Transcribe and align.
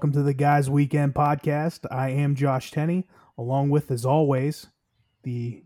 boys 0.00 0.04
and 0.04 0.12
girls. 0.12 0.12
Welcome 0.12 0.12
to 0.12 0.22
the 0.22 0.34
Guys 0.34 0.70
Weekend 0.70 1.14
podcast. 1.14 1.86
I 1.90 2.10
am 2.10 2.36
Josh 2.36 2.70
Tenney, 2.70 3.06
along 3.36 3.70
with, 3.70 3.90
as 3.90 4.06
always, 4.06 4.68
the 5.24 5.64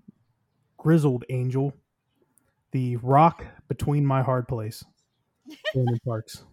grizzled 0.78 1.24
angel, 1.28 1.74
the 2.70 2.96
rock 2.96 3.44
between 3.68 4.06
my 4.06 4.22
hard 4.22 4.48
place, 4.48 4.84
Brandon 5.74 5.98
Parks. 6.06 6.44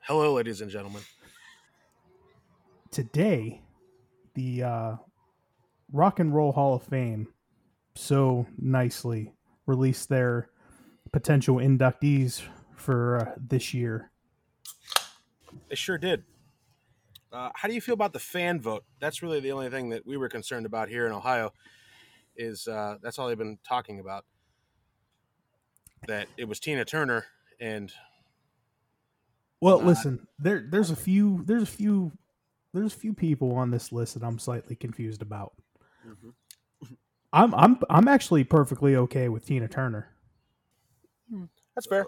Hello, 0.00 0.34
ladies 0.34 0.60
and 0.60 0.70
gentlemen. 0.70 1.02
Today, 2.92 3.62
the 4.34 4.62
uh, 4.62 4.96
Rock 5.92 6.20
and 6.20 6.32
Roll 6.32 6.52
Hall 6.52 6.74
of 6.74 6.82
Fame 6.84 7.28
so 7.96 8.46
nicely 8.58 9.32
released 9.66 10.08
their 10.08 10.50
potential 11.12 11.56
inductees 11.56 12.42
for 12.76 13.18
uh, 13.18 13.34
this 13.36 13.74
year. 13.74 14.10
They 15.68 15.74
sure 15.74 15.98
did. 15.98 16.24
Uh, 17.32 17.50
how 17.54 17.66
do 17.66 17.74
you 17.74 17.80
feel 17.80 17.94
about 17.94 18.12
the 18.12 18.18
fan 18.18 18.60
vote? 18.60 18.84
That's 19.00 19.22
really 19.22 19.40
the 19.40 19.52
only 19.52 19.70
thing 19.70 19.88
that 19.90 20.06
we 20.06 20.16
were 20.16 20.28
concerned 20.28 20.66
about 20.66 20.88
here 20.88 21.06
in 21.06 21.12
Ohio. 21.12 21.52
Is 22.36 22.68
uh, 22.68 22.96
that's 23.02 23.18
all 23.18 23.28
they've 23.28 23.38
been 23.38 23.58
talking 23.66 24.00
about? 24.00 24.24
That 26.08 26.28
it 26.36 26.44
was 26.46 26.60
Tina 26.60 26.84
Turner 26.84 27.26
and 27.60 27.92
Well, 29.60 29.80
Uh, 29.80 29.84
listen, 29.84 30.26
there 30.38 30.66
there's 30.70 30.90
a 30.90 30.96
few 30.96 31.42
there's 31.44 31.62
a 31.62 31.66
few 31.66 32.12
there's 32.72 32.94
a 32.94 32.96
few 32.96 33.14
people 33.14 33.54
on 33.54 33.70
this 33.70 33.92
list 33.92 34.14
that 34.14 34.24
I'm 34.24 34.38
slightly 34.38 34.74
confused 34.76 35.22
about. 35.22 35.52
I'm 37.32 37.54
I'm 37.54 37.78
I'm 37.88 38.08
actually 38.08 38.44
perfectly 38.44 38.96
okay 38.96 39.28
with 39.28 39.46
Tina 39.46 39.68
Turner. 39.68 40.08
that's 41.74 41.86
fair. 41.86 42.04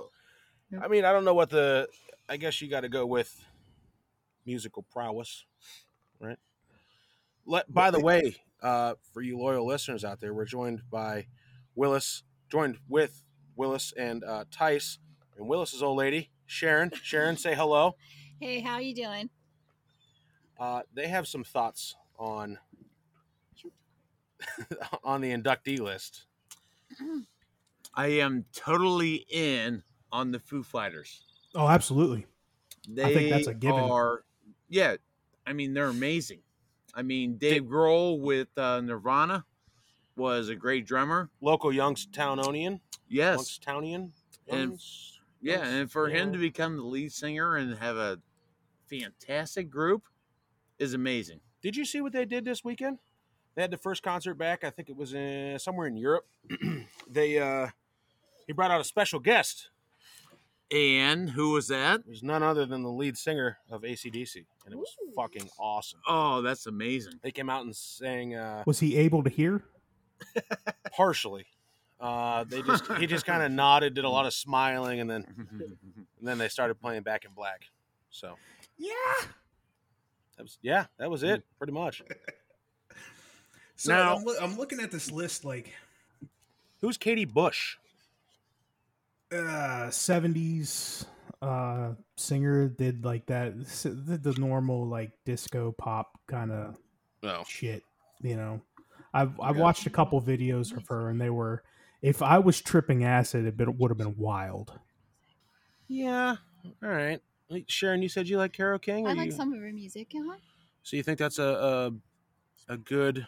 I 0.82 0.88
mean, 0.88 1.04
I 1.04 1.12
don't 1.12 1.24
know 1.24 1.34
what 1.34 1.50
the. 1.50 1.88
I 2.28 2.36
guess 2.36 2.60
you 2.60 2.68
got 2.68 2.80
to 2.80 2.88
go 2.88 3.06
with 3.06 3.44
musical 4.46 4.82
prowess, 4.82 5.44
right? 6.20 6.38
Let. 7.46 7.72
By 7.72 7.90
the 7.90 8.00
way, 8.00 8.36
uh, 8.62 8.94
for 9.12 9.22
you 9.22 9.38
loyal 9.38 9.66
listeners 9.66 10.04
out 10.04 10.20
there, 10.20 10.32
we're 10.32 10.44
joined 10.44 10.82
by 10.90 11.26
Willis, 11.74 12.22
joined 12.50 12.78
with 12.88 13.22
Willis 13.56 13.92
and 13.96 14.24
uh, 14.24 14.44
Tice, 14.50 14.98
and 15.36 15.48
Willis's 15.48 15.82
old 15.82 15.98
lady 15.98 16.30
Sharon. 16.46 16.90
Sharon, 17.02 17.36
say 17.36 17.54
hello. 17.54 17.96
Hey, 18.40 18.60
how 18.60 18.78
you 18.78 18.94
doing? 18.94 19.30
Uh, 20.58 20.82
they 20.94 21.08
have 21.08 21.26
some 21.26 21.44
thoughts 21.44 21.96
on 22.18 22.58
on 25.04 25.20
the 25.20 25.32
inductee 25.32 25.80
list. 25.80 26.26
I 27.94 28.06
am 28.06 28.44
totally 28.52 29.24
in 29.28 29.82
on 30.10 30.32
the 30.32 30.38
Foo 30.38 30.62
Fighters. 30.62 31.22
Oh, 31.54 31.68
absolutely. 31.68 32.26
They 32.88 33.14
think 33.14 33.30
that's 33.30 33.46
a 33.46 33.54
given. 33.54 33.80
are, 33.80 34.24
yeah. 34.68 34.96
I 35.46 35.52
mean, 35.52 35.74
they're 35.74 35.86
amazing. 35.88 36.40
I 36.94 37.02
mean, 37.02 37.36
Dave 37.36 37.64
Grohl 37.64 38.20
with 38.20 38.48
uh, 38.56 38.80
Nirvana 38.80 39.44
was 40.16 40.48
a 40.48 40.54
great 40.54 40.86
drummer. 40.86 41.28
Local 41.40 41.70
Youngstownonian, 41.70 42.80
Yes, 43.08 43.58
Youngstownian, 43.58 44.10
And- 44.48 44.80
yeah, 45.40 45.56
Youngs- 45.56 45.68
and 45.68 45.92
for 45.92 46.08
him 46.08 46.32
to 46.32 46.38
become 46.38 46.76
the 46.76 46.84
lead 46.84 47.12
singer 47.12 47.56
and 47.56 47.76
have 47.78 47.96
a 47.96 48.20
fantastic 48.88 49.68
group 49.70 50.04
is 50.78 50.94
amazing. 50.94 51.40
Did 51.62 51.76
you 51.76 51.84
see 51.84 52.00
what 52.00 52.12
they 52.12 52.24
did 52.24 52.44
this 52.44 52.62
weekend? 52.64 52.98
They 53.54 53.62
had 53.62 53.70
the 53.70 53.78
first 53.78 54.02
concert 54.02 54.34
back. 54.34 54.64
I 54.64 54.70
think 54.70 54.88
it 54.88 54.96
was 54.96 55.14
in, 55.14 55.58
somewhere 55.58 55.86
in 55.86 55.96
Europe. 55.96 56.26
they 57.08 57.38
uh, 57.38 57.68
he 58.46 58.52
brought 58.52 58.70
out 58.70 58.80
a 58.80 58.84
special 58.84 59.20
guest. 59.20 59.70
And 60.74 61.30
who 61.30 61.52
was 61.52 61.68
that? 61.68 62.00
It 62.00 62.08
was 62.08 62.22
none 62.24 62.42
other 62.42 62.66
than 62.66 62.82
the 62.82 62.90
lead 62.90 63.16
singer 63.16 63.58
of 63.70 63.82
ACDC, 63.82 64.44
and 64.64 64.74
it 64.74 64.76
was 64.76 64.92
fucking 65.14 65.48
awesome. 65.58 66.00
Oh, 66.08 66.42
that's 66.42 66.66
amazing. 66.66 67.14
They 67.22 67.30
came 67.30 67.48
out 67.48 67.64
and 67.64 67.74
sang 67.76 68.34
uh, 68.34 68.64
Was 68.66 68.80
he 68.80 68.96
able 68.96 69.22
to 69.22 69.30
hear? 69.30 69.62
partially. 70.92 71.46
Uh, 72.00 72.42
they 72.44 72.60
just 72.62 72.90
he 72.94 73.06
just 73.06 73.24
kind 73.24 73.42
of 73.42 73.52
nodded, 73.52 73.94
did 73.94 74.04
a 74.04 74.08
lot 74.08 74.26
of 74.26 74.34
smiling, 74.34 74.98
and 75.00 75.08
then 75.08 75.24
and 76.18 76.26
then 76.26 76.38
they 76.38 76.48
started 76.48 76.74
playing 76.80 77.02
Back 77.02 77.24
in 77.24 77.30
Black. 77.34 77.62
So 78.10 78.34
Yeah. 78.76 78.90
that 80.36 80.42
was 80.42 80.58
yeah, 80.60 80.86
that 80.98 81.08
was 81.10 81.22
it 81.22 81.44
pretty 81.58 81.72
much. 81.72 82.02
So 83.76 83.92
Now- 83.92 84.16
I'm, 84.16 84.24
loo- 84.24 84.36
I'm 84.40 84.56
looking 84.56 84.78
at 84.80 84.92
this 84.92 85.10
list 85.10 85.44
like 85.44 85.72
Who's 86.80 86.96
Katie 86.96 87.24
Bush? 87.24 87.76
Uh 89.34 89.88
70s 89.90 91.06
uh 91.42 91.92
singer 92.16 92.68
did 92.68 93.04
like 93.04 93.26
that 93.26 93.52
s- 93.60 93.82
did 93.82 94.22
the 94.22 94.32
normal 94.38 94.86
like 94.86 95.10
disco 95.24 95.72
pop 95.72 96.18
kind 96.28 96.52
of 96.52 96.76
No, 97.22 97.42
shit 97.46 97.82
you 98.22 98.36
know 98.36 98.60
i've 99.12 99.38
i've 99.40 99.56
watched 99.56 99.86
a 99.86 99.90
couple 99.90 100.22
videos 100.22 100.74
of 100.76 100.86
her 100.86 101.10
and 101.10 101.20
they 101.20 101.30
were 101.30 101.64
if 102.00 102.22
i 102.22 102.38
was 102.38 102.60
tripping 102.60 103.04
acid 103.04 103.44
it 103.60 103.76
would 103.76 103.90
have 103.90 103.98
been 103.98 104.16
wild 104.16 104.78
yeah, 105.86 106.36
all 106.82 106.88
right. 106.88 107.20
Sharon, 107.66 108.00
you 108.02 108.08
said 108.08 108.26
you 108.26 108.38
like 108.38 108.54
Carole 108.54 108.78
King. 108.78 109.06
I 109.06 109.12
like 109.12 109.26
you- 109.26 109.32
some 109.32 109.52
of 109.52 109.60
her 109.60 109.70
music. 109.70 110.12
Uh-huh. 110.16 110.36
So 110.82 110.96
you 110.96 111.02
think 111.02 111.18
that's 111.18 111.38
a 111.38 111.92
a, 112.68 112.72
a 112.72 112.76
good 112.78 113.26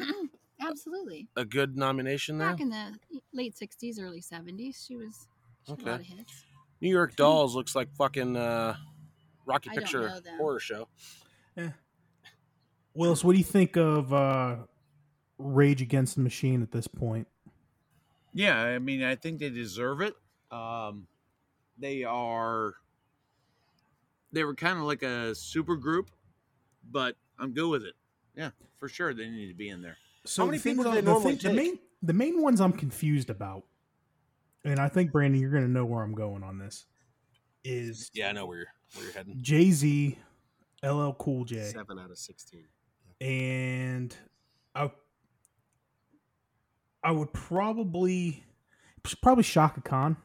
Absolutely. 0.60 1.28
a 1.36 1.44
good 1.44 1.76
nomination 1.76 2.38
there? 2.38 2.50
Back 2.52 2.60
in 2.60 2.70
the 2.70 2.98
late 3.32 3.54
'60s, 3.54 4.00
early 4.00 4.20
'70s, 4.20 4.86
she 4.86 4.96
was 4.96 5.28
she 5.66 5.72
had 5.72 5.80
a 5.80 5.84
lot 5.84 6.00
Okay. 6.00 6.00
of 6.12 6.18
hits. 6.18 6.44
New 6.80 6.90
York 6.90 7.16
Dolls 7.16 7.54
looks 7.54 7.74
like 7.74 7.90
fucking 7.94 8.36
uh, 8.36 8.76
Rocky 9.46 9.70
Picture. 9.70 10.12
Horror 10.38 10.60
Show. 10.60 10.88
Yeah. 11.56 11.70
willis 12.94 13.24
what 13.24 13.32
do 13.32 13.38
you 13.38 13.44
think 13.44 13.76
of 13.76 14.12
uh 14.12 14.56
rage 15.38 15.80
against 15.82 16.14
the 16.16 16.20
machine 16.22 16.62
at 16.62 16.70
this 16.70 16.86
point 16.86 17.26
Yeah, 18.34 18.58
I 18.60 18.78
mean, 18.78 19.02
I 19.02 19.16
think 19.16 19.38
they 19.38 19.48
deserve 19.50 20.00
it. 20.02 20.14
Um, 20.50 21.06
they 21.78 22.04
are. 22.04 22.74
They 24.32 24.44
were 24.44 24.54
kind 24.54 24.78
of 24.78 24.84
like 24.84 25.02
a 25.02 25.34
super 25.34 25.76
group, 25.76 26.10
but 26.90 27.16
I'm 27.38 27.52
good 27.52 27.68
with 27.70 27.84
it. 27.84 27.94
Yeah, 28.34 28.50
for 28.76 28.88
sure, 28.88 29.14
they 29.14 29.28
need 29.30 29.48
to 29.48 29.54
be 29.54 29.70
in 29.70 29.80
there. 29.80 29.96
So 30.26 30.44
many 30.46 30.58
the 30.58 30.62
thing 30.62 30.76
people 30.76 30.84
do 30.84 30.90
is, 30.90 30.94
they 30.96 31.00
the, 31.02 31.10
normally 31.10 31.36
thing- 31.36 31.50
the 31.50 31.56
main 31.56 31.78
the 32.02 32.12
main 32.12 32.42
ones 32.42 32.60
i'm 32.60 32.72
confused 32.72 33.30
about 33.30 33.64
and 34.64 34.78
i 34.78 34.88
think 34.88 35.10
brandon 35.12 35.40
you're 35.40 35.50
gonna 35.50 35.66
know 35.68 35.84
where 35.86 36.02
i'm 36.02 36.14
going 36.14 36.42
on 36.42 36.58
this 36.58 36.84
is 37.64 38.10
Yeah, 38.14 38.28
I 38.28 38.32
know 38.32 38.46
where 38.46 38.58
you're 38.58 38.66
where 38.94 39.04
you're 39.04 39.14
heading. 39.14 39.38
jay-z 39.40 40.18
ll 40.84 41.12
cool 41.14 41.44
j 41.44 41.62
Seven 41.64 41.98
out 41.98 42.10
of 42.10 42.18
sixteen. 42.18 42.66
and 43.20 44.14
I 44.74 44.90
I 47.02 47.10
would 47.12 47.32
probably 47.32 48.44
probably 49.22 49.44
Chaka 49.44 49.80
Khan 49.80 50.16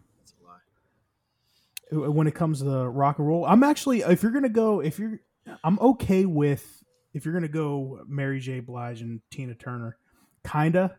a 1.92 1.96
lie. 1.96 2.08
when 2.10 2.28
it 2.28 2.36
comes 2.36 2.60
to 2.62 2.90
rock 2.90 3.20
and 3.20 3.28
roll. 3.28 3.46
I'm 3.46 3.64
actually 3.64 4.02
if 4.02 4.24
you're 4.24 4.32
gonna 4.32 4.50
go 4.50 4.82
if 4.82 5.00
you're 5.00 5.20
I'm 5.64 5.80
okay 5.80 6.26
with 6.26 6.81
if 7.14 7.26
you're 7.26 7.34
gonna 7.34 7.48
go 7.48 8.04
Mary 8.08 8.40
J. 8.40 8.60
Blige 8.60 9.02
and 9.02 9.22
Tina 9.32 9.56
Turner, 9.56 9.98
kinda, 10.46 10.98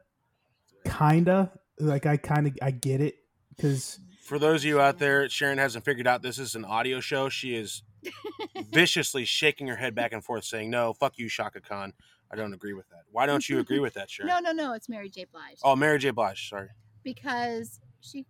kinda 0.85 1.53
like 1.79 2.07
I 2.07 2.17
kind 2.17 2.47
of 2.47 2.59
I 2.63 2.71
get 2.71 3.01
it 3.01 3.17
because 3.57 3.99
For 4.23 4.39
those 4.39 4.63
of 4.63 4.67
you 4.67 4.81
out 4.81 4.99
there, 4.99 5.29
Sharon 5.29 5.59
hasn't 5.59 5.85
figured 5.85 6.07
out 6.07 6.23
this 6.23 6.39
is 6.39 6.55
an 6.55 6.65
audio 6.65 7.01
show. 7.01 7.29
She 7.29 7.55
is 7.55 7.83
viciously 8.71 9.25
shaking 9.25 9.67
her 9.69 9.77
head 9.77 9.95
back 9.95 10.13
and 10.13 10.25
forth, 10.25 10.45
saying, 10.45 10.71
"No, 10.71 10.93
fuck 10.93 11.19
you, 11.19 11.29
Chaka 11.29 11.61
Khan. 11.61 11.93
I 12.31 12.37
don't 12.37 12.55
agree 12.55 12.73
with 12.73 12.89
that. 12.91 13.03
Why 13.11 13.27
don't 13.27 13.47
you 13.49 13.59
agree 13.59 13.79
with 13.79 13.95
that, 13.95 14.11
Sharon?" 14.11 14.29
No, 14.29 14.39
no, 14.41 14.53
no. 14.53 14.73
It's 14.75 14.89
Mary 14.89 15.09
J. 15.09 15.25
Blige. 15.25 15.59
Oh, 15.63 15.77
Mary 15.77 15.99
J. 15.99 16.11
Blige. 16.11 16.49
Sorry. 16.49 16.69
Because 17.03 17.81
she 18.01 18.27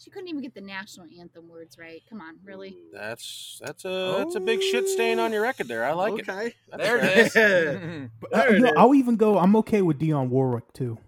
she 0.00 0.10
couldn't 0.10 0.28
even 0.28 0.40
get 0.40 0.54
the 0.54 0.60
national 0.60 1.06
anthem 1.18 1.48
words 1.48 1.78
right. 1.78 2.02
Come 2.08 2.20
on, 2.20 2.36
really? 2.44 2.76
That's 2.92 3.60
that's 3.64 3.84
a 3.84 4.14
that's 4.18 4.34
a 4.34 4.40
big 4.40 4.62
shit 4.62 4.88
stain 4.88 5.18
on 5.18 5.32
your 5.32 5.42
record 5.42 5.68
there. 5.68 5.84
I 5.84 5.92
like 5.92 6.18
it. 6.18 6.28
okay. 6.28 6.54
That's 6.70 6.82
There 6.82 6.98
fair. 6.98 7.10
it 7.10 7.26
is. 7.26 8.10
uh, 8.32 8.36
There 8.36 8.54
it 8.56 8.60
no, 8.62 8.68
is. 8.68 8.74
I'll 8.76 8.94
even 8.94 9.16
go. 9.16 9.38
I'm 9.38 9.54
okay 9.56 9.82
with 9.82 9.98
Dionne 9.98 10.28
Warwick 10.28 10.72
too. 10.72 10.98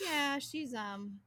Yeah, 0.00 0.38
she's 0.38 0.74
um 0.74 1.18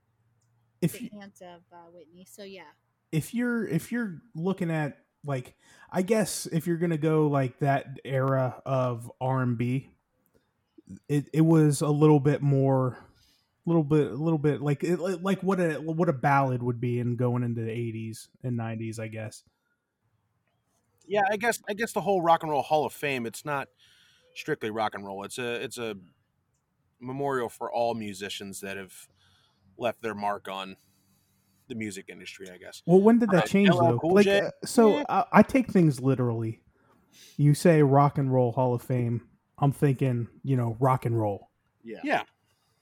If 0.82 0.94
the 0.94 1.12
aunt 1.22 1.42
of 1.42 1.62
uh, 1.72 1.90
Whitney. 1.94 2.26
So 2.30 2.44
yeah. 2.44 2.64
if 3.12 3.34
you're 3.34 3.68
if 3.68 3.92
you're 3.92 4.22
looking 4.34 4.72
at 4.72 4.98
like 5.26 5.56
I 5.92 6.02
guess 6.02 6.46
if 6.46 6.68
you're 6.68 6.78
gonna 6.78 6.98
go 6.98 7.28
like 7.28 7.60
that 7.60 8.00
era 8.06 8.62
of 8.66 9.12
R 9.20 9.42
and 9.42 9.58
B, 9.58 9.90
it 11.10 11.30
it 11.34 11.42
was 11.42 11.82
a 11.82 11.90
little 11.90 12.20
bit 12.20 12.42
more, 12.42 12.98
little 13.66 13.84
bit, 13.84 14.12
a 14.12 14.16
little 14.16 14.38
bit 14.38 14.62
like 14.62 14.84
it, 14.84 15.00
like 15.00 15.42
what 15.42 15.60
a 15.60 15.76
what 15.76 16.10
a 16.10 16.14
ballad 16.14 16.62
would 16.62 16.80
be 16.80 17.00
in 17.00 17.16
going 17.16 17.44
into 17.44 17.62
the 17.62 17.72
'80s 17.72 18.28
and 18.44 18.58
'90s, 18.60 19.00
I 19.00 19.08
guess. 19.08 19.44
Yeah, 21.08 21.22
I 21.30 21.38
guess 21.38 21.60
I 21.70 21.74
guess 21.74 21.92
the 21.94 22.02
whole 22.02 22.22
Rock 22.22 22.44
and 22.44 22.52
Roll 22.52 22.62
Hall 22.64 22.86
of 22.86 22.94
Fame. 22.94 23.26
It's 23.26 23.46
not 23.46 23.68
strictly 24.36 24.70
rock 24.72 24.96
and 24.96 25.06
roll. 25.06 25.24
It's 25.24 25.38
a 25.38 25.64
it's 25.64 25.78
a 25.78 25.96
memorial 27.00 27.50
for 27.50 27.72
all 27.72 27.94
musicians 27.94 28.62
that 28.62 28.78
have 28.78 28.94
left 29.78 30.02
their 30.02 30.16
mark 30.16 30.48
on 30.48 30.78
the 31.68 31.76
music 31.76 32.06
industry, 32.10 32.50
I 32.52 32.58
guess. 32.58 32.82
Well, 32.86 33.02
when 33.02 33.20
did 33.20 33.30
that 33.32 33.44
Uh, 33.44 33.48
change 33.48 33.70
LL 33.70 33.80
though? 33.80 34.00
Cool 34.00 34.16
like, 34.16 34.28
uh, 34.28 34.52
so 34.64 34.98
Yeah. 34.98 35.04
I, 35.10 35.26
I 35.32 35.42
take 35.44 35.68
things 35.72 36.00
literally. 36.00 36.62
You 37.38 37.54
say 37.54 37.82
Rock 37.82 38.18
and 38.18 38.32
Roll 38.32 38.52
Hall 38.52 38.74
of 38.74 38.82
Fame, 38.82 39.28
I'm 39.58 39.72
thinking, 39.72 40.28
you 40.44 40.56
know, 40.56 40.78
rock 40.80 41.06
and 41.06 41.20
roll. 41.20 41.50
Yeah. 41.84 42.00
Yeah, 42.04 42.24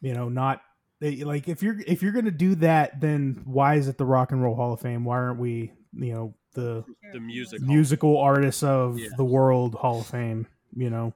You 0.02 0.14
know, 0.14 0.30
not 0.30 0.62
they- 1.04 1.24
like 1.24 1.48
if 1.50 1.62
you're 1.62 1.80
if 1.86 2.02
you're 2.02 2.12
gonna 2.14 2.32
do 2.32 2.56
that, 2.56 3.00
then 3.02 3.42
why 3.46 3.76
is 3.76 3.88
it 3.88 3.98
the 3.98 4.06
Rock 4.06 4.32
and 4.32 4.42
Roll 4.42 4.56
Hall 4.56 4.74
of 4.74 4.80
Fame? 4.82 5.04
Why 5.06 5.18
aren't 5.18 5.40
we, 5.40 5.72
you 5.94 6.14
know, 6.14 6.34
the 6.54 6.86
The 7.12 7.20
music. 7.20 7.62
musical 7.62 8.18
artists 8.18 8.64
of 8.64 8.98
Yeah. 8.98 9.10
the 9.18 9.26
world 9.26 9.76
Hall 9.76 10.00
of 10.02 10.08
Fame? 10.08 10.48
You 10.76 10.90
know, 10.90 11.14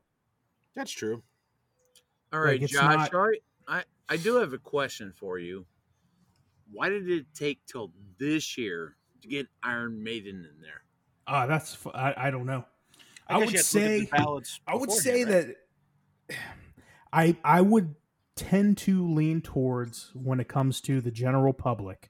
that's 0.76 0.92
true. 0.92 1.24
All 2.34 2.44
Like, 2.44 2.62
Josh. 2.62 2.74
not- 2.74 3.14
All 3.14 3.28
right, 3.28 3.42
I 3.68 3.84
I 4.10 4.18
do 4.18 4.36
have 4.36 4.54
a 4.54 4.58
question 4.58 5.12
for 5.14 5.40
you. 5.40 5.66
Why 6.72 6.90
did 6.90 7.10
it 7.10 7.26
take 7.34 7.66
till 7.66 7.94
this 8.18 8.58
year 8.58 8.98
to 9.22 9.28
get 9.28 9.48
Iron 9.64 10.04
Maiden 10.04 10.46
in 10.46 10.62
there? 10.62 10.84
ah, 11.28 11.46
that's 11.46 11.78
I, 11.94 12.14
I 12.28 12.32
don't 12.32 12.46
know. 12.46 12.66
I, 13.30 13.40
guess 13.40 13.40
would 13.46 13.52
you 13.52 13.58
have 13.58 13.68
to 13.70 13.80
look 13.80 14.04
at 14.14 14.42
the 14.42 14.46
say 14.46 14.60
I 14.68 14.76
would 14.76 14.92
say 14.92 15.24
right? 15.24 15.56
that 16.28 16.36
I 17.14 17.38
I 17.44 17.62
would 17.62 17.96
tend 18.38 18.78
to 18.78 19.14
lean 19.14 19.42
towards 19.42 20.12
when 20.14 20.40
it 20.40 20.48
comes 20.48 20.80
to 20.82 21.02
the 21.02 21.12
general 21.12 21.54
public 21.54 22.10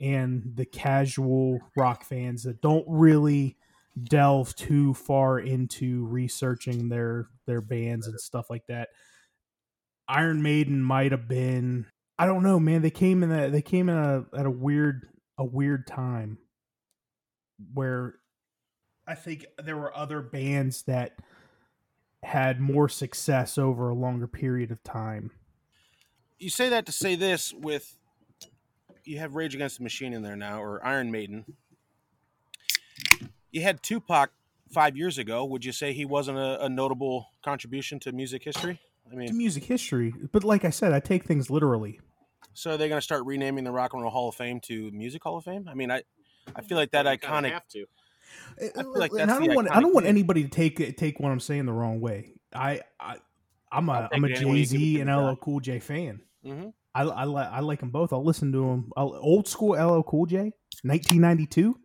and 0.00 0.52
the 0.54 0.66
casual 0.66 1.58
rock 1.76 2.04
fans 2.04 2.42
that 2.44 2.60
don't 2.60 2.84
really 2.86 3.56
delve 4.04 4.54
too 4.54 4.92
far 4.94 5.38
into 5.38 6.04
researching 6.06 6.88
their 6.88 7.28
their 7.46 7.62
bands 7.62 8.06
and 8.06 8.20
stuff 8.20 8.50
like 8.50 8.66
that. 8.68 8.90
Iron 10.08 10.42
Maiden 10.42 10.82
might 10.82 11.12
have 11.12 11.26
been 11.26 11.86
I 12.18 12.26
don't 12.26 12.42
know, 12.42 12.58
man. 12.60 12.82
They 12.82 12.90
came 12.90 13.22
in 13.22 13.32
a 13.32 13.50
they 13.50 13.62
came 13.62 13.88
in 13.88 13.96
a 13.96 14.26
at 14.36 14.46
a 14.46 14.50
weird 14.50 15.08
a 15.38 15.44
weird 15.44 15.86
time 15.86 16.38
where 17.72 18.16
I 19.06 19.14
think 19.14 19.46
there 19.62 19.76
were 19.76 19.96
other 19.96 20.20
bands 20.20 20.82
that 20.84 21.16
had 22.22 22.60
more 22.60 22.88
success 22.88 23.56
over 23.56 23.88
a 23.88 23.94
longer 23.94 24.26
period 24.26 24.70
of 24.70 24.82
time. 24.82 25.30
You 26.38 26.50
say 26.50 26.68
that 26.70 26.86
to 26.86 26.92
say 26.92 27.14
this 27.14 27.52
with 27.54 27.96
you 29.04 29.18
have 29.18 29.34
Rage 29.34 29.54
Against 29.54 29.78
the 29.78 29.82
Machine 29.84 30.12
in 30.12 30.22
there 30.22 30.36
now, 30.36 30.62
or 30.62 30.84
Iron 30.84 31.10
Maiden. 31.10 31.44
You 33.50 33.62
had 33.62 33.82
Tupac 33.82 34.30
five 34.70 34.96
years 34.96 35.18
ago. 35.18 35.44
Would 35.44 35.64
you 35.64 35.72
say 35.72 35.92
he 35.92 36.04
wasn't 36.04 36.38
a, 36.38 36.64
a 36.64 36.68
notable 36.68 37.28
contribution 37.44 37.98
to 38.00 38.12
music 38.12 38.42
history? 38.44 38.80
I 39.10 39.14
mean, 39.14 39.28
To 39.28 39.34
music 39.34 39.64
history, 39.64 40.12
but 40.32 40.42
like 40.42 40.64
I 40.64 40.70
said, 40.70 40.92
I 40.92 40.98
take 41.00 41.24
things 41.24 41.48
literally. 41.48 42.00
so 42.54 42.70
they're 42.70 42.78
they 42.78 42.88
going 42.88 42.98
to 42.98 43.02
start 43.04 43.24
renaming 43.24 43.62
the 43.64 43.70
Rock 43.70 43.92
and 43.92 44.02
Roll 44.02 44.10
Hall 44.10 44.28
of 44.28 44.34
Fame 44.34 44.58
to 44.62 44.90
Music 44.90 45.22
Hall 45.22 45.36
of 45.38 45.44
Fame? 45.44 45.68
I 45.70 45.74
mean, 45.74 45.90
I 45.92 46.02
I 46.54 46.62
feel 46.62 46.76
like 46.76 46.90
that 46.90 47.06
You 47.06 47.12
iconic. 47.12 47.52
Have 47.52 47.68
to. 47.68 47.86
Eh, 48.60 48.66
eh, 48.66 48.68
I 48.76 48.82
feel 48.82 48.98
like 48.98 49.12
and 49.12 49.30
that's 49.30 49.32
I 49.32 49.38
don't 49.38 49.54
want 49.54 49.70
I 49.70 49.80
don't 49.80 49.94
want 49.94 50.04
thing. 50.04 50.10
anybody 50.10 50.42
to 50.42 50.48
take 50.48 50.96
take 50.96 51.20
what 51.20 51.30
I'm 51.30 51.40
saying 51.40 51.66
the 51.66 51.72
wrong 51.72 52.00
way. 52.00 52.32
I 52.52 52.80
I 52.98 53.18
I'm 53.70 53.88
I'll 53.88 54.04
a 54.04 54.08
take 54.10 54.16
I'm 54.16 54.24
a 54.24 54.28
it 54.28 54.32
any 54.32 54.44
way 54.44 54.56
you 54.58 54.66
Jay 54.66 54.66
give 54.66 54.82
it 54.82 54.88
Z 54.94 55.00
and 55.00 55.10
me, 55.10 55.14
LL 55.14 55.36
Cool 55.36 55.60
J 55.60 55.78
fan. 55.78 56.20
Hmm 56.46 56.68
I 56.94 57.02
I, 57.02 57.24
li- 57.26 57.36
I 57.50 57.60
like 57.60 57.80
them 57.80 57.90
both. 57.90 58.12
I'll 58.12 58.24
listen 58.24 58.52
to 58.52 58.58
them. 58.58 58.90
I'll, 58.96 59.14
old 59.20 59.46
school 59.48 59.72
LL 59.76 60.02
Cool 60.02 60.26
J, 60.26 60.52
1992. 60.82 61.78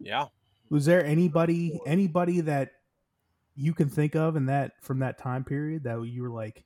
Yeah, 0.00 0.26
Was 0.70 0.86
there 0.86 1.04
anybody 1.04 1.78
anybody 1.86 2.40
that 2.40 2.70
you 3.54 3.74
can 3.74 3.88
think 3.90 4.14
of 4.16 4.34
in 4.36 4.46
that 4.46 4.72
from 4.82 5.00
that 5.00 5.18
time 5.18 5.44
period 5.44 5.84
that 5.84 6.00
you 6.02 6.22
were 6.22 6.30
like, 6.30 6.64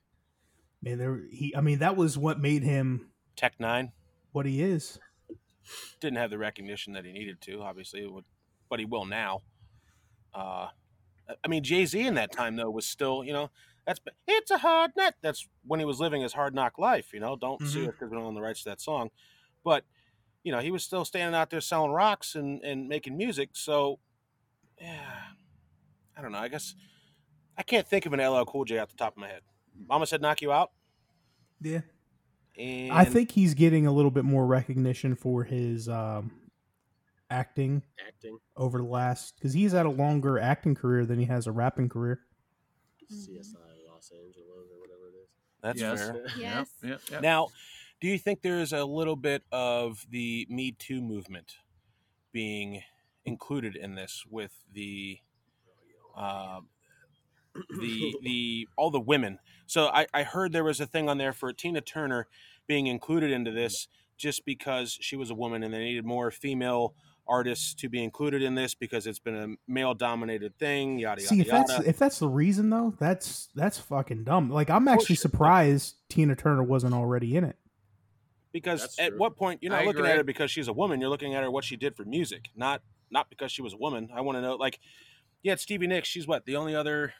man, 0.82 0.98
there 0.98 1.20
he? 1.30 1.54
I 1.56 1.60
mean, 1.60 1.80
that 1.80 1.96
was 1.96 2.16
what 2.16 2.38
made 2.40 2.62
him 2.62 3.10
Tech 3.36 3.58
Nine 3.58 3.92
what 4.32 4.46
he 4.46 4.62
is. 4.62 4.98
didn't 6.00 6.18
have 6.18 6.30
the 6.30 6.38
recognition 6.38 6.92
that 6.92 7.04
he 7.04 7.12
needed 7.12 7.40
to, 7.42 7.62
obviously, 7.62 8.08
but 8.70 8.78
he 8.78 8.84
will 8.84 9.04
now. 9.04 9.40
Uh, 10.32 10.68
I 11.42 11.48
mean, 11.48 11.62
Jay 11.64 11.84
Z 11.86 12.00
in 12.00 12.14
that 12.14 12.32
time 12.32 12.56
though 12.56 12.70
was 12.70 12.86
still, 12.86 13.24
you 13.24 13.32
know, 13.32 13.50
that's 13.86 14.00
it's 14.26 14.50
a 14.50 14.58
hard 14.58 14.92
nut. 14.96 15.14
That's 15.22 15.46
when 15.66 15.80
he 15.80 15.86
was 15.86 16.00
living 16.00 16.22
his 16.22 16.32
hard 16.32 16.54
knock 16.54 16.78
life. 16.78 17.12
You 17.12 17.20
know, 17.20 17.36
don't 17.36 17.60
sue 17.66 17.84
Mhm. 17.84 17.88
us 17.88 17.94
because 17.94 18.10
we 18.10 18.16
don't 18.16 18.26
own 18.26 18.34
the 18.34 18.40
rights 18.42 18.62
to 18.64 18.70
that 18.70 18.80
song, 18.80 19.10
but 19.64 19.84
you 20.42 20.52
know, 20.52 20.60
he 20.60 20.70
was 20.70 20.84
still 20.84 21.04
standing 21.04 21.34
out 21.38 21.50
there 21.50 21.60
selling 21.60 21.90
rocks 21.92 22.34
and 22.34 22.62
and 22.62 22.88
making 22.88 23.16
music. 23.16 23.50
So, 23.54 23.98
yeah, 24.80 25.22
I 26.16 26.22
don't 26.22 26.32
know. 26.32 26.38
I 26.38 26.48
guess 26.48 26.74
I 27.56 27.62
can't 27.62 27.86
think 27.86 28.04
of 28.06 28.12
an 28.12 28.20
LL 28.20 28.44
Cool 28.44 28.64
J 28.64 28.78
off 28.78 28.90
the 28.90 28.96
top 28.96 29.12
of 29.14 29.18
my 29.18 29.28
head. 29.28 29.42
Mama 29.88 30.06
said, 30.06 30.20
"Knock 30.20 30.42
you 30.42 30.52
out." 30.52 30.72
Yeah, 31.60 31.80
And 32.58 32.92
I 32.92 33.04
think 33.04 33.30
he's 33.30 33.54
getting 33.54 33.86
a 33.86 33.92
little 33.92 34.10
bit 34.10 34.24
more 34.24 34.46
recognition 34.46 35.14
for 35.14 35.44
his 35.44 35.88
um, 35.88 36.50
acting 37.30 37.82
Acting. 38.06 38.38
over 38.56 38.78
the 38.78 38.84
last 38.84 39.34
because 39.36 39.54
he's 39.54 39.72
had 39.72 39.86
a 39.86 39.90
longer 39.90 40.38
acting 40.38 40.74
career 40.74 41.06
than 41.06 41.18
he 41.18 41.24
has 41.24 41.46
a 41.46 41.52
rapping 41.52 41.88
career. 41.88 42.20
CSI 43.10 43.56
Los 44.04 44.20
Angeles 44.20 44.68
or 44.70 44.80
whatever 44.80 45.08
it 45.08 45.22
is. 45.22 45.28
that's 45.62 45.80
Yes. 45.80 46.10
fair. 46.10 46.26
Yes. 46.36 46.74
Yep, 46.82 46.90
yep, 46.90 47.00
yep. 47.10 47.22
Now, 47.22 47.48
do 48.00 48.08
you 48.08 48.18
think 48.18 48.42
there's 48.42 48.72
a 48.72 48.84
little 48.84 49.16
bit 49.16 49.42
of 49.50 50.06
the 50.10 50.46
Me 50.50 50.72
Too 50.72 51.00
movement 51.00 51.56
being 52.32 52.82
included 53.24 53.76
in 53.76 53.94
this 53.94 54.24
with 54.28 54.52
the 54.72 55.20
uh, 56.16 56.60
the 57.54 58.14
the 58.22 58.68
all 58.76 58.90
the 58.90 59.00
women? 59.00 59.38
So 59.66 59.86
I, 59.86 60.06
I 60.12 60.22
heard 60.24 60.52
there 60.52 60.64
was 60.64 60.80
a 60.80 60.86
thing 60.86 61.08
on 61.08 61.18
there 61.18 61.32
for 61.32 61.52
Tina 61.52 61.80
Turner 61.80 62.26
being 62.66 62.86
included 62.86 63.30
into 63.30 63.50
this 63.50 63.88
just 64.16 64.44
because 64.44 64.98
she 65.00 65.16
was 65.16 65.30
a 65.30 65.34
woman 65.34 65.62
and 65.62 65.72
they 65.72 65.78
needed 65.78 66.04
more 66.04 66.30
female 66.30 66.94
artists 67.26 67.74
to 67.74 67.88
be 67.88 68.02
included 68.04 68.42
in 68.42 68.54
this 68.54 68.74
because 68.74 69.06
it's 69.06 69.18
been 69.18 69.34
a 69.36 69.70
male 69.70 69.94
dominated 69.94 70.58
thing. 70.58 70.98
Yada 70.98 71.22
yada 71.22 71.28
See, 71.34 71.40
if 71.40 71.48
that's 71.48 71.72
yada. 71.72 71.88
if 71.88 71.98
that's 71.98 72.18
the 72.18 72.28
reason 72.28 72.70
though, 72.70 72.94
that's 72.98 73.48
that's 73.54 73.78
fucking 73.78 74.24
dumb. 74.24 74.50
Like 74.50 74.68
I'm 74.70 74.86
actually 74.88 75.14
Bullshit. 75.14 75.18
surprised 75.20 75.94
Tina 76.08 76.36
Turner 76.36 76.62
wasn't 76.62 76.94
already 76.94 77.36
in 77.36 77.44
it. 77.44 77.56
Because 78.52 78.82
That's 78.82 78.98
at 79.00 79.08
true. 79.08 79.18
what 79.18 79.36
point 79.36 79.62
you're 79.62 79.72
not 79.72 79.82
I 79.82 79.84
looking 79.84 80.06
at 80.06 80.16
her 80.16 80.22
because 80.22 80.48
she's 80.48 80.68
a 80.68 80.72
woman, 80.72 81.00
you're 81.00 81.10
looking 81.10 81.34
at 81.34 81.42
her 81.42 81.50
what 81.50 81.64
she 81.64 81.76
did 81.76 81.96
for 81.96 82.04
music, 82.04 82.50
not 82.54 82.82
not 83.10 83.28
because 83.28 83.50
she 83.50 83.62
was 83.62 83.72
a 83.72 83.76
woman. 83.76 84.10
I 84.14 84.20
want 84.20 84.36
to 84.38 84.42
know, 84.42 84.54
like, 84.54 84.78
yeah, 85.42 85.54
it's 85.54 85.62
Stevie 85.62 85.88
Nicks. 85.88 86.08
She's 86.08 86.28
what 86.28 86.44
the 86.44 86.54
only 86.56 86.74
other. 86.76 87.14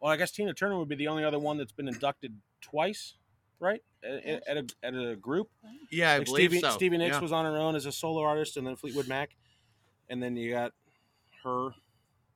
Well, 0.00 0.12
I 0.12 0.16
guess 0.16 0.30
Tina 0.30 0.54
Turner 0.54 0.78
would 0.78 0.88
be 0.88 0.94
the 0.94 1.08
only 1.08 1.24
other 1.24 1.38
one 1.40 1.56
that's 1.58 1.72
been 1.72 1.88
inducted 1.88 2.36
twice, 2.60 3.14
right? 3.58 3.80
At, 4.04 4.46
at 4.46 4.56
a 4.58 4.66
at 4.84 4.94
a 4.94 5.16
group. 5.16 5.48
yeah, 5.90 6.12
I 6.12 6.18
Like 6.18 6.26
believe 6.26 6.50
Stevie, 6.50 6.60
so. 6.60 6.70
Stevie 6.70 6.98
Nicks 6.98 7.16
yeah. 7.16 7.20
was 7.20 7.32
on 7.32 7.44
her 7.46 7.58
own 7.58 7.74
as 7.74 7.86
a 7.86 7.92
solo 7.92 8.22
artist, 8.22 8.56
and 8.56 8.64
then 8.64 8.76
Fleetwood 8.76 9.08
Mac, 9.08 9.30
and 10.08 10.22
then 10.22 10.36
you 10.36 10.52
got 10.52 10.72
her. 11.44 11.70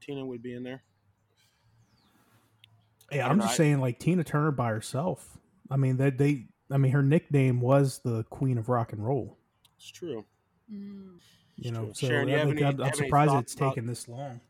Tina 0.01 0.25
would 0.25 0.43
be 0.43 0.55
in 0.55 0.63
there. 0.63 0.83
Yeah, 3.13 3.27
I 3.27 3.31
I'm 3.31 3.39
don't 3.39 3.47
just 3.49 3.55
I- 3.55 3.57
saying, 3.57 3.81
like 3.81 3.99
Tina 3.99 4.25
Turner 4.25 4.51
by 4.51 4.69
herself. 4.69 5.37
I 5.71 5.77
mean, 5.77 5.97
that 5.99 6.19
they, 6.19 6.47
I 6.71 6.79
mean, 6.79 6.93
her 6.93 7.03
nickname 7.03 7.61
was 7.61 8.01
the 8.05 8.25
Queen 8.25 8.59
of 8.59 8.69
Rock 8.69 8.93
and 8.93 9.05
Roll. 9.05 9.37
It's 9.77 9.91
true. 9.91 10.25
Mm. 10.73 11.19
You 11.57 11.73
know, 11.73 11.85
True. 11.87 11.95
so 11.95 12.07
Sharon, 12.09 12.29
you 12.29 12.37
any, 12.37 12.65
I'm, 12.65 12.81
I'm 12.81 12.93
surprised 12.95 13.35
it's 13.35 13.55
about- 13.55 13.71
taken 13.75 13.87
this 13.87 14.09
long. 14.09 14.41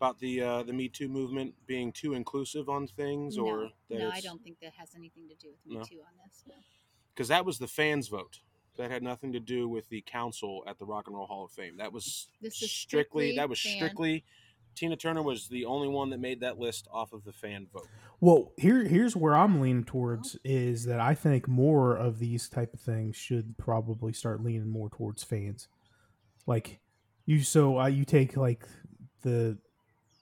About 0.00 0.18
the 0.18 0.42
uh, 0.42 0.62
the 0.64 0.72
Me 0.72 0.88
Too 0.88 1.08
movement 1.08 1.54
being 1.66 1.90
too 1.92 2.12
inclusive 2.14 2.68
on 2.68 2.86
things, 2.88 3.38
or 3.38 3.56
No, 3.62 3.68
that 3.88 3.98
no, 4.00 4.10
I 4.10 4.20
don't 4.20 4.42
think 4.42 4.58
that 4.60 4.72
has 4.76 4.90
anything 4.96 5.28
to 5.28 5.34
do 5.36 5.48
with 5.52 5.64
me 5.64 5.76
No. 5.78 5.84
too 5.84 6.00
on 6.00 6.12
this. 6.26 6.42
No. 6.46 6.54
because 7.14 7.28
that 7.28 7.46
was 7.46 7.58
the 7.58 7.68
fans' 7.68 8.08
vote. 8.08 8.40
That 8.76 8.90
had 8.90 9.02
nothing 9.02 9.32
to 9.32 9.40
do 9.40 9.68
with 9.68 9.88
the 9.88 10.00
council 10.00 10.64
at 10.66 10.78
the 10.78 10.84
Rock 10.84 11.06
and 11.06 11.16
Roll 11.16 11.26
Hall 11.26 11.44
of 11.44 11.52
Fame. 11.52 11.76
That 11.76 11.92
was 11.92 12.28
This 12.42 12.60
is 12.60 12.70
strictly, 12.72 13.28
strictly 13.30 13.36
that 13.36 13.48
was 13.48 13.60
fan. 13.60 13.76
strictly 13.76 14.24
Tina 14.74 14.96
Turner 14.96 15.22
was 15.22 15.48
the 15.48 15.64
only 15.64 15.88
one 15.88 16.10
that 16.10 16.20
made 16.20 16.40
that 16.40 16.58
list 16.58 16.88
off 16.92 17.12
of 17.12 17.24
the 17.24 17.32
fan 17.32 17.66
vote. 17.72 17.86
Well, 18.20 18.52
here, 18.56 18.84
here's 18.84 19.16
where 19.16 19.34
I'm 19.34 19.60
leaning 19.60 19.84
towards 19.84 20.36
is 20.44 20.84
that 20.86 21.00
I 21.00 21.14
think 21.14 21.46
more 21.48 21.96
of 21.96 22.18
these 22.18 22.48
type 22.48 22.74
of 22.74 22.80
things 22.80 23.16
should 23.16 23.56
probably 23.58 24.12
start 24.12 24.42
leaning 24.42 24.68
more 24.68 24.90
towards 24.90 25.22
fans. 25.22 25.68
Like 26.46 26.80
you, 27.26 27.42
so 27.42 27.78
uh, 27.78 27.86
you 27.86 28.04
take 28.04 28.36
like 28.36 28.66
the 29.22 29.58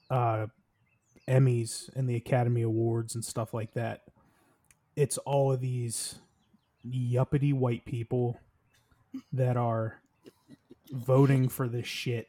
uh, 0.09 0.47
Emmys 1.27 1.89
and 1.95 2.07
the 2.07 2.15
Academy 2.15 2.61
Awards 2.61 3.15
and 3.15 3.23
stuff 3.23 3.53
like 3.53 3.73
that. 3.73 4.01
It's 4.95 5.17
all 5.19 5.51
of 5.51 5.61
these 5.61 6.19
yuppity 6.85 7.53
white 7.53 7.85
people 7.85 8.39
that 9.31 9.57
are 9.57 9.99
voting 10.91 11.49
for 11.49 11.67
this 11.67 11.87
shit, 11.87 12.27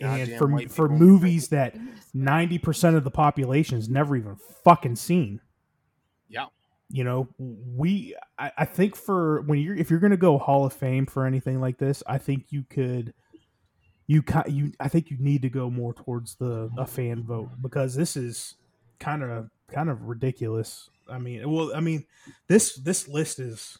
and 0.00 0.28
for 0.36 0.48
for 0.68 0.88
people. 0.88 0.88
movies 0.88 1.48
that 1.48 1.76
ninety 2.14 2.58
percent 2.58 2.96
of 2.96 3.04
the 3.04 3.10
population 3.10 3.76
has 3.76 3.88
never 3.88 4.16
even 4.16 4.36
fucking 4.64 4.96
seen. 4.96 5.40
Yeah. 6.28 6.46
You 6.88 7.04
know, 7.04 7.28
we 7.38 8.14
I, 8.38 8.52
I 8.58 8.64
think 8.64 8.96
for 8.96 9.42
when 9.42 9.60
you're 9.60 9.76
if 9.76 9.90
you're 9.90 10.00
gonna 10.00 10.16
go 10.16 10.38
Hall 10.38 10.64
of 10.66 10.72
Fame 10.72 11.06
for 11.06 11.26
anything 11.26 11.60
like 11.60 11.78
this, 11.78 12.02
I 12.06 12.18
think 12.18 12.46
you 12.50 12.64
could 12.68 13.14
you 14.06 14.22
you 14.46 14.72
I 14.78 14.88
think 14.88 15.10
you 15.10 15.16
need 15.18 15.42
to 15.42 15.48
go 15.48 15.70
more 15.70 15.94
towards 15.94 16.34
the 16.34 16.70
a 16.76 16.86
fan 16.86 17.22
vote 17.22 17.50
because 17.62 17.94
this 17.94 18.16
is 18.16 18.56
kind 18.98 19.22
of 19.22 19.50
kind 19.72 19.88
of 19.88 20.02
ridiculous. 20.02 20.90
I 21.08 21.18
mean, 21.18 21.50
well, 21.50 21.72
I 21.74 21.80
mean 21.80 22.04
this 22.46 22.76
this 22.76 23.08
list 23.08 23.38
is 23.38 23.78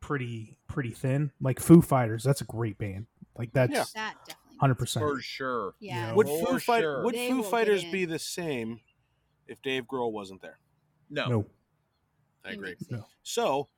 pretty 0.00 0.58
pretty 0.68 0.90
thin. 0.90 1.30
Like 1.40 1.60
Foo 1.60 1.80
Fighters, 1.82 2.22
that's 2.24 2.40
a 2.40 2.44
great 2.44 2.78
band. 2.78 3.06
Like 3.36 3.52
that's 3.52 3.72
Yeah. 3.72 3.84
That 3.94 4.14
hundred 4.58 4.76
percent. 4.76 5.04
For 5.06 5.20
sure. 5.20 5.74
Yeah. 5.80 6.08
know, 6.10 6.14
Would 6.16 6.26
Foo, 6.28 6.58
Fight- 6.58 6.80
sure. 6.82 7.04
would 7.04 7.14
Foo 7.14 7.42
Fighters 7.42 7.84
be 7.84 8.04
the 8.04 8.18
same 8.18 8.80
if 9.46 9.60
Dave 9.62 9.84
Grohl 9.84 10.12
wasn't 10.12 10.40
there? 10.42 10.58
No. 11.10 11.28
No, 11.28 11.46
I 12.44 12.50
agree. 12.52 12.74
No. 12.90 12.98
sense. 12.98 13.08
So, 13.22 13.68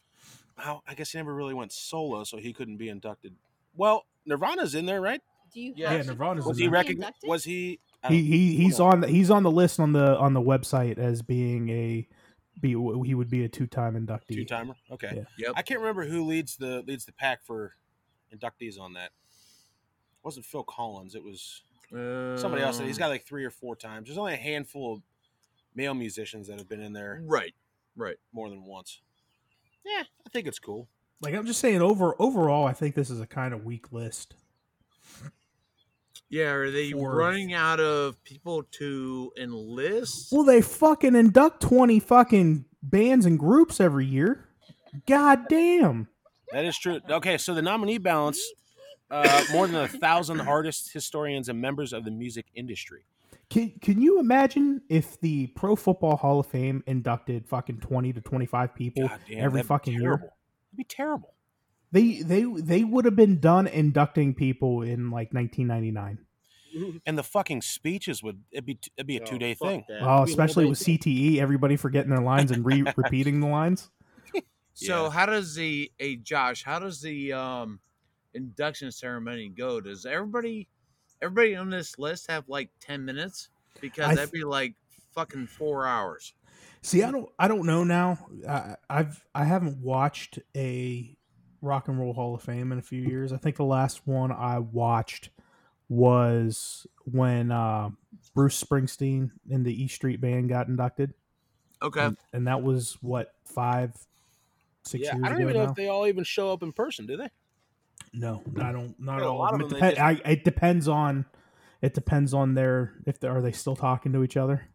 well, 0.56 0.82
I 0.87 0.94
guess 0.94 1.12
he 1.12 1.18
never 1.18 1.34
really 1.34 1.54
went 1.54 1.72
solo, 1.72 2.25
so 2.25 2.37
he 2.38 2.52
couldn't 2.52 2.76
be 2.76 2.88
inducted. 2.88 3.34
Well, 3.76 4.06
Nirvana's 4.26 4.75
in 4.75 4.87
there, 4.87 5.00
right? 5.00 5.20
Do 5.52 5.60
you 5.60 5.72
Yeah, 5.76 5.90
have 5.90 6.06
Yeah, 6.06 6.12
Nirvana's 6.12 6.44
Was 6.44 6.56
in 6.58 6.62
he 6.62 6.66
there. 6.66 6.72
recognized? 6.72 7.16
Was 7.25 7.44
he? 7.44 7.80
He 8.06 8.22
he 8.22 8.56
he's 8.56 8.78
hold 8.78 8.92
on 8.94 9.02
he's 9.04 9.30
on 9.30 9.42
the 9.42 9.50
list 9.50 9.80
on 9.80 9.92
the 9.92 10.16
on 10.18 10.32
the 10.32 10.40
website 10.40 10.98
as 10.98 11.20
being 11.22 11.68
a 11.70 12.06
be 12.60 12.70
he 12.70 13.14
would 13.14 13.30
be 13.30 13.44
a 13.44 13.48
two 13.48 13.66
time 13.66 13.94
inductee. 13.94 14.34
two 14.34 14.44
timer. 14.44 14.74
Okay. 14.90 15.12
Yeah. 15.14 15.46
Yep. 15.46 15.52
I 15.56 15.62
can't 15.62 15.80
remember 15.80 16.04
who 16.04 16.24
leads 16.24 16.56
the 16.56 16.82
leads 16.86 17.04
the 17.04 17.12
pack 17.12 17.44
for 17.44 17.74
inductees 18.34 18.78
on 18.80 18.94
that. 18.94 19.06
It 19.06 20.24
wasn't 20.24 20.46
Phil 20.46 20.64
Collins. 20.64 21.14
It 21.14 21.22
was 21.24 21.62
somebody 21.90 22.62
else. 22.62 22.78
He's 22.78 22.98
got 22.98 23.08
like 23.08 23.24
three 23.24 23.44
or 23.44 23.50
four 23.50 23.74
times. 23.76 24.06
There's 24.08 24.18
only 24.18 24.34
a 24.34 24.38
handful 24.38 24.94
of 24.94 25.02
male 25.74 25.94
musicians 25.94 26.48
that 26.48 26.58
have 26.58 26.68
been 26.68 26.80
in 26.82 26.92
there 26.92 27.22
Right. 27.24 27.54
Right. 27.96 28.16
more 28.32 28.48
than 28.50 28.64
once. 28.64 29.00
Yeah, 29.84 30.02
I 30.26 30.28
think 30.30 30.46
it's 30.46 30.58
cool. 30.58 30.88
Like 31.20 31.34
I'm 31.34 31.46
just 31.46 31.60
saying 31.60 31.80
over 31.80 32.14
overall, 32.20 32.66
I 32.66 32.72
think 32.72 32.94
this 32.94 33.10
is 33.10 33.20
a 33.20 33.26
kind 33.26 33.54
of 33.54 33.64
weak 33.64 33.92
list. 33.92 34.34
Yeah. 36.30 36.50
Are 36.50 36.70
they 36.70 36.92
For- 36.92 37.14
running 37.14 37.52
out 37.54 37.80
of 37.80 38.23
people 38.25 38.64
to 38.73 39.32
enlist? 39.40 40.28
Well, 40.32 40.44
they 40.44 40.61
fucking 40.61 41.14
induct 41.14 41.61
twenty 41.62 42.00
fucking 42.00 42.64
bands 42.82 43.26
and 43.26 43.38
groups 43.38 43.80
every 43.80 44.06
year. 44.06 44.49
God 45.06 45.49
damn. 45.49 46.08
That 46.52 46.64
is 46.64 46.78
true. 46.78 47.00
Okay, 47.08 47.37
so 47.38 47.54
the 47.54 47.62
nominee 47.62 47.99
balance 47.99 48.40
uh, 49.11 49.44
more 49.52 49.66
than 49.66 49.76
a 49.85 49.88
thousand 49.88 50.40
artists, 50.40 50.90
historians, 50.90 51.49
and 51.49 51.61
members 51.61 51.92
of 51.92 52.04
the 52.04 52.11
music 52.11 52.47
industry. 52.54 53.04
Can 53.50 53.73
Can 53.80 54.00
you 54.00 54.18
imagine 54.20 54.82
if 54.90 55.18
the 55.20 55.47
Pro 55.49 55.76
Football 55.76 56.16
Hall 56.16 56.40
of 56.40 56.47
Fame 56.47 56.82
inducted 56.87 57.47
fucking 57.49 57.80
twenty 57.80 58.12
to 58.12 58.20
twenty 58.20 58.47
five 58.47 58.75
people 58.75 59.08
damn, 59.28 59.38
every 59.38 59.58
that'd 59.58 59.66
fucking 59.68 59.94
year? 59.94 60.02
terrible. 60.02 60.26
That'd 60.26 60.76
be 60.76 60.85
terrible. 60.85 61.35
They 61.90 62.23
they 62.23 62.45
they 62.45 62.85
would 62.85 63.04
have 63.07 63.16
been 63.16 63.40
done 63.40 63.66
inducting 63.66 64.35
people 64.35 64.83
in 64.83 65.11
like 65.11 65.33
1999. 65.33 66.18
And 67.07 67.16
the 67.18 67.23
fucking 67.23 67.62
speeches 67.62 68.23
would 68.23 68.42
it'd 68.50 68.66
be 68.66 68.78
it'd 68.97 69.07
be 69.07 69.16
a 69.16 69.25
two 69.25 69.38
day 69.38 69.54
fuck 69.54 69.68
thing. 69.68 69.85
that. 69.88 70.02
Oh, 70.02 70.23
especially 70.23 70.66
with 70.66 70.78
CTE, 70.78 71.38
everybody 71.38 71.76
forgetting 71.76 72.11
their 72.11 72.21
lines 72.21 72.50
and 72.50 72.64
re- 72.64 72.85
repeating 72.97 73.40
the 73.40 73.47
lines. 73.47 73.90
So 74.75 75.04
Yeah. 75.04 75.11
how 75.11 75.26
does 75.26 75.54
the 75.54 75.90
a 75.99 76.16
Josh? 76.16 76.62
How 76.62 76.78
does 76.78 77.00
the 77.00 77.33
um 77.33 77.80
induction 78.35 78.92
ceremony 78.92 79.49
go? 79.49 79.80
Does 79.80 80.04
everybody 80.07 80.68
everybody 81.23 81.57
on 81.57 81.71
this 81.71 81.99
list 81.99 82.30
have 82.30 82.45
like 82.49 82.71
ten 82.80 83.04
minutes? 83.04 83.49
Because 83.80 84.11
I 84.11 84.14
that'd 84.14 84.30
be 84.30 84.45
like 84.45 84.75
fucking 85.14 85.47
four 85.47 85.87
hours. 85.87 86.35
See, 86.83 87.02
I 87.02 87.11
don't 87.11 87.28
I 87.38 87.49
don't 87.49 87.66
know 87.66 87.83
now. 87.83 88.18
I, 88.49 88.76
I've 88.88 89.25
I 89.35 89.45
haven't 89.45 89.78
watched 89.78 90.38
a 90.57 91.16
Rock 91.60 91.88
and 91.88 91.98
Roll 91.98 92.12
Hall 92.12 92.34
of 92.34 92.42
Fame 92.42 92.72
in 92.72 92.78
a 92.78 92.82
few 92.82 93.02
years. 93.02 93.32
I 93.32 93.36
think 93.36 93.56
the 93.56 93.64
last 93.64 94.06
one 94.06 94.32
I 94.32 94.58
watched 94.58 95.30
was 95.88 96.86
when 97.04 97.50
uh, 97.50 97.90
Bruce 98.34 98.62
Springsteen 98.62 99.30
and 99.50 99.64
the 99.64 99.82
E 99.84 99.88
Street 99.88 100.20
Band 100.20 100.48
got 100.48 100.68
inducted, 100.68 101.14
Okay. 101.82 102.06
and, 102.06 102.16
and 102.32 102.46
that 102.46 102.62
was 102.62 102.98
what 103.00 103.34
five, 103.44 103.94
six 104.84 105.04
Yeah, 105.04 105.14
years 105.14 105.24
I 105.24 105.28
don't 105.30 105.38
ago 105.38 105.48
even 105.48 105.56
know 105.56 105.64
now. 105.64 105.70
if 105.70 105.76
they 105.76 105.88
all 105.88 106.06
even 106.06 106.24
show 106.24 106.52
up 106.52 106.62
in 106.62 106.72
person, 106.72 107.06
do 107.06 107.16
they? 107.16 107.28
No, 108.12 108.42
I 108.60 108.72
don't. 108.72 108.94
Not 108.98 109.18
Yeah, 109.20 109.26
a 109.26 109.28
all. 109.28 109.38
lot 109.38 109.54
of 109.54 109.60
of 109.60 109.70
them. 109.70 109.78
It, 109.78 109.80
them, 109.80 109.94
they 109.94 110.00
I, 110.00 110.30
it 110.32 110.44
depends 110.44 110.88
on. 110.88 111.24
It 111.80 111.94
depends 111.94 112.34
on 112.34 112.54
their 112.54 112.94
if 113.06 113.20
they, 113.20 113.28
are 113.28 113.40
they 113.40 113.52
still 113.52 113.76
talking 113.76 114.12
to 114.12 114.24
each 114.24 114.36
other. 114.36 114.68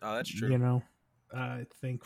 Oh, 0.00 0.14
that's 0.14 0.30
true. 0.30 0.48
You 0.50 0.58
know, 0.58 0.82
I 1.34 1.66
think 1.80 2.04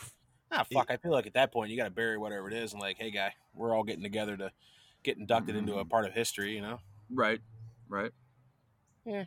Ah, 0.53 0.63
fuck. 0.71 0.85
I 0.89 0.97
feel 0.97 1.11
like 1.11 1.25
at 1.25 1.33
that 1.33 1.51
point 1.51 1.71
you 1.71 1.77
got 1.77 1.85
to 1.85 1.89
bury 1.89 2.17
whatever 2.17 2.47
it 2.47 2.53
is 2.53 2.73
and 2.73 2.81
like, 2.81 2.97
hey, 2.99 3.09
guy, 3.09 3.33
we're 3.55 3.75
all 3.75 3.83
getting 3.83 4.03
together 4.03 4.37
to 4.37 4.51
get 5.03 5.17
inducted 5.17 5.55
into 5.55 5.77
a 5.77 5.85
part 5.85 6.05
of 6.05 6.13
history. 6.13 6.55
You 6.55 6.61
know? 6.61 6.79
Right. 7.11 7.41
Right. 7.89 8.11
Yeah. 9.05 9.25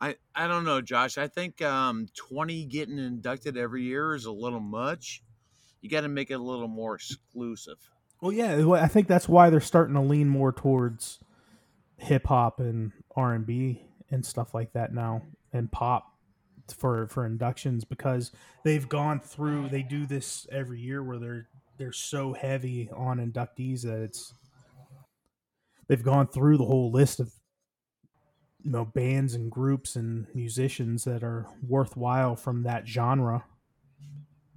I 0.00 0.16
I 0.34 0.46
don't 0.46 0.64
know, 0.64 0.80
Josh. 0.80 1.18
I 1.18 1.26
think 1.26 1.60
um 1.62 2.08
twenty 2.14 2.64
getting 2.64 2.98
inducted 2.98 3.56
every 3.56 3.82
year 3.82 4.14
is 4.14 4.26
a 4.26 4.32
little 4.32 4.60
much. 4.60 5.22
You 5.80 5.88
got 5.88 6.02
to 6.02 6.08
make 6.08 6.30
it 6.30 6.34
a 6.34 6.42
little 6.42 6.68
more 6.68 6.96
exclusive. 6.96 7.78
Well, 8.20 8.32
yeah, 8.32 8.64
I 8.72 8.88
think 8.88 9.06
that's 9.06 9.28
why 9.28 9.48
they're 9.48 9.60
starting 9.60 9.94
to 9.94 10.00
lean 10.00 10.28
more 10.28 10.52
towards 10.52 11.20
hip 11.96 12.26
hop 12.26 12.58
and 12.58 12.92
R 13.14 13.34
and 13.34 13.46
B 13.46 13.82
and 14.10 14.26
stuff 14.26 14.54
like 14.54 14.72
that 14.72 14.92
now, 14.92 15.22
and 15.52 15.70
pop 15.70 16.17
for 16.72 17.06
for 17.08 17.26
inductions 17.26 17.84
because 17.84 18.32
they've 18.64 18.88
gone 18.88 19.20
through. 19.20 19.68
They 19.68 19.82
do 19.82 20.06
this 20.06 20.46
every 20.50 20.80
year 20.80 21.02
where 21.02 21.18
they're 21.18 21.48
they're 21.76 21.92
so 21.92 22.32
heavy 22.32 22.90
on 22.90 23.18
inductees 23.18 23.82
that 23.82 24.00
it's 24.02 24.34
they've 25.88 26.02
gone 26.02 26.26
through 26.26 26.58
the 26.58 26.64
whole 26.64 26.90
list 26.90 27.20
of 27.20 27.32
you 28.64 28.70
know 28.70 28.84
bands 28.84 29.34
and 29.34 29.50
groups 29.50 29.96
and 29.96 30.26
musicians 30.34 31.04
that 31.04 31.22
are 31.22 31.46
worthwhile 31.66 32.36
from 32.36 32.62
that 32.64 32.86
genre. 32.86 33.44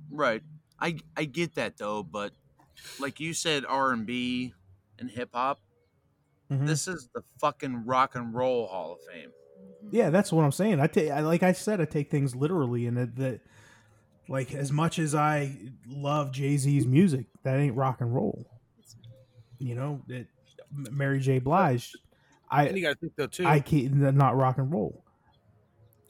Right. 0.09 0.43
I 0.79 0.97
I 1.15 1.25
get 1.25 1.55
that 1.55 1.77
though, 1.77 2.03
but 2.03 2.33
like 2.99 3.19
you 3.19 3.33
said, 3.33 3.65
R 3.65 3.91
and 3.91 4.05
B 4.05 4.53
and 4.99 5.09
hip 5.09 5.29
hop. 5.33 5.59
Mhm. 6.51 6.67
This 6.67 6.87
is 6.87 7.09
the 7.13 7.23
fucking 7.39 7.85
rock 7.85 8.15
and 8.15 8.33
roll 8.33 8.67
Hall 8.67 8.93
of 8.93 8.99
Fame. 9.01 9.31
Yeah, 9.91 10.09
that's 10.09 10.31
what 10.31 10.43
I'm 10.43 10.51
saying. 10.53 10.79
I 10.79 10.87
take, 10.87 11.11
I, 11.11 11.19
like 11.19 11.43
I 11.43 11.51
said, 11.51 11.81
I 11.81 11.85
take 11.85 12.09
things 12.09 12.33
literally, 12.35 12.87
and 12.87 12.97
that, 12.97 13.15
that 13.17 13.41
like 14.29 14.53
as 14.53 14.71
much 14.71 14.97
as 14.99 15.13
I 15.13 15.57
love 15.85 16.31
Jay 16.31 16.55
Z's 16.57 16.87
music, 16.87 17.25
that 17.43 17.59
ain't 17.59 17.75
rock 17.75 17.99
and 17.99 18.15
roll. 18.15 18.47
You 19.59 19.75
know, 19.75 20.01
it, 20.07 20.27
Mary 20.71 21.19
J. 21.19 21.39
Blige, 21.39 21.93
And 22.49 22.77
you 22.77 22.87
I, 22.87 22.89
got 22.89 22.93
to 22.93 22.99
think 22.99 23.13
though 23.17 23.27
too. 23.27 23.45
I 23.45 23.59
can't 23.59 23.93
not 24.15 24.37
rock 24.37 24.57
and 24.57 24.71
roll. 24.71 25.03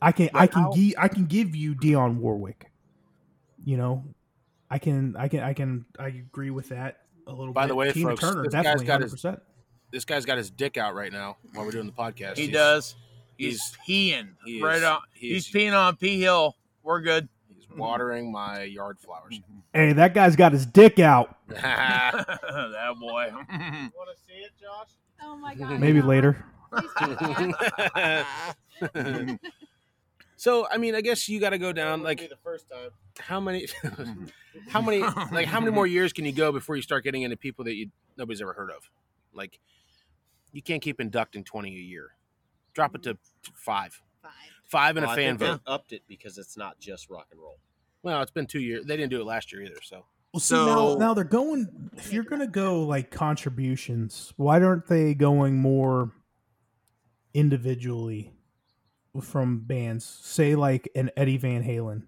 I 0.02 0.12
can, 0.12 0.30
I 0.34 0.48
can, 0.48 0.72
gi- 0.74 0.96
I 0.98 1.08
can 1.08 1.26
give 1.26 1.56
you 1.56 1.76
Dionne 1.76 2.18
Warwick. 2.18 2.72
You 3.64 3.78
know, 3.78 4.04
I 4.70 4.78
can, 4.80 5.16
I 5.16 5.28
can, 5.28 5.42
I 5.42 5.54
can, 5.54 5.86
I 6.00 6.08
agree 6.08 6.50
with 6.50 6.70
that 6.70 7.00
a 7.28 7.32
little. 7.32 7.48
Bit. 7.48 7.54
By 7.56 7.64
bit. 7.64 7.68
the 7.70 7.76
way, 7.76 7.92
Tina 7.92 8.10
folks, 8.10 8.22
Turner 8.22 8.44
this 8.44 8.54
guy's 8.54 8.64
definitely 8.64 8.86
got 8.86 8.94
hundred 8.94 9.12
his- 9.12 9.26
this 9.92 10.06
guy's 10.06 10.26
got 10.26 10.38
his 10.38 10.50
dick 10.50 10.78
out 10.78 10.96
right 10.96 11.12
now 11.12 11.38
while 11.54 11.66
we're 11.66 11.72
doing 11.72 11.88
the 11.88 11.92
podcast. 11.92 12.38
He 12.38 12.44
He's- 12.44 12.54
does. 12.54 12.96
He's, 13.48 13.76
peeing 13.88 14.30
he 14.46 14.62
right 14.62 14.78
is- 14.78 14.84
on. 14.84 15.02
he 15.14 15.30
He's 15.34 15.48
is- 15.48 15.54
peeing 15.54 15.78
on 15.78 15.96
P 15.98 16.20
Hill. 16.20 16.56
We're 16.84 17.02
good. 17.02 17.28
He's 17.54 17.68
watering 17.78 18.32
my 18.32 18.64
yard 18.64 18.98
flowers. 19.00 19.40
Hey, 19.74 19.94
that 19.94 20.14
guy's 20.14 20.36
got 20.36 20.52
his 20.52 20.66
dick 20.66 21.00
out. 21.00 21.38
that 21.48 22.96
boy. 23.00 23.30
Want 23.32 23.48
to 23.50 24.22
see 24.28 24.34
it, 24.42 24.52
Josh? 24.60 24.90
Oh 25.24 25.38
my 25.38 25.56
god. 25.56 25.80
Maybe 25.80 26.02
no. 26.02 26.08
later. 26.08 26.46
Please 26.74 26.90
do 27.00 27.16
that. 27.96 29.40
so 30.36 30.68
I 30.70 30.78
mean, 30.78 30.96
I 30.96 31.02
guess 31.02 31.28
you 31.30 31.40
got 31.40 31.52
to 31.52 31.58
go 31.58 31.72
down. 31.72 32.04
Like, 32.04 32.20
the 32.30 32.36
first 32.44 32.66
time. 32.70 32.90
how 33.20 33.40
many, 33.40 33.68
how 34.70 34.82
many, 34.82 35.00
like, 35.32 35.48
how 35.48 35.60
many 35.60 35.72
more 35.72 35.88
years 35.88 36.14
can 36.14 36.26
you 36.26 36.32
go 36.32 36.52
before 36.52 36.76
you 36.76 36.82
start 36.82 37.04
getting 37.04 37.22
into 37.22 37.38
people 37.38 37.66
that 37.66 37.76
you 37.76 37.90
nobody's 38.18 38.42
ever 38.42 38.54
heard 38.54 38.72
of? 38.72 38.90
Like, 39.34 39.60
you 40.52 40.62
can't 40.62 40.82
keep 40.82 41.00
inducting 41.00 41.44
twenty 41.44 41.76
a 41.76 41.80
year. 41.80 42.12
Drop 42.74 42.96
it 42.96 43.02
mm-hmm. 43.02 43.12
to 43.12 43.18
five, 43.56 44.00
Five. 44.22 44.32
five 44.66 44.98
and 44.98 45.06
Well, 45.06 45.12
a 45.12 45.14
I 45.14 45.16
fan 45.24 45.38
think 45.38 45.50
vote. 45.52 45.62
they 45.66 45.72
upped 45.74 45.92
it 45.94 46.04
because 46.08 46.38
it's 46.38 46.58
not 46.58 46.80
just 46.80 47.10
rock 47.10 47.28
and 47.32 47.40
roll. 47.42 47.60
Well, 48.04 48.22
it's 48.22 48.32
been 48.32 48.48
two 48.48 48.62
years. 48.62 48.86
They 48.86 48.98
didn't 48.98 49.12
do 49.12 49.22
it 49.22 49.26
last 49.26 49.52
year 49.52 49.62
either. 49.64 49.82
So 49.84 50.06
Well, 50.34 50.40
see 50.40 50.56
now, 50.56 50.66
So- 50.94 50.98
now 50.98 51.14
they're 51.14 51.24
going. 51.24 51.92
If 51.98 52.12
you're 52.14 52.24
gonna 52.24 52.48
go 52.48 52.84
like 52.84 53.12
contributions, 53.12 54.34
why 54.38 54.62
aren't 54.62 54.88
they 54.88 55.14
going 55.14 55.58
more 55.58 56.12
individually 57.34 58.34
from 59.22 59.60
bands? 59.60 60.06
Say 60.06 60.56
like 60.56 60.90
an 60.96 61.12
Eddie 61.18 61.38
Van 61.38 61.64
Halen. 61.64 62.04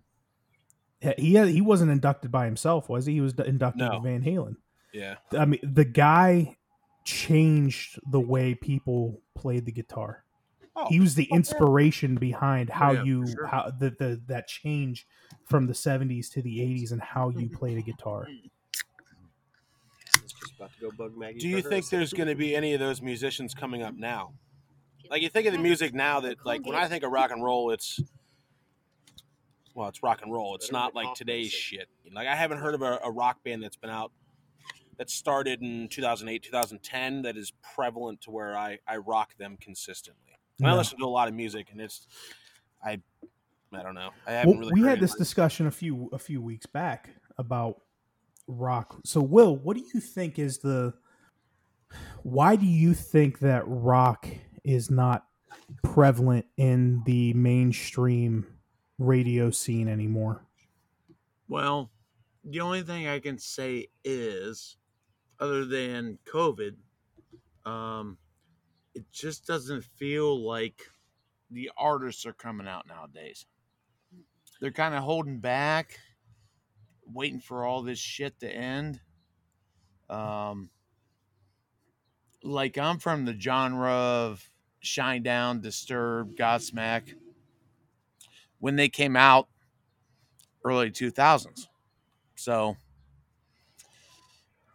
He- 1.01 1.13
He 1.17 1.33
had, 1.33 1.49
he 1.49 1.61
wasn't 1.61 1.91
inducted 1.91 2.31
by 2.31 2.45
himself, 2.45 2.87
was 2.89 3.05
he? 3.05 3.13
He 3.15 3.21
was 3.21 3.33
inducted 3.33 3.81
No. 3.87 3.95
with 3.99 4.03
Van 4.03 4.23
Halen. 4.23 4.55
yeah, 4.93 5.15
I 5.31 5.45
mean, 5.45 5.59
the 5.63 5.85
guy 5.85 6.57
changed 7.03 7.99
the 8.09 8.19
way 8.21 8.55
people 8.55 9.21
played 9.35 9.65
the 9.65 9.71
guitar. 9.73 10.22
Oh, 10.75 10.87
He 10.89 10.99
was 10.99 11.15
the 11.15 11.27
inspiration 11.31 12.15
behind 12.15 12.69
how 12.69 12.91
yeah, 12.91 13.03
you 13.03 13.27
sure. 13.27 13.47
how 13.47 13.71
the, 13.77 13.91
the 13.91 14.21
that 14.27 14.47
change 14.47 15.07
from 15.45 15.67
the 15.67 15.73
70s 15.73 16.31
to 16.31 16.41
the 16.41 16.59
80s 16.59 16.91
and 16.91 17.01
how 17.01 17.29
you 17.29 17.49
played 17.57 17.77
a 17.77 17.81
guitar. 17.81 18.27
It's 20.15 20.33
just 20.33 20.53
about 20.57 20.73
to 20.73 20.79
go 20.79 20.91
bug 20.91 21.17
Maggie. 21.17 21.39
Do 21.39 21.47
you 21.47 21.61
for 21.61 21.69
think 21.69 21.85
hers. 21.85 21.89
there's 21.89 22.13
going 22.13 22.29
to 22.29 22.35
be 22.35 22.55
any 22.55 22.73
of 22.73 22.79
those 22.79 23.01
musicians 23.01 23.53
coming 23.53 23.81
up 23.81 23.95
now? 23.95 24.33
Like 25.09 25.21
you 25.21 25.29
think 25.29 25.47
of 25.47 25.53
the 25.53 25.59
music 25.59 25.93
now 25.93 26.21
that 26.21 26.45
like 26.45 26.65
when 26.65 26.75
I 26.75 26.87
think 26.87 27.03
of 27.03 27.11
rock 27.11 27.31
and 27.31 27.43
roll, 27.43 27.71
it's 27.71 27.99
well, 29.75 29.89
it's 29.89 30.03
rock 30.03 30.21
and 30.21 30.31
roll. 30.31 30.55
It's 30.55 30.71
not 30.71 30.95
like 30.95 31.13
today's 31.15 31.51
shit. 31.51 31.87
Like 32.13 32.27
I 32.27 32.35
haven't 32.35 32.59
heard 32.59 32.75
of 32.75 32.81
a, 32.81 32.99
a 33.03 33.11
rock 33.11 33.43
band 33.43 33.63
that's 33.63 33.75
been 33.75 33.89
out 33.89 34.11
that 34.97 35.09
started 35.09 35.61
in 35.61 35.87
2008, 35.89 36.43
2010 36.43 37.23
that 37.23 37.35
is 37.35 37.51
prevalent 37.75 38.21
to 38.21 38.31
where 38.31 38.55
I, 38.57 38.79
I 38.87 38.97
rock 38.97 39.35
them 39.37 39.57
consistently. 39.59 40.32
And 40.59 40.67
I 40.69 40.75
listen 40.75 40.97
to 40.99 41.05
a 41.05 41.07
lot 41.07 41.27
of 41.27 41.33
music 41.33 41.69
and 41.71 41.81
it's 41.81 42.07
I 42.83 43.01
I 43.73 43.81
don't 43.81 43.95
know. 43.95 44.11
I 44.27 44.33
haven't 44.33 44.51
Well, 44.51 44.59
really 44.69 44.81
we 44.81 44.87
had 44.87 44.99
this 44.99 45.11
like- 45.11 45.17
discussion 45.19 45.67
a 45.67 45.71
few 45.71 46.09
a 46.13 46.19
few 46.19 46.41
weeks 46.41 46.65
back 46.65 47.09
about 47.37 47.81
rock. 48.47 48.99
So, 49.03 49.21
Will, 49.21 49.55
what 49.57 49.75
do 49.77 49.83
you 49.93 49.99
think 49.99 50.37
is 50.37 50.59
the? 50.59 50.93
Why 52.23 52.55
do 52.55 52.65
you 52.65 52.93
think 52.93 53.39
that 53.39 53.63
rock 53.67 54.27
is 54.63 54.89
not 54.91 55.25
prevalent 55.83 56.45
in 56.57 57.03
the 57.05 57.33
mainstream 57.33 58.45
radio 58.99 59.49
scene 59.51 59.87
anymore? 59.87 60.45
Well, 61.47 61.91
the 62.43 62.59
only 62.61 62.81
thing 62.83 63.07
I 63.07 63.19
can 63.19 63.37
say 63.37 63.87
is, 64.03 64.77
other 65.39 65.65
than 65.65 66.17
COVID, 66.25 66.75
um, 67.65 68.17
it 68.95 69.05
just 69.11 69.45
doesn't 69.47 69.83
feel 69.83 70.45
like 70.45 70.81
the 71.51 71.71
artists 71.77 72.25
are 72.25 72.33
coming 72.33 72.67
out 72.67 72.87
nowadays. 72.87 73.45
They're 74.61 74.71
kind 74.71 74.95
of 74.95 75.03
holding 75.03 75.39
back, 75.39 75.99
waiting 77.05 77.39
for 77.39 77.65
all 77.65 77.81
this 77.81 77.99
shit 77.99 78.39
to 78.39 78.49
end. 78.49 78.99
Um, 80.09 80.69
like 82.43 82.77
I'm 82.77 82.99
from 82.99 83.25
the 83.25 83.37
genre 83.39 83.91
of 83.91 84.49
Shinedown, 84.83 85.61
Disturbed, 85.61 86.37
Godsmack. 86.37 87.15
When 88.59 88.75
they 88.75 88.89
came 88.89 89.15
out, 89.15 89.47
early 90.63 90.91
2000s. 90.91 91.67
So 92.35 92.77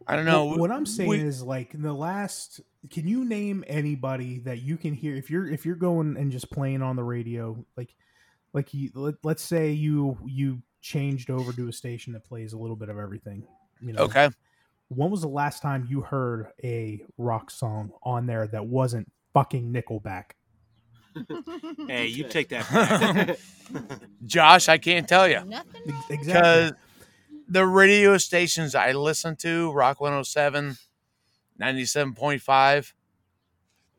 I 0.06 0.16
don't 0.16 0.24
know. 0.24 0.46
What, 0.46 0.58
what 0.58 0.70
I'm 0.70 0.86
saying 0.86 1.08
We- 1.08 1.20
is 1.20 1.42
like 1.42 1.74
in 1.74 1.82
the 1.82 1.92
last. 1.92 2.60
Can 2.90 3.08
you 3.08 3.24
name 3.24 3.64
anybody 3.66 4.38
that 4.40 4.62
you 4.62 4.76
can 4.76 4.94
hear 4.94 5.16
if 5.16 5.30
you're 5.30 5.48
if 5.48 5.66
you're 5.66 5.76
going 5.76 6.16
and 6.16 6.30
just 6.30 6.50
playing 6.50 6.80
on 6.80 6.96
the 6.96 7.02
radio 7.02 7.64
like 7.76 7.94
like 8.52 8.72
you 8.72 8.90
let, 8.94 9.14
let's 9.24 9.42
say 9.42 9.70
you 9.70 10.16
you 10.24 10.62
changed 10.80 11.30
over 11.30 11.52
to 11.52 11.68
a 11.68 11.72
station 11.72 12.12
that 12.12 12.24
plays 12.24 12.52
a 12.52 12.58
little 12.58 12.76
bit 12.76 12.88
of 12.88 12.98
everything. 12.98 13.44
You 13.80 13.92
know, 13.92 14.02
okay. 14.04 14.30
when 14.88 15.10
was 15.10 15.22
the 15.22 15.28
last 15.28 15.60
time 15.60 15.86
you 15.88 16.00
heard 16.00 16.48
a 16.62 17.02
rock 17.16 17.50
song 17.50 17.90
on 18.02 18.26
there 18.26 18.46
that 18.48 18.66
wasn't 18.66 19.10
fucking 19.34 19.72
Nickelback? 19.72 20.30
Hey, 21.88 22.06
you 22.06 22.24
take 22.24 22.48
that. 22.50 23.38
Josh, 24.26 24.68
I 24.68 24.78
can't 24.78 25.08
tell 25.08 25.26
you 25.26 25.42
Nothing. 25.44 25.82
Ex- 25.82 25.86
wrong 25.86 26.04
with 26.08 26.10
Exactly. 26.10 26.32
because 26.32 26.72
the 27.48 27.66
radio 27.66 28.18
stations 28.18 28.74
I 28.74 28.92
listen 28.92 29.34
to, 29.36 29.72
Rock 29.72 30.00
107, 30.00 30.76
97.5, 31.60 32.92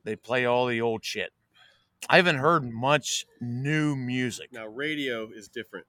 they 0.03 0.15
play 0.15 0.45
all 0.45 0.65
the 0.67 0.81
old 0.81 1.03
shit. 1.03 1.31
I 2.09 2.15
haven't 2.15 2.37
heard 2.37 2.63
much 2.69 3.25
new 3.41 3.95
music. 3.95 4.53
Now 4.53 4.67
radio 4.67 5.29
is 5.33 5.49
different. 5.49 5.85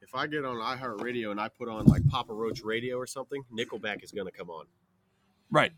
If 0.00 0.14
I 0.14 0.26
get 0.26 0.44
on 0.44 0.56
iHeartRadio 0.56 1.30
and 1.30 1.40
I 1.40 1.48
put 1.48 1.68
on 1.68 1.86
like 1.86 2.06
Papa 2.08 2.32
Roach 2.32 2.62
Radio 2.62 2.96
or 2.96 3.06
something, 3.06 3.42
Nickelback 3.56 4.02
is 4.02 4.10
going 4.10 4.26
to 4.26 4.32
come 4.32 4.50
on. 4.50 4.66
Right. 5.50 5.72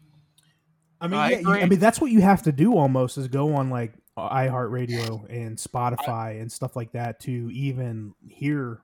I 1.01 1.09
mean, 1.09 1.21
I 1.21 1.31
yeah, 1.31 1.39
you- 1.41 1.51
I 1.51 1.67
mean 1.67 1.79
that's 1.79 2.01
what 2.01 2.11
you 2.11 2.23
have 2.23 2.43
to 2.45 2.53
do 2.53 2.77
almost 2.77 3.19
is 3.19 3.29
go 3.29 3.55
on 3.55 3.69
like 3.69 3.93
iHeartRadio 4.17 5.27
and 5.31 5.59
Spotify 5.59 6.41
and 6.41 6.51
stuff 6.51 6.75
like 6.75 6.93
that 6.93 7.21
to 7.21 7.51
even 7.53 8.15
hear 8.27 8.81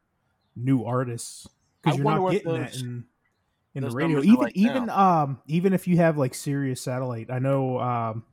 new 0.55 0.85
artists 0.85 1.49
because 1.83 1.97
you're 1.97 2.05
not 2.05 2.21
what 2.23 2.33
getting 2.33 2.53
that 2.53 2.73
those- 2.73 2.83
in 3.75 3.85
in 3.85 3.91
the 3.91 3.95
radio. 3.95 4.21
Even 4.21 4.35
like 4.37 4.57
even 4.57 4.91
um 4.91 5.41
even 5.47 5.73
if 5.73 5.87
you 5.87 5.97
have 5.97 6.19
like 6.19 6.35
Sirius 6.35 6.81
satellite, 6.81 7.31
I 7.31 7.39
know 7.39 7.79
um 7.81 8.25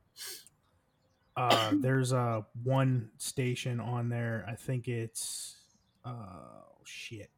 uh 1.36 1.72
there's 1.80 2.12
uh 2.12 2.42
one 2.62 3.10
station 3.18 3.80
on 3.80 4.08
there. 4.08 4.44
I 4.48 4.54
think 4.54 4.88
it's 4.88 5.56
uh 6.04 6.62
shit. 6.84 7.30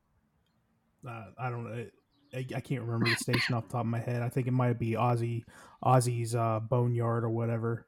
Uh, 1.06 1.24
I 1.38 1.50
don't 1.50 1.64
know. 1.64 1.86
I, 2.34 2.46
I 2.56 2.60
can't 2.60 2.82
remember 2.82 3.10
the 3.10 3.16
station 3.16 3.54
off 3.54 3.66
the 3.66 3.72
top 3.72 3.80
of 3.80 3.86
my 3.86 3.98
head. 3.98 4.22
I 4.22 4.28
think 4.28 4.46
it 4.46 4.52
might 4.52 4.78
be 4.78 4.92
Ozzy 4.92 5.44
Ozzy's 5.84 6.34
uh, 6.34 6.60
Boneyard 6.60 7.24
or 7.24 7.30
whatever 7.30 7.86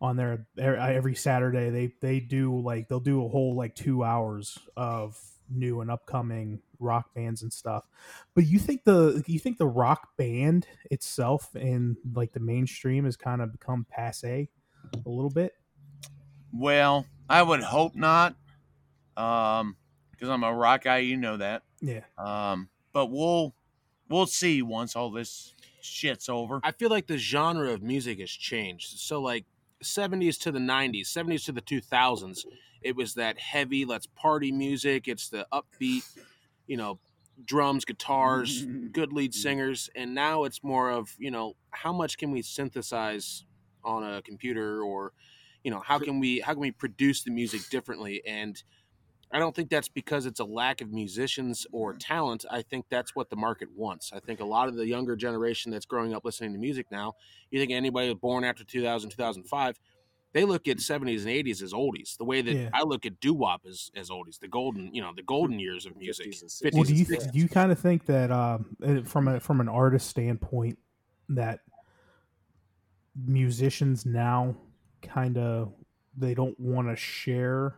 on 0.00 0.16
there 0.16 0.46
every 0.58 1.14
Saturday. 1.14 1.70
They 1.70 1.94
they 2.00 2.20
do 2.20 2.60
like 2.60 2.88
they'll 2.88 3.00
do 3.00 3.24
a 3.24 3.28
whole 3.28 3.54
like 3.56 3.74
two 3.74 4.04
hours 4.04 4.58
of 4.76 5.18
new 5.50 5.80
and 5.80 5.90
upcoming 5.90 6.60
rock 6.78 7.14
bands 7.14 7.42
and 7.42 7.52
stuff. 7.52 7.86
But 8.34 8.46
you 8.46 8.58
think 8.58 8.84
the 8.84 9.22
you 9.26 9.38
think 9.38 9.58
the 9.58 9.66
rock 9.66 10.08
band 10.16 10.66
itself 10.90 11.54
in 11.54 11.96
like 12.14 12.32
the 12.32 12.40
mainstream 12.40 13.04
has 13.04 13.16
kind 13.16 13.42
of 13.42 13.52
become 13.52 13.86
passe 13.90 14.48
a 14.94 15.08
little 15.08 15.30
bit? 15.30 15.52
Well, 16.52 17.06
I 17.28 17.42
would 17.42 17.62
hope 17.62 17.94
not. 17.94 18.34
Um, 19.16 19.76
because 20.10 20.28
I'm 20.28 20.44
a 20.44 20.52
rock 20.52 20.84
guy, 20.84 20.98
you 20.98 21.16
know 21.16 21.38
that. 21.38 21.62
Yeah. 21.80 22.04
Um, 22.18 22.68
but 22.92 23.06
we'll 23.06 23.54
we'll 24.08 24.26
see 24.26 24.62
once 24.62 24.96
all 24.96 25.10
this 25.10 25.54
shit's 25.80 26.28
over. 26.28 26.60
I 26.62 26.72
feel 26.72 26.90
like 26.90 27.06
the 27.06 27.16
genre 27.16 27.72
of 27.72 27.82
music 27.82 28.20
has 28.20 28.30
changed. 28.30 28.98
So 28.98 29.20
like 29.20 29.46
70s 29.82 30.38
to 30.40 30.52
the 30.52 30.58
90s, 30.58 31.06
70s 31.08 31.44
to 31.46 31.52
the 31.52 31.62
2000s, 31.62 32.44
it 32.82 32.96
was 32.96 33.14
that 33.14 33.38
heavy, 33.38 33.84
let's 33.84 34.06
party 34.06 34.52
music. 34.52 35.08
It's 35.08 35.28
the 35.28 35.46
upbeat, 35.52 36.04
you 36.66 36.76
know, 36.76 36.98
drums, 37.44 37.84
guitars, 37.84 38.64
good 38.92 39.12
lead 39.12 39.32
mm-hmm. 39.32 39.40
singers, 39.40 39.90
and 39.94 40.14
now 40.14 40.44
it's 40.44 40.62
more 40.62 40.90
of, 40.90 41.14
you 41.18 41.30
know, 41.30 41.54
how 41.70 41.92
much 41.92 42.18
can 42.18 42.30
we 42.30 42.42
synthesize 42.42 43.44
on 43.84 44.04
a 44.04 44.22
computer 44.22 44.82
or 44.82 45.12
you 45.64 45.70
know, 45.70 45.80
how 45.80 45.98
can 45.98 46.20
we 46.20 46.40
how 46.40 46.52
can 46.52 46.60
we 46.60 46.70
produce 46.70 47.22
the 47.22 47.30
music 47.30 47.68
differently 47.70 48.22
and 48.26 48.62
I 49.32 49.38
don't 49.38 49.54
think 49.54 49.70
that's 49.70 49.88
because 49.88 50.26
it's 50.26 50.40
a 50.40 50.44
lack 50.44 50.80
of 50.80 50.92
musicians 50.92 51.66
or 51.70 51.92
mm-hmm. 51.92 51.98
talent. 51.98 52.44
I 52.50 52.62
think 52.62 52.86
that's 52.90 53.14
what 53.14 53.30
the 53.30 53.36
market 53.36 53.68
wants. 53.76 54.12
I 54.12 54.18
think 54.18 54.40
a 54.40 54.44
lot 54.44 54.68
of 54.68 54.74
the 54.74 54.86
younger 54.86 55.14
generation 55.14 55.70
that's 55.70 55.86
growing 55.86 56.14
up 56.14 56.24
listening 56.24 56.52
to 56.52 56.58
music 56.58 56.86
now, 56.90 57.14
you 57.50 57.60
think 57.60 57.70
anybody 57.70 58.12
born 58.14 58.42
after 58.42 58.64
2000, 58.64 59.10
2005, 59.10 59.78
they 60.32 60.44
look 60.44 60.68
at 60.68 60.78
70s 60.78 61.20
and 61.20 61.28
80s 61.28 61.62
as 61.62 61.72
oldies. 61.72 62.16
The 62.16 62.24
way 62.24 62.40
that 62.42 62.54
Yeah. 62.54 62.70
I 62.72 62.82
look 62.82 63.04
at 63.06 63.18
doo-wop 63.20 63.62
as, 63.68 63.90
as 63.96 64.10
oldies, 64.10 64.38
the 64.38 64.48
golden, 64.48 64.94
you 64.94 65.02
know, 65.02 65.12
the 65.14 65.22
golden 65.22 65.58
years 65.58 65.86
of 65.86 65.96
music. 65.96 66.28
50s 66.28 66.42
and 66.42 66.50
50s 66.50 66.74
Well, 66.74 66.84
do 66.84 66.94
you 66.94 67.04
60s. 67.06 67.32
do 67.32 67.38
you 67.38 67.48
kind 67.48 67.72
of 67.72 67.78
think 67.78 68.06
that 68.06 68.30
um, 68.30 68.76
uh, 68.84 69.02
from 69.02 69.28
a 69.28 69.40
from 69.40 69.60
an 69.60 69.68
artist 69.68 70.08
standpoint 70.08 70.78
that 71.30 71.60
musicians 73.26 74.06
now 74.06 74.54
kind 75.02 75.36
of 75.36 75.72
they 76.16 76.34
don't 76.34 76.58
want 76.58 76.88
to 76.88 76.96
share 76.96 77.74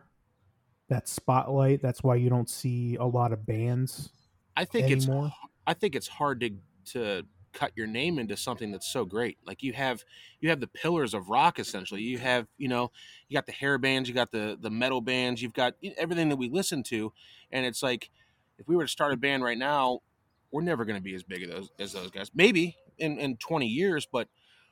that 0.89 1.07
spotlight? 1.07 1.81
That's 1.81 2.03
why 2.03 2.15
you 2.15 2.29
don't 2.29 2.49
see 2.49 2.95
a 2.95 3.05
lot 3.05 3.33
of 3.33 3.45
bands 3.45 4.11
I 4.55 4.65
think 4.65 4.91
it's. 4.91 5.07
I 5.65 5.73
think 5.73 5.95
it's 5.95 6.07
hard 6.07 6.41
to 6.41 6.51
to 6.91 7.25
cut 7.53 7.71
your 7.75 7.87
name 7.87 8.19
into 8.19 8.35
something 8.35 8.71
that's 8.71 8.91
so 8.91 9.05
great. 9.05 9.37
Like 9.45 9.63
you 9.63 9.73
have 9.73 10.03
you 10.41 10.49
have 10.49 10.59
the 10.59 10.67
pillars 10.67 11.13
of 11.13 11.29
rock 11.29 11.59
essentially. 11.59 12.01
You 12.01 12.17
have, 12.17 12.47
you 12.57 12.67
know, 12.67 12.91
you 13.29 13.35
got 13.35 13.45
the 13.45 13.51
hair 13.51 13.77
bands, 13.77 14.09
you 14.09 14.15
got 14.15 14.31
the 14.31 14.57
the 14.59 14.69
metal 14.69 15.01
bands, 15.01 15.41
you've 15.41 15.53
got 15.53 15.75
everything 15.97 16.29
that 16.29 16.37
we 16.37 16.49
listen 16.49 16.83
to 16.83 17.13
and 17.51 17.65
it's 17.65 17.83
like 17.83 18.09
if 18.57 18.67
we 18.67 18.75
were 18.75 18.83
to 18.83 18.89
start 18.89 19.13
a 19.13 19.17
band 19.17 19.43
right 19.43 19.57
now, 19.57 19.99
we're 20.51 20.61
never 20.61 20.85
going 20.85 20.97
to 20.97 21.03
be 21.03 21.15
as 21.15 21.23
big 21.23 21.43
as 21.43 21.49
those 21.49 21.69
as 21.79 21.93
those 21.93 22.11
guys. 22.11 22.31
Maybe 22.33 22.77
in 22.97 23.17
in 23.19 23.37
20 23.37 23.67
years, 23.67 24.05
but 24.05 24.27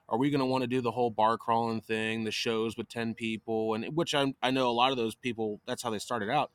are 0.09 0.17
we 0.17 0.29
going 0.29 0.39
to 0.39 0.45
want 0.45 0.63
to 0.63 0.67
do 0.67 0.81
the 0.81 0.91
whole 0.91 1.09
bar 1.09 1.37
crawling 1.37 1.81
thing, 1.81 2.25
the 2.25 2.31
shows 2.31 2.75
with 2.75 2.89
10 2.89 3.13
people 3.13 3.73
and 3.73 3.95
which 3.95 4.13
I 4.13 4.33
I 4.41 4.51
know 4.51 4.69
a 4.69 4.71
lot 4.73 4.91
of 4.91 4.97
those 4.97 5.15
people 5.15 5.61
that's 5.65 5.83
how 5.83 5.89
they 5.89 5.99
started 5.99 6.29
out. 6.29 6.51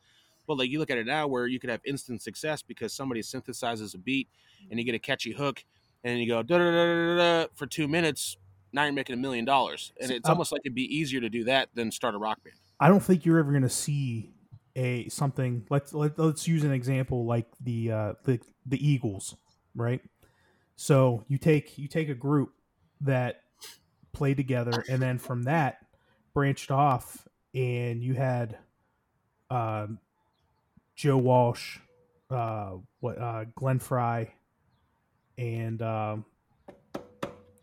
But 0.46 0.58
like 0.58 0.70
you 0.70 0.78
look 0.78 0.90
at 0.90 0.98
it 0.98 1.06
now 1.06 1.26
where 1.26 1.46
you 1.46 1.58
could 1.58 1.70
have 1.70 1.80
instant 1.84 2.22
success 2.22 2.62
because 2.62 2.92
somebody 2.92 3.20
synthesizes 3.20 3.94
a 3.94 3.98
beat 3.98 4.28
and 4.70 4.78
you 4.78 4.84
get 4.84 4.94
a 4.94 4.98
catchy 4.98 5.32
hook 5.32 5.64
and 6.06 6.12
then 6.12 6.20
you 6.20 6.28
go 6.28 6.40
da 6.40 6.56
da 6.56 6.70
da 6.70 6.84
da 6.84 7.16
da 7.16 7.46
for 7.56 7.66
two 7.66 7.88
minutes. 7.88 8.36
Now 8.72 8.84
you're 8.84 8.92
making 8.92 9.14
a 9.14 9.18
million 9.18 9.44
dollars, 9.44 9.92
and 10.00 10.12
it's 10.12 10.28
um, 10.28 10.34
almost 10.34 10.52
like 10.52 10.60
it'd 10.64 10.74
be 10.74 10.96
easier 10.96 11.20
to 11.20 11.28
do 11.28 11.44
that 11.44 11.70
than 11.74 11.90
start 11.90 12.14
a 12.14 12.18
rock 12.18 12.42
band. 12.44 12.54
I 12.78 12.88
don't 12.88 13.00
think 13.00 13.24
you're 13.24 13.38
ever 13.38 13.50
going 13.50 13.62
to 13.62 13.68
see 13.68 14.32
a 14.76 15.08
something. 15.08 15.66
Let's 15.68 15.92
let, 15.92 16.16
let's 16.16 16.46
use 16.46 16.62
an 16.62 16.70
example 16.70 17.26
like 17.26 17.46
the 17.60 17.90
uh, 17.90 18.12
the 18.22 18.38
the 18.66 18.88
Eagles, 18.88 19.34
right? 19.74 20.00
So 20.76 21.24
you 21.26 21.38
take 21.38 21.76
you 21.76 21.88
take 21.88 22.08
a 22.08 22.14
group 22.14 22.52
that 23.00 23.40
played 24.12 24.36
together, 24.36 24.84
and 24.88 25.02
then 25.02 25.18
from 25.18 25.44
that 25.44 25.78
branched 26.34 26.70
off, 26.70 27.26
and 27.52 28.00
you 28.00 28.14
had 28.14 28.58
um, 29.50 29.98
Joe 30.94 31.18
Walsh, 31.18 31.78
uh, 32.30 32.74
what 33.00 33.18
uh, 33.18 33.46
Glenn 33.56 33.80
Frey, 33.80 34.35
and 35.38 35.82
um, 35.82 36.24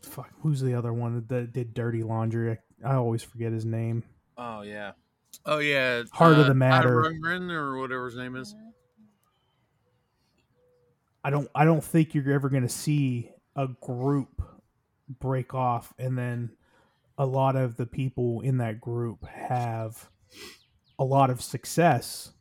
fuck, 0.01 0.29
who's 0.41 0.61
the 0.61 0.73
other 0.73 0.93
one 0.93 1.25
that 1.27 1.53
did 1.53 1.73
Dirty 1.73 2.03
Laundry? 2.03 2.57
I 2.85 2.95
always 2.95 3.23
forget 3.23 3.51
his 3.51 3.65
name. 3.65 4.03
Oh 4.37 4.61
yeah, 4.61 4.93
Oh 5.45 5.59
yeah, 5.59 6.03
Heart 6.11 6.39
of 6.39 6.47
the 6.47 6.53
matter. 6.53 7.01
Rundgren 7.01 7.51
or 7.51 7.77
whatever 7.77 8.05
his 8.05 8.15
name 8.15 8.35
is. 8.35 8.55
I 11.23 11.29
don't 11.29 11.49
I 11.55 11.65
don't 11.65 11.83
think 11.83 12.13
you're 12.13 12.31
ever 12.33 12.49
going 12.49 12.63
to 12.63 12.69
see 12.69 13.31
a 13.55 13.67
group 13.67 14.41
break 15.19 15.53
off 15.53 15.93
and 15.97 16.17
then 16.17 16.51
a 17.17 17.25
lot 17.25 17.55
of 17.55 17.77
the 17.77 17.85
people 17.85 18.41
in 18.41 18.57
that 18.57 18.81
group 18.81 19.25
have 19.25 20.09
a 20.97 21.03
lot 21.03 21.29
of 21.29 21.41
success 21.41 22.32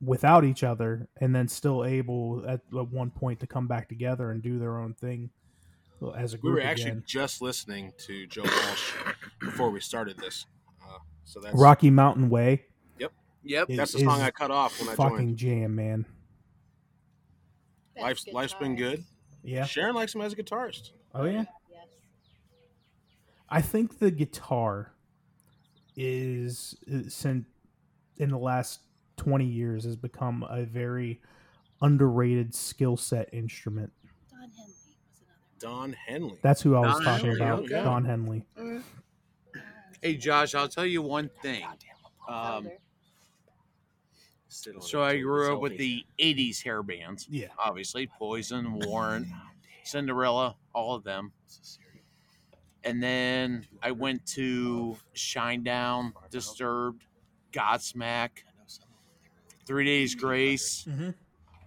without 0.00 0.44
each 0.44 0.62
other 0.62 1.08
and 1.20 1.34
then 1.34 1.48
still 1.48 1.84
able 1.84 2.44
at, 2.46 2.60
at 2.78 2.88
one 2.90 3.10
point 3.10 3.40
to 3.40 3.46
come 3.46 3.66
back 3.66 3.88
together 3.88 4.30
and 4.30 4.42
do 4.42 4.58
their 4.58 4.78
own 4.78 4.94
thing 4.94 5.30
as 6.16 6.34
a 6.34 6.38
group. 6.38 6.54
We 6.54 6.60
were 6.60 6.66
actually 6.66 6.90
again. 6.92 7.04
just 7.06 7.42
listening 7.42 7.92
to 8.06 8.26
Joe 8.28 8.42
Walsh 8.44 8.92
before 9.40 9.70
we 9.70 9.80
started 9.80 10.16
this, 10.18 10.46
uh, 10.82 10.98
so 11.24 11.40
that's 11.40 11.56
Rocky 11.56 11.90
Mountain 11.90 12.30
Way 12.30 12.64
Yep. 13.44 13.70
is- 13.70 13.76
that's 13.76 13.92
the 13.92 14.00
song 14.00 14.20
I 14.20 14.30
cut 14.30 14.50
off 14.50 14.78
when 14.80 14.90
I 14.90 14.94
fucking 14.94 15.16
joined. 15.36 15.36
jam, 15.38 15.74
man. 15.74 16.04
Best 17.94 18.02
Life's 18.04 18.26
life's 18.32 18.54
been 18.54 18.76
good. 18.76 19.04
Yeah. 19.42 19.64
Sharon 19.64 19.94
likes 19.94 20.14
him 20.14 20.20
as 20.20 20.32
a 20.32 20.36
guitarist. 20.36 20.90
Oh 21.14 21.24
yeah. 21.24 21.44
Yes. 21.70 21.86
I 23.48 23.62
think 23.62 23.98
the 24.00 24.10
guitar 24.10 24.92
is, 25.96 26.76
is 26.86 27.14
since 27.14 27.46
in 28.18 28.30
the 28.30 28.38
last 28.38 28.80
20 29.18 29.44
years 29.44 29.84
has 29.84 29.96
become 29.96 30.44
a 30.48 30.64
very 30.64 31.20
underrated 31.82 32.54
skill 32.54 32.96
set 32.96 33.28
instrument. 33.32 33.92
Don 34.30 34.48
Henley 34.50 34.72
was 35.10 35.20
another. 35.20 35.76
Don 35.76 35.92
Henley. 35.92 36.38
That's 36.42 36.62
who 36.62 36.74
I 36.76 36.80
was 36.80 36.94
Don 36.94 37.02
talking 37.02 37.26
Henley, 37.26 37.40
about, 37.40 37.58
okay. 37.64 37.82
Don 37.82 38.04
Henley. 38.04 38.46
Hey, 40.02 40.16
Josh, 40.16 40.54
I'll 40.54 40.68
tell 40.68 40.86
you 40.86 41.02
one 41.02 41.28
thing. 41.42 41.64
Um, 41.64 41.74
Founder. 42.28 42.70
Sit 44.48 44.76
on 44.76 44.82
so 44.82 45.02
I 45.02 45.18
grew 45.18 45.52
up 45.52 45.60
with 45.60 45.76
the 45.76 46.04
80s 46.18 46.62
hair 46.62 46.82
bands. 46.82 47.26
Yeah. 47.30 47.48
Obviously, 47.58 48.06
Poison, 48.06 48.78
Warrant, 48.78 49.26
Cinderella, 49.84 50.56
all 50.74 50.94
of 50.94 51.04
them. 51.04 51.32
And 52.84 53.02
then 53.02 53.66
I 53.82 53.90
went 53.90 54.24
to 54.28 54.96
Shinedown, 55.14 56.12
Disturbed, 56.30 57.04
Godsmack, 57.52 58.30
Three 59.68 59.84
Days 59.84 60.14
Grace. 60.14 60.84
Mhm. 60.88 61.14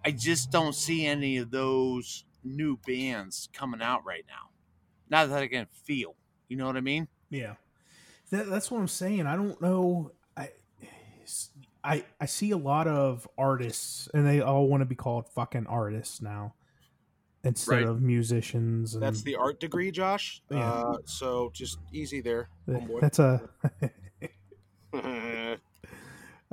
I 0.03 0.09
just 0.11 0.51
don't 0.51 0.73
see 0.73 1.05
any 1.05 1.37
of 1.37 1.51
those 1.51 2.25
new 2.43 2.75
bands 2.77 3.47
coming 3.53 3.79
out 3.81 4.03
right 4.03 4.25
now. 4.27 4.49
Not 5.09 5.29
that 5.29 5.43
I 5.43 5.47
can 5.47 5.67
feel. 5.85 6.15
You 6.49 6.57
know 6.57 6.65
what 6.65 6.75
I 6.75 6.81
mean? 6.81 7.07
Yeah, 7.29 7.53
that, 8.31 8.49
that's 8.49 8.71
what 8.71 8.79
I'm 8.81 8.87
saying. 8.87 9.27
I 9.27 9.35
don't 9.35 9.61
know. 9.61 10.11
I, 10.35 10.49
I 11.83 12.03
I 12.19 12.25
see 12.25 12.49
a 12.51 12.57
lot 12.57 12.87
of 12.87 13.27
artists, 13.37 14.09
and 14.15 14.25
they 14.27 14.41
all 14.41 14.67
want 14.67 14.81
to 14.81 14.85
be 14.85 14.95
called 14.95 15.29
fucking 15.29 15.67
artists 15.67 16.21
now, 16.23 16.55
instead 17.43 17.71
Right. 17.75 17.83
of 17.87 18.01
musicians. 18.01 18.95
And 18.95 19.03
That's 19.03 19.21
the 19.21 19.35
art 19.35 19.59
degree, 19.59 19.91
Josh. 19.91 20.41
Yeah. 20.49 20.57
Uh, 20.71 20.97
so 21.05 21.51
just 21.53 21.77
easy 21.93 22.19
there, 22.19 22.49
homeboy. 22.67 22.99
that's 22.99 23.19
a. 23.19 23.47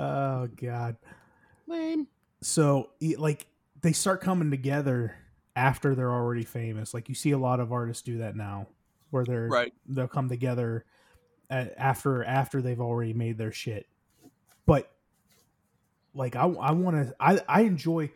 Oh 0.01 0.47
god. 0.61 0.97
So 2.41 2.91
e- 3.01 3.17
like 3.17 3.47
they 3.81 3.93
start 3.93 4.21
coming 4.21 4.51
together 4.51 5.15
after 5.57 5.95
they're 5.95 6.13
already 6.13 6.45
famous. 6.45 6.95
Like 6.95 7.09
you 7.09 7.15
see 7.15 7.33
a 7.33 7.39
lot 7.39 7.61
of 7.61 7.73
artists 7.73 8.03
do 8.03 8.19
that 8.19 8.37
now, 8.37 8.67
where 9.11 9.25
they're 9.25 9.49
Right. 9.49 9.73
they'll 9.87 10.09
come 10.09 10.29
together 10.29 10.85
after 11.51 12.23
after 12.25 12.61
they've 12.63 12.81
already 12.81 13.13
made 13.13 13.39
their 13.39 13.53
shit. 13.53 13.87
But 14.67 14.91
like 16.15 16.37
I 16.37 16.43
I 16.47 16.73
want 16.73 16.97
to 17.09 17.15
I 17.21 17.41
I 17.49 17.61
enjoy 17.63 18.11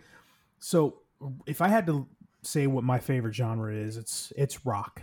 so 0.58 0.98
if 1.46 1.60
I 1.60 1.68
had 1.68 1.86
to 1.86 2.06
say 2.42 2.66
what 2.66 2.84
my 2.84 2.98
favorite 2.98 3.34
genre 3.34 3.72
is, 3.72 3.96
it's 3.96 4.32
it's 4.36 4.66
rock. 4.66 5.02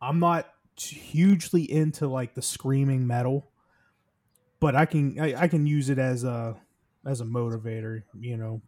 I'm 0.00 0.18
not 0.20 0.52
hugely 0.76 1.70
into 1.70 2.06
like 2.06 2.34
the 2.34 2.42
screaming 2.42 3.06
metal, 3.06 3.50
but 4.60 4.74
I 4.76 4.86
can 4.86 5.18
I, 5.18 5.42
I 5.42 5.48
can 5.48 5.66
use 5.66 5.90
it 5.90 5.98
as 5.98 6.24
a 6.24 6.56
as 7.06 7.20
a 7.20 7.24
motivator, 7.24 8.02
you 8.18 8.36
know, 8.36 8.60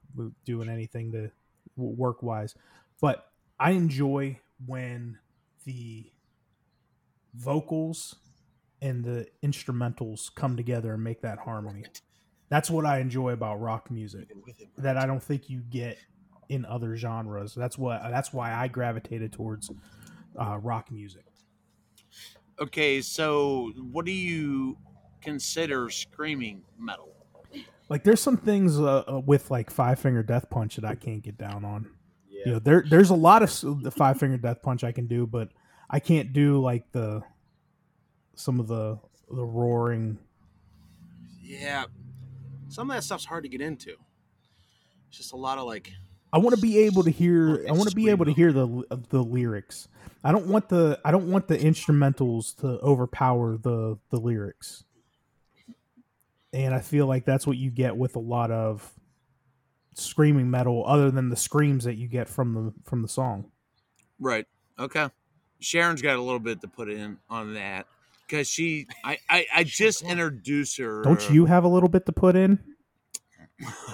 doing 0.45 0.69
anything 0.69 1.13
to 1.13 1.31
work 1.77 2.23
wise. 2.23 2.55
But 3.01 3.27
I 3.59 3.73
enjoy 3.73 4.39
when 4.67 5.19
the 5.65 6.11
vocals 7.35 8.17
and 8.83 9.05
the 9.05 9.27
instrumentals 9.45 10.35
come 10.35 10.57
together 10.57 10.95
and 10.95 11.05
make 11.05 11.21
that 11.23 11.39
harmony. 11.39 11.85
That's 12.49 12.71
what 12.71 12.85
I 12.85 12.99
enjoy 12.99 13.31
about 13.31 13.61
rock 13.61 13.91
music 13.91 14.33
that 14.79 14.97
I 14.97 15.07
don't 15.07 15.23
think 15.23 15.49
you 15.49 15.61
get 15.61 15.99
in 16.49 16.65
other 16.65 16.97
genres. 16.97 17.55
That's 17.55 17.79
what 17.79 18.03
that's 18.11 18.33
why 18.33 18.53
I 18.53 18.69
gravitated 18.69 19.33
towards 19.33 19.71
uh, 20.37 20.59
rock 20.59 20.91
music. 20.91 21.25
Okay, 22.61 23.01
so 23.01 23.73
what 23.93 24.05
do 24.05 24.13
you 24.13 24.77
consider 25.23 25.89
screaming 25.91 26.63
metal? 26.79 27.20
Like 27.91 28.05
there's 28.05 28.21
some 28.21 28.37
things 28.37 28.79
uh, 28.79 29.03
uh, 29.07 29.21
with 29.27 29.51
like 29.51 29.69
Five 29.69 29.99
Finger 29.99 30.23
Death 30.23 30.49
Punch 30.49 30.77
that 30.77 30.85
I 30.85 30.95
can't 30.95 31.23
get 31.23 31.37
down 31.37 31.65
on. 31.65 31.91
Yeah. 32.29 32.43
You 32.47 32.53
know, 32.53 32.59
there 32.61 32.85
there's 32.89 33.11
a 33.11 33.15
lot 33.15 33.43
of 33.43 33.83
the 33.83 33.91
Five 33.91 34.19
Finger 34.19 34.39
Death 34.39 34.63
Punch 34.63 34.85
I 34.85 34.93
can 34.93 35.09
do, 35.09 35.27
but 35.27 35.49
I 35.91 35.99
can't 35.99 36.33
do 36.33 36.61
like 36.63 36.91
the 36.93 37.23
some 38.37 38.61
of 38.61 38.69
the 38.69 38.99
the 39.29 39.45
roaring. 39.45 40.19
yeah, 41.43 41.85
some 42.69 42.91
of 42.91 42.97
that 42.97 43.03
stuff's 43.03 43.25
hard 43.25 43.43
to 43.43 43.49
get 43.49 43.61
into. 43.61 43.97
It's 45.09 45.19
just 45.19 45.33
a 45.33 45.37
lot 45.37 45.59
of 45.59 45.67
like 45.67 45.93
I 46.33 46.39
want 46.39 46.55
to 46.55 46.63
be 46.63 46.79
able 46.79 47.03
to 47.03 47.11
hear. 47.11 47.67
I 47.69 47.73
want 47.73 47.91
to 47.91 47.97
be 47.97 48.09
able 48.09 48.25
to 48.25 48.33
hear 48.33 48.53
the 48.53 48.85
the 49.09 49.23
lyrics. 49.23 49.89
I 50.23 50.31
don't 50.31 50.47
want 50.47 50.69
the 50.69 51.01
I 51.05 51.11
don't 51.11 51.29
want 51.29 51.49
the 51.49 51.59
instrumentals 51.59 52.57
to 52.61 52.79
overpower 52.81 53.57
the 53.57 53.99
the 54.11 54.21
lyrics. 54.21 54.85
And 56.53 56.75
I 56.75 56.81
feel 56.81 57.07
like 57.07 57.25
that's 57.25 57.47
what 57.47 57.57
you 57.57 57.71
get 57.71 57.97
with 57.97 58.17
a 58.17 58.21
lot 58.21 58.51
of 58.51 58.93
screaming 59.95 60.51
metal, 60.51 60.85
other 60.87 61.11
than 61.11 61.29
the 61.29 61.37
screams 61.37 61.85
that 61.85 61.95
you 61.95 62.09
get 62.09 62.29
from 62.29 62.55
the 62.55 62.73
from 62.85 63.03
the 63.03 63.09
song. 63.09 63.51
Right. 64.19 64.47
Okay. 64.79 65.09
Sharon's 65.61 66.03
got 66.03 66.17
a 66.17 66.23
little 66.23 66.41
bit 66.41 66.61
to 66.63 66.69
put 66.69 66.91
in 66.91 67.19
on 67.29 67.55
that 67.55 67.87
because 68.27 68.49
she, 68.49 68.87
I, 69.05 69.19
I, 69.29 69.47
I 69.57 69.65
just 69.65 70.03
introduced 70.03 70.79
her. 70.79 71.03
Don't 71.03 71.31
you 71.31 71.45
have 71.47 71.65
a 71.65 71.69
little 71.69 71.89
bit 71.89 72.07
to 72.07 72.13
put 72.13 72.35
in? 72.35 72.59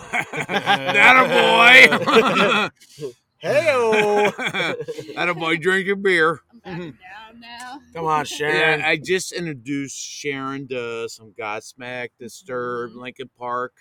that 0.03 1.17
a 1.17 2.71
boy. 3.01 3.13
Hey-o. 3.39 4.31
that 5.15 5.29
a 5.29 5.35
boy 5.35 5.57
drinking 5.57 6.03
beer. 6.03 6.41
I'm 6.67 6.73
mm-hmm. 6.73 6.83
down 6.83 7.41
now. 7.41 7.81
Come 7.95 8.07
on, 8.07 8.25
Sharon. 8.25 8.81
Yeah, 8.81 8.89
I 8.89 8.97
just 8.97 9.33
introduced 9.33 9.97
Sharon 9.97 10.67
to 10.69 11.09
some 11.09 11.33
Godsmack, 11.39 12.09
Disturbed, 12.19 12.95
Linkin 12.95 13.31
Park, 13.39 13.73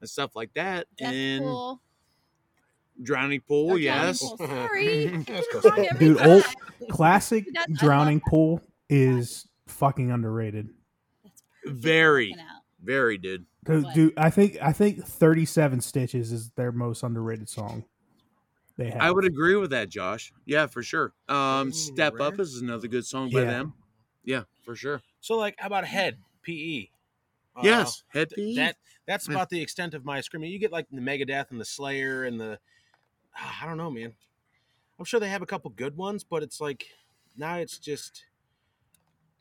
and 0.00 0.08
stuff 0.08 0.36
like 0.36 0.52
that. 0.54 0.86
That's 0.98 1.12
and 1.12 1.44
cool. 1.44 1.80
Drowning 3.02 3.40
Pool, 3.40 3.72
Oh, 3.72 3.76
yes. 3.76 4.20
Johnny 4.20 4.36
Pool, 4.38 4.46
Sorry. 4.46 5.24
Cool. 5.52 5.86
Dude, 5.98 6.20
old 6.26 6.44
classic 6.90 7.46
That- 7.54 7.72
drowning 7.72 8.22
pool 8.28 8.62
is 8.88 9.48
fucking 9.66 10.10
underrated. 10.10 10.70
Very. 11.64 12.34
Very 12.82 13.18
dude. 13.18 13.46
Dude, 13.64 13.86
dude, 13.94 14.14
I 14.16 14.30
think 14.30 14.58
I 14.62 14.72
think 14.72 15.04
37 15.04 15.80
Stitches 15.80 16.30
is 16.30 16.50
their 16.50 16.70
most 16.70 17.02
underrated 17.02 17.48
song. 17.48 17.84
They 18.76 18.90
have. 18.90 19.00
I 19.00 19.10
would 19.10 19.24
agree 19.24 19.56
with 19.56 19.70
that, 19.70 19.88
Josh. 19.88 20.32
Yeah, 20.44 20.66
for 20.66 20.82
sure. 20.82 21.14
Um, 21.28 21.68
Ooh, 21.68 21.72
Step 21.72 22.20
Up 22.20 22.38
is 22.38 22.60
another 22.60 22.88
good 22.88 23.06
song 23.06 23.30
by 23.30 23.40
Yeah. 23.40 23.46
them. 23.46 23.74
Yeah, 24.24 24.42
for 24.64 24.76
sure. 24.76 25.00
So, 25.20 25.36
like, 25.36 25.54
how 25.58 25.68
about 25.68 25.84
Hed 25.86 26.18
PE? 26.42 26.88
Uh, 27.56 27.60
yes, 27.64 28.04
Head 28.08 28.30
th- 28.34 28.56
that 28.56 28.76
that's 29.06 29.28
about 29.28 29.48
the 29.48 29.60
extent 29.62 29.94
of 29.94 30.04
my 30.04 30.20
screaming. 30.20 30.50
You 30.50 30.58
get 30.58 30.72
like 30.72 30.86
the 30.90 31.00
Megadeth 31.00 31.50
and 31.50 31.60
the 31.60 31.64
Slayer 31.64 32.24
and 32.24 32.38
the 32.38 32.58
ah, 33.34 33.60
I 33.62 33.66
don't 33.66 33.78
know, 33.78 33.90
man. 33.90 34.12
I'm 34.98 35.04
sure 35.06 35.20
they 35.20 35.28
have 35.28 35.42
a 35.42 35.46
couple 35.46 35.70
good 35.70 35.96
ones, 35.96 36.22
but 36.22 36.42
it's 36.42 36.60
like 36.60 36.86
now 37.36 37.56
it's 37.56 37.78
just 37.78 38.24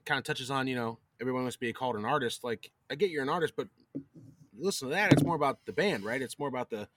kind 0.05 0.17
of 0.17 0.23
touches 0.23 0.49
on 0.49 0.67
you 0.67 0.75
know 0.75 0.99
everyone 1.19 1.41
wants 1.43 1.55
to 1.55 1.59
be 1.59 1.73
called 1.73 1.97
an 1.97 2.05
artist. 2.05 2.43
Like 2.43 2.71
I 2.89 2.95
get 2.95 3.09
you're 3.09 3.23
an 3.23 3.29
artist, 3.29 3.53
but 3.57 3.67
listen 4.57 4.87
to 4.87 4.93
that. 4.95 5.11
It's 5.11 5.23
more 5.23 5.35
about 5.35 5.59
the 5.65 5.73
band, 5.73 6.05
right? 6.05 6.21
It's 6.21 6.39
more 6.39 6.47
about 6.47 6.69
the 6.69 6.87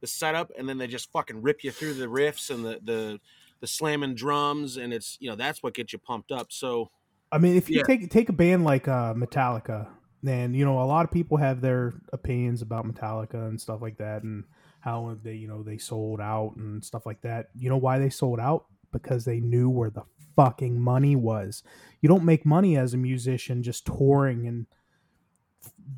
the 0.00 0.06
setup, 0.06 0.50
and 0.56 0.68
then 0.68 0.78
they 0.78 0.86
just 0.86 1.10
fucking 1.12 1.42
rip 1.42 1.64
you 1.64 1.70
through 1.70 1.94
the 1.94 2.06
riffs 2.06 2.50
and 2.50 2.64
the 2.64 2.80
the 2.82 3.20
the 3.60 3.66
slamming 3.66 4.14
drums, 4.14 4.76
and 4.76 4.92
it's 4.92 5.16
you 5.20 5.28
know 5.28 5.36
that's 5.36 5.62
what 5.62 5.74
gets 5.74 5.92
you 5.92 5.98
pumped 5.98 6.32
up. 6.32 6.52
So 6.52 6.90
I 7.32 7.38
mean, 7.38 7.56
if 7.56 7.68
you 7.68 7.80
Yeah. 7.80 7.86
take 7.86 8.10
take 8.10 8.28
a 8.28 8.32
band 8.32 8.64
like 8.64 8.88
uh, 8.88 9.14
Metallica, 9.14 9.88
then 10.22 10.54
you 10.54 10.64
know 10.64 10.80
a 10.82 10.84
lot 10.84 11.04
of 11.04 11.10
people 11.10 11.36
have 11.38 11.60
their 11.60 11.94
opinions 12.12 12.62
about 12.62 12.86
Metallica 12.86 13.48
and 13.48 13.60
stuff 13.60 13.82
like 13.82 13.98
that, 13.98 14.22
and 14.22 14.44
how 14.80 15.16
they 15.22 15.34
you 15.34 15.48
know 15.48 15.62
they 15.62 15.78
sold 15.78 16.20
out 16.20 16.54
and 16.56 16.84
stuff 16.84 17.04
like 17.06 17.20
that. 17.22 17.48
You 17.54 17.68
know 17.68 17.76
why 17.76 17.98
they 17.98 18.10
sold 18.10 18.40
out? 18.40 18.66
Because 18.92 19.24
they 19.24 19.40
knew 19.40 19.68
where 19.68 19.90
the 19.90 20.04
fucking 20.36 20.78
money 20.80 21.16
was. 21.16 21.62
You 22.00 22.08
don't 22.08 22.24
make 22.24 22.46
money 22.46 22.76
as 22.76 22.94
a 22.94 22.98
musician 22.98 23.62
just 23.62 23.86
touring 23.86 24.46
and 24.46 24.66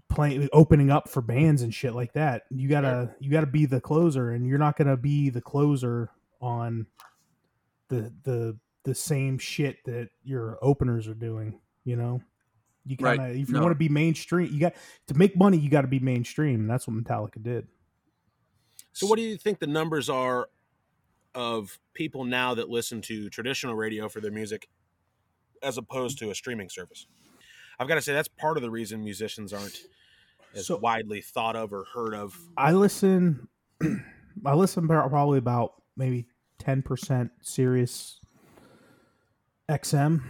playing 0.08 0.48
opening 0.52 0.90
up 0.90 1.08
for 1.08 1.22
bands 1.22 1.62
and 1.62 1.72
shit 1.74 1.94
like 1.94 2.12
that. 2.14 2.42
You 2.50 2.68
gotta 2.68 3.14
you 3.20 3.30
gotta 3.30 3.46
be 3.46 3.66
the 3.66 3.80
closer, 3.80 4.30
and 4.30 4.46
you're 4.46 4.58
not 4.58 4.76
gonna 4.76 4.96
be 4.96 5.30
the 5.30 5.40
closer 5.40 6.10
on 6.40 6.86
the 7.88 8.12
the 8.24 8.58
the 8.84 8.94
same 8.94 9.38
shit 9.38 9.78
that 9.84 10.10
your 10.24 10.58
openers 10.62 11.08
are 11.08 11.14
doing. 11.14 11.60
You 11.84 11.96
know, 11.96 12.22
you 12.84 12.96
Right. 13.00 13.16
kind 13.18 13.30
of 13.30 13.36
if 13.36 13.48
you 13.48 13.54
No. 13.54 13.62
want 13.62 13.72
to 13.72 13.78
be 13.78 13.88
mainstream, 13.88 14.52
you 14.52 14.60
got 14.60 14.74
to 15.08 15.14
make 15.14 15.36
money. 15.36 15.58
You 15.58 15.70
got 15.70 15.82
to 15.82 15.88
be 15.88 15.98
mainstream. 15.98 16.66
That's 16.66 16.86
what 16.86 16.96
Metallica 16.96 17.42
did. 17.42 17.66
So, 18.92 19.06
what 19.06 19.16
do 19.16 19.22
you 19.22 19.36
think 19.36 19.58
the 19.58 19.66
numbers 19.66 20.08
are 20.08 20.48
of 21.34 21.78
people 21.94 22.24
now 22.24 22.54
that 22.54 22.68
listen 22.68 23.00
to 23.02 23.30
traditional 23.30 23.74
radio 23.74 24.08
for 24.08 24.20
their 24.20 24.32
music 24.32 24.68
as 25.62 25.78
opposed 25.78 26.18
to 26.18 26.30
a 26.30 26.34
streaming 26.34 26.68
service? 26.68 27.06
I've 27.78 27.86
got 27.88 27.94
to 27.94 28.02
say 28.02 28.12
that's 28.12 28.28
part 28.28 28.56
of 28.56 28.62
the 28.62 28.70
reason 28.70 29.02
musicians 29.04 29.52
aren't 29.52 29.80
as 30.54 30.66
So- 30.66 30.78
widely 30.78 31.20
thought 31.20 31.56
of 31.56 31.72
or 31.72 31.84
heard 31.94 32.14
of. 32.14 32.36
I 32.56 32.72
listen. 32.72 33.48
I 34.44 34.54
listen 34.54 34.86
probably 34.86 35.38
about 35.38 35.74
maybe 35.96 36.26
ten 36.58 36.82
percent 36.82 37.30
Sirius 37.42 38.20
XM, 39.68 40.22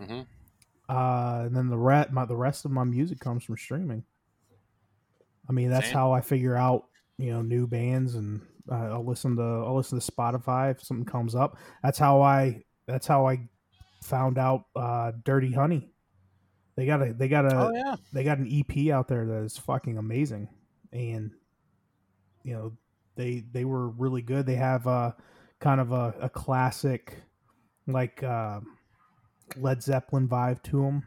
Mhm. 0.00 0.26
uh, 0.88 1.42
and 1.46 1.56
then 1.56 1.68
the 1.68 1.78
rest. 1.78 2.10
My 2.12 2.24
the 2.24 2.36
rest 2.36 2.64
of 2.64 2.70
my 2.70 2.84
music 2.84 3.18
comes 3.18 3.44
from 3.44 3.56
streaming. 3.56 4.04
I 5.48 5.52
mean, 5.52 5.70
that's 5.70 5.86
Same. 5.86 5.94
how 5.94 6.12
I 6.12 6.20
figure 6.20 6.54
out 6.56 6.86
you 7.18 7.30
know 7.32 7.42
new 7.42 7.66
bands, 7.66 8.14
and 8.14 8.40
uh, 8.70 8.74
I'll 8.92 9.04
listen 9.04 9.36
to 9.36 9.42
I'll 9.42 9.76
listen 9.76 9.98
to 9.98 10.12
Spotify 10.12 10.70
if 10.70 10.82
something 10.82 11.04
comes 11.06 11.34
up. 11.34 11.56
That's 11.82 11.98
how 11.98 12.20
I 12.22 12.62
that's 12.86 13.06
how 13.06 13.26
I 13.26 13.48
found 14.02 14.38
out 14.38 14.66
uh, 14.76 15.12
Dirty 15.24 15.52
Honey. 15.52 15.90
They 16.76 16.86
got 16.86 17.02
a 17.02 17.12
they 17.12 17.28
got 17.28 17.44
a 17.44 17.56
oh 17.56 17.70
yeah, 17.74 17.96
they 18.12 18.24
got 18.24 18.38
an 18.38 18.48
EP 18.50 18.92
out 18.92 19.08
there 19.08 19.26
that 19.26 19.42
is 19.42 19.58
fucking 19.58 19.98
amazing, 19.98 20.48
and 20.92 21.32
you 22.42 22.54
know 22.54 22.72
they 23.16 23.44
they 23.52 23.64
were 23.64 23.88
really 23.88 24.22
good. 24.22 24.46
They 24.46 24.54
have 24.54 24.86
a 24.86 25.14
kind 25.58 25.80
of 25.80 25.92
a, 25.92 26.14
a 26.20 26.28
classic 26.28 27.16
like 27.86 28.22
uh, 28.22 28.60
Led 29.56 29.82
Zeppelin 29.82 30.28
vibe 30.28 30.62
to 30.64 30.82
them. 30.82 31.04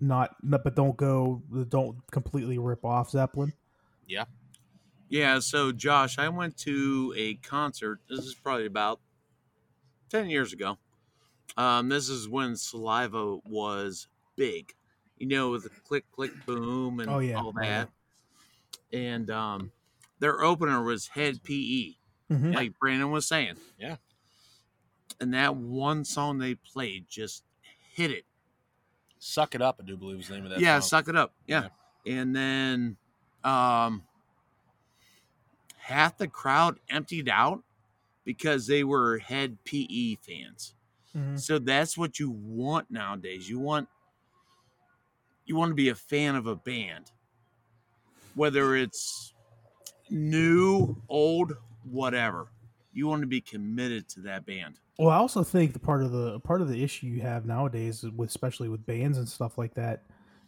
Not, 0.00 0.36
not 0.42 0.62
but 0.62 0.76
don't 0.76 0.96
go 0.96 1.42
don't 1.68 1.98
completely 2.10 2.58
rip 2.58 2.84
off 2.84 3.10
Zeppelin. 3.10 3.52
Yeah. 4.06 4.24
Yeah, 5.08 5.38
so 5.38 5.70
Josh, 5.72 6.18
I 6.18 6.28
went 6.28 6.56
to 6.58 7.14
a 7.16 7.34
concert. 7.36 8.00
This 8.08 8.20
is 8.20 8.34
probably 8.34 8.66
about 8.66 9.00
10 10.10 10.28
years 10.28 10.52
ago. 10.52 10.78
Um, 11.56 11.88
this 11.88 12.08
is 12.08 12.28
when 12.28 12.56
Saliva 12.56 13.38
was 13.46 14.08
big, 14.34 14.74
you 15.18 15.26
know, 15.26 15.50
with 15.50 15.64
the 15.64 15.70
click, 15.70 16.04
click, 16.12 16.32
boom, 16.46 17.00
and 17.00 17.08
Oh, 17.10 17.18
yeah. 17.20 17.36
all 17.36 17.52
Oh, 17.56 17.62
yeah. 17.62 17.84
that. 17.84 18.96
And 18.96 19.30
um, 19.30 19.72
their 20.18 20.42
opener 20.42 20.82
was 20.82 21.08
Hed 21.08 21.42
PE, 21.42 21.94
Mhm. 22.30 22.54
like 22.54 22.78
Brandon 22.78 23.10
was 23.10 23.26
saying. 23.26 23.56
Yeah. 23.78 23.96
And 25.20 25.32
that 25.34 25.56
one 25.56 26.04
song 26.04 26.38
they 26.38 26.54
played 26.54 27.06
just 27.08 27.42
hit 27.94 28.10
it. 28.10 28.24
"Suck 29.18 29.54
It 29.54 29.62
Up." 29.62 29.80
I 29.80 29.84
do 29.86 29.96
believe 29.96 30.20
is 30.20 30.28
the 30.28 30.34
name 30.34 30.44
of 30.44 30.50
that. 30.50 30.60
yeah, 30.60 30.78
song. 30.80 30.88
suck 30.88 31.08
it 31.08 31.16
up. 31.16 31.34
Yeah. 31.46 31.68
And 32.06 32.36
then 32.36 32.96
um 33.42 34.04
half 35.78 36.18
the 36.18 36.28
crowd 36.28 36.78
emptied 36.88 37.28
out 37.28 37.62
because 38.24 38.66
they 38.66 38.84
were 38.84 39.18
Hed 39.18 39.58
PE 39.64 40.16
fans. 40.16 40.74
Mhm. 41.14 41.40
So 41.40 41.58
that's 41.58 41.96
what 41.96 42.18
you 42.18 42.30
want 42.30 42.90
nowadays. 42.90 43.48
You 43.48 43.58
want 43.58 43.88
you 45.46 45.56
want 45.56 45.70
to 45.70 45.74
be 45.74 45.88
a 45.88 45.94
fan 45.94 46.34
of 46.34 46.46
a 46.46 46.56
band. 46.56 47.10
Whether 48.34 48.76
it's 48.76 49.32
new, 50.10 50.96
old, 51.08 51.54
whatever. 51.84 52.48
You 52.92 53.06
want 53.06 53.22
to 53.22 53.26
be 53.26 53.40
committed 53.40 54.08
to 54.10 54.20
that 54.22 54.46
band. 54.46 54.78
Well, 54.98 55.10
I 55.10 55.16
also 55.16 55.42
think 55.42 55.72
the 55.72 55.78
part 55.78 56.02
of 56.02 56.12
the 56.12 56.40
part 56.40 56.62
of 56.62 56.68
the 56.68 56.82
issue 56.82 57.06
you 57.06 57.20
have 57.20 57.44
nowadays, 57.44 58.04
with 58.16 58.30
especially 58.30 58.68
with 58.68 58.86
bands 58.86 59.18
and 59.18 59.28
stuff 59.28 59.58
like 59.58 59.74
that, 59.74 60.04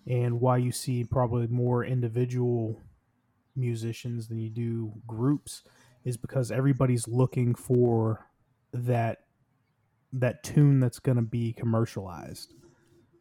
and 0.07 0.41
why 0.41 0.57
you 0.57 0.73
see 0.73 1.05
probably 1.05 1.47
more 1.49 1.85
individual 1.85 2.81
musicians 3.55 4.29
than 4.29 4.39
you 4.39 4.49
do 4.49 4.93
groups, 5.07 5.63
is 6.05 6.17
because 6.17 6.51
everybody's 6.51 7.07
looking 7.07 7.55
for 7.55 8.27
that 8.73 9.25
that 10.15 10.43
tune 10.43 10.81
that's 10.81 10.99
going 10.99 11.17
to 11.17 11.23
be 11.23 11.53
commercialized. 11.53 12.55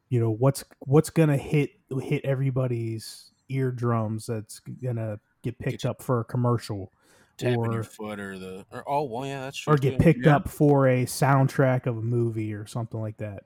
You 0.10 0.20
know 0.22 0.32
what's 0.32 0.64
what's 0.80 1.10
going 1.10 1.30
to 1.30 1.38
hit 1.38 1.72
hit 2.02 2.24
everybody's 2.26 3.32
eardrums. 3.50 4.26
That's 4.28 4.60
going 4.60 4.96
to 4.98 5.20
get 5.44 5.58
picked 5.60 5.84
Get- 5.84 5.90
up 5.90 6.02
for 6.02 6.20
a 6.22 6.24
commercial 6.24 6.92
tapping 7.38 7.58
or 7.58 7.72
your 7.74 7.84
foot 7.84 8.20
or 8.20 8.40
the 8.40 8.66
or 8.72 8.84
oh 8.88 9.04
well 9.04 9.24
yeah 9.26 9.42
that's 9.42 9.58
true 9.58 9.74
or 9.74 9.78
get 9.78 9.92
too. 9.98 10.04
picked 10.04 10.26
Yeah. 10.26 10.38
up 10.38 10.50
for 10.50 10.88
a 10.88 11.06
soundtrack 11.06 11.86
of 11.86 11.98
a 11.98 12.02
movie 12.02 12.54
or 12.54 12.66
something 12.66 13.00
like 13.00 13.18
that. 13.18 13.44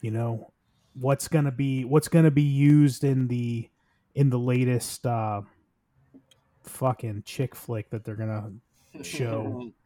You 0.00 0.10
know, 0.10 0.52
what's 0.98 1.28
gonna 1.28 1.50
be 1.52 1.84
what's 1.84 2.08
gonna 2.08 2.30
be 2.30 2.40
used 2.42 3.04
in 3.04 3.28
the 3.28 3.68
in 4.14 4.30
the 4.30 4.38
latest 4.38 5.06
uh 5.06 5.42
fucking 6.64 7.22
chick 7.26 7.54
flick 7.54 7.90
that 7.90 8.04
they're 8.04 8.14
gonna 8.16 8.52
show. 9.02 9.70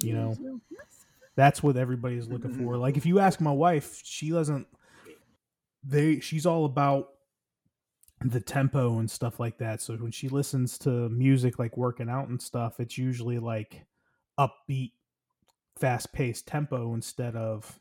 You 0.00 0.12
know, 0.12 0.60
that's 1.36 1.62
what 1.62 1.76
everybody's 1.76 2.26
looking 2.26 2.52
for. 2.52 2.76
Like 2.76 2.96
if 2.98 3.06
you 3.06 3.20
ask 3.20 3.40
my 3.40 3.52
wife, 3.52 4.00
she 4.04 4.28
doesn't 4.30 4.66
they 5.84 6.20
she's 6.20 6.46
all 6.46 6.64
about 6.64 7.10
the 8.24 8.40
tempo 8.40 8.98
and 8.98 9.10
stuff 9.10 9.38
like 9.38 9.58
that. 9.58 9.82
So 9.82 9.94
when 9.96 10.12
she 10.12 10.28
listens 10.28 10.78
to 10.78 11.08
music 11.10 11.58
like 11.58 11.76
working 11.76 12.08
out 12.08 12.28
and 12.28 12.40
stuff, 12.40 12.80
it's 12.80 12.96
usually 12.96 13.38
like 13.38 13.84
upbeat, 14.38 14.92
fast 15.76 16.12
paced 16.12 16.46
tempo 16.46 16.94
instead 16.94 17.36
of 17.36 17.78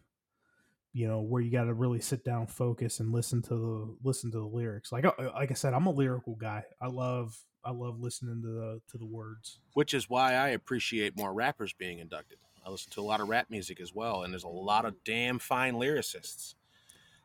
you 0.92 1.08
know 1.08 1.22
where 1.22 1.42
you 1.42 1.52
got 1.52 1.64
to 1.66 1.74
really 1.74 2.02
sit 2.02 2.24
down, 2.24 2.48
focus, 2.48 3.00
and 3.00 3.12
listen 3.12 3.42
to 3.44 3.50
the 3.50 3.96
listen 4.04 4.32
to 4.32 4.40
the 4.40 4.46
lyrics. 4.46 4.92
Like 4.92 5.06
like 5.18 5.52
I 5.52 5.56
said, 5.56 5.74
I'm 5.74 5.88
a 5.88 5.92
lyrical 5.92 6.36
guy. 6.36 6.64
I 6.82 6.88
love 6.88 7.38
I 7.64 7.72
love 7.72 8.00
listening 8.00 8.42
to 8.42 8.48
the 8.48 8.82
to 8.92 8.98
the 8.98 9.06
words. 9.06 9.60
which 9.74 9.94
is 9.94 10.10
why 10.10 10.34
I 10.34 10.50
appreciate 10.50 11.18
more 11.18 11.34
rappers 11.34 11.74
being 11.74 12.00
inducted. 12.00 12.38
I 12.66 12.70
listen 12.70 12.92
to 12.94 13.02
a 13.02 13.04
lot 13.04 13.20
of 13.22 13.28
rap 13.28 13.48
music 13.50 13.82
as 13.82 13.94
well, 13.94 14.24
and 14.24 14.34
there's 14.34 14.44
a 14.44 14.50
lot 14.50 14.86
of 14.86 15.04
damn 15.04 15.40
fine 15.40 15.76
lyricists. 15.76 16.56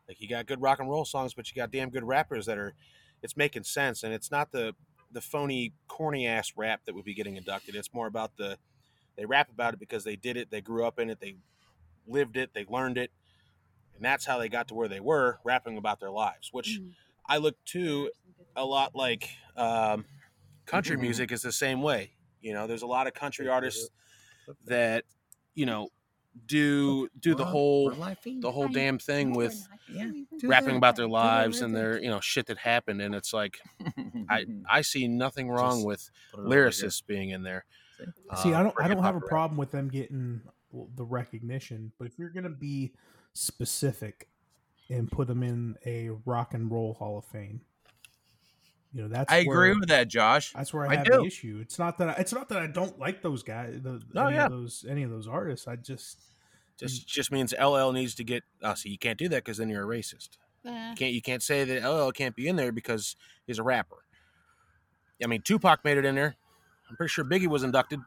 Like 0.09 0.19
you 0.19 0.27
got 0.27 0.47
good 0.47 0.61
rock 0.61 0.79
and 0.79 0.89
roll 0.89 1.05
songs, 1.05 1.33
but 1.35 1.49
you 1.49 1.55
got 1.55 1.71
damn 1.71 1.91
good 1.91 2.03
rappers 2.03 2.47
that 2.47 2.57
are. 2.57 2.73
It's 3.21 3.35
making 3.35 3.63
sense, 3.65 4.03
and 4.03 4.13
it's 4.13 4.31
not 4.31 4.51
the 4.53 4.75
the 5.11 5.21
phony, 5.21 5.73
corny 5.89 6.25
ass 6.25 6.53
rap 6.55 6.81
that 6.85 6.95
would 6.95 7.03
be 7.05 7.13
getting 7.13 7.35
inducted. 7.35 7.75
It's 7.75 7.93
more 7.93 8.07
about 8.07 8.37
the 8.37 8.57
they 9.17 9.25
rap 9.25 9.49
about 9.49 9.73
it 9.73 9.79
because 9.79 10.05
they 10.05 10.15
did 10.15 10.37
it, 10.37 10.49
they 10.51 10.61
grew 10.61 10.85
up 10.85 10.99
in 10.99 11.09
it, 11.09 11.19
they 11.19 11.35
lived 12.07 12.37
it, 12.37 12.51
they 12.53 12.65
learned 12.65 12.97
it, 12.97 13.11
and 13.93 14.03
that's 14.03 14.25
how 14.25 14.37
they 14.37 14.47
got 14.47 14.69
to 14.69 14.73
where 14.73 14.87
they 14.87 15.01
were, 15.01 15.39
rapping 15.43 15.77
about 15.77 15.99
their 15.99 16.11
lives. 16.11 16.49
Which 16.53 16.79
Mm. 16.79 16.93
I 17.27 17.37
look 17.37 17.57
to 17.65 18.09
a 18.55 18.63
lot 18.65 18.95
like 18.95 19.29
um, 19.57 20.05
country 20.65 20.95
Mhm. 20.95 21.01
music 21.01 21.31
is 21.33 21.41
the 21.41 21.51
same 21.51 21.81
way. 21.81 22.13
You 22.39 22.53
know, 22.53 22.67
there's 22.67 22.83
a 22.83 22.87
lot 22.87 23.07
of 23.07 23.13
country 23.13 23.49
artists 23.49 23.89
that 24.63 25.03
you 25.55 25.65
know 25.65 25.89
do 26.45 27.07
do 27.19 27.35
the 27.35 27.45
whole 27.45 27.91
the 27.91 28.51
whole 28.51 28.67
damn 28.67 28.99
thing 28.99 29.33
with 29.33 29.67
rapping 30.43 30.77
about 30.77 30.95
their 30.95 31.07
lives 31.07 31.61
and 31.61 31.75
their 31.75 32.01
you 32.01 32.09
know 32.09 32.19
shit 32.19 32.45
that 32.47 32.57
happened, 32.57 33.01
and 33.01 33.15
it's 33.15 33.33
like 33.33 33.59
I 34.29 34.45
I 34.69 34.81
see 34.81 35.07
nothing 35.07 35.49
wrong 35.49 35.77
Just 35.77 35.87
with 35.87 36.11
Put 36.33 36.41
it 36.41 36.47
lyricists 36.49 37.05
being 37.05 37.29
in 37.29 37.43
there. 37.43 37.65
See, 38.37 38.53
Uh, 38.53 38.59
I 38.59 38.63
don't 38.63 38.75
I 38.79 38.87
don't 38.87 39.03
have 39.03 39.15
a 39.15 39.21
problem 39.21 39.57
with 39.57 39.71
them 39.71 39.89
getting 39.89 40.41
the 40.95 41.03
recognition, 41.03 41.91
but 41.97 42.05
if 42.07 42.17
you're 42.17 42.29
gonna 42.29 42.49
be 42.49 42.93
specific 43.33 44.27
and 44.89 45.11
put 45.11 45.27
them 45.27 45.43
in 45.43 45.75
a 45.85 46.09
rock 46.25 46.53
and 46.53 46.71
roll 46.71 46.93
Hall 46.93 47.17
of 47.17 47.25
Fame, 47.25 47.61
you 48.93 49.01
know 49.03 49.07
that's 49.07 49.31
I 49.31 49.37
agree 49.37 49.73
with 49.75 49.89
that, 49.89 50.07
Josh. 50.07 50.51
That's 50.53 50.73
where 50.73 50.85
I, 50.87 50.93
I 50.93 50.95
have 50.97 51.05
do. 51.05 51.11
the 51.19 51.25
issue. 51.25 51.59
It's 51.61 51.77
not 51.77 51.97
that 51.99 52.09
I, 52.09 52.13
it's 52.13 52.33
not 52.33 52.49
that 52.49 52.59
I 52.59 52.67
don't 52.67 52.97
like 52.99 53.21
those 53.21 53.43
guys. 53.43 53.79
The, 53.81 54.01
No, 54.13 54.27
any 54.27 54.35
yeah. 54.37 54.45
of 54.45 54.51
those 54.51 54.85
any 54.89 55.03
of 55.03 55.11
those 55.11 55.27
artists. 55.27 55.67
I 55.67 55.75
just 55.75 56.19
Just 56.77 57.07
just 57.07 57.31
means 57.31 57.53
LL 57.53 57.91
needs 57.91 58.15
to 58.15 58.23
get. 58.23 58.43
Oh, 58.63 58.73
see, 58.73 58.89
you 58.89 58.97
can't 58.97 59.17
do 59.17 59.27
that 59.29 59.43
because 59.43 59.57
then 59.57 59.69
you're 59.69 59.83
a 59.83 59.97
racist. 59.97 60.29
You 60.63 60.71
can't 60.95 61.13
you 61.13 61.21
can't 61.21 61.43
say 61.43 61.63
that 61.63 61.87
LL 61.87 62.11
can't 62.11 62.35
be 62.35 62.47
in 62.47 62.55
there 62.55 62.71
because 62.71 63.15
he's 63.47 63.59
a 63.59 63.63
rapper. 63.63 63.97
I 65.23 65.27
mean, 65.27 65.41
Tupac 65.41 65.83
made 65.83 65.97
it 65.97 66.05
in 66.05 66.15
there. 66.15 66.35
I'm 66.89 66.95
pretty 66.95 67.09
sure 67.09 67.23
Biggie 67.25 67.47
was 67.47 67.63
inducted. 67.63 67.99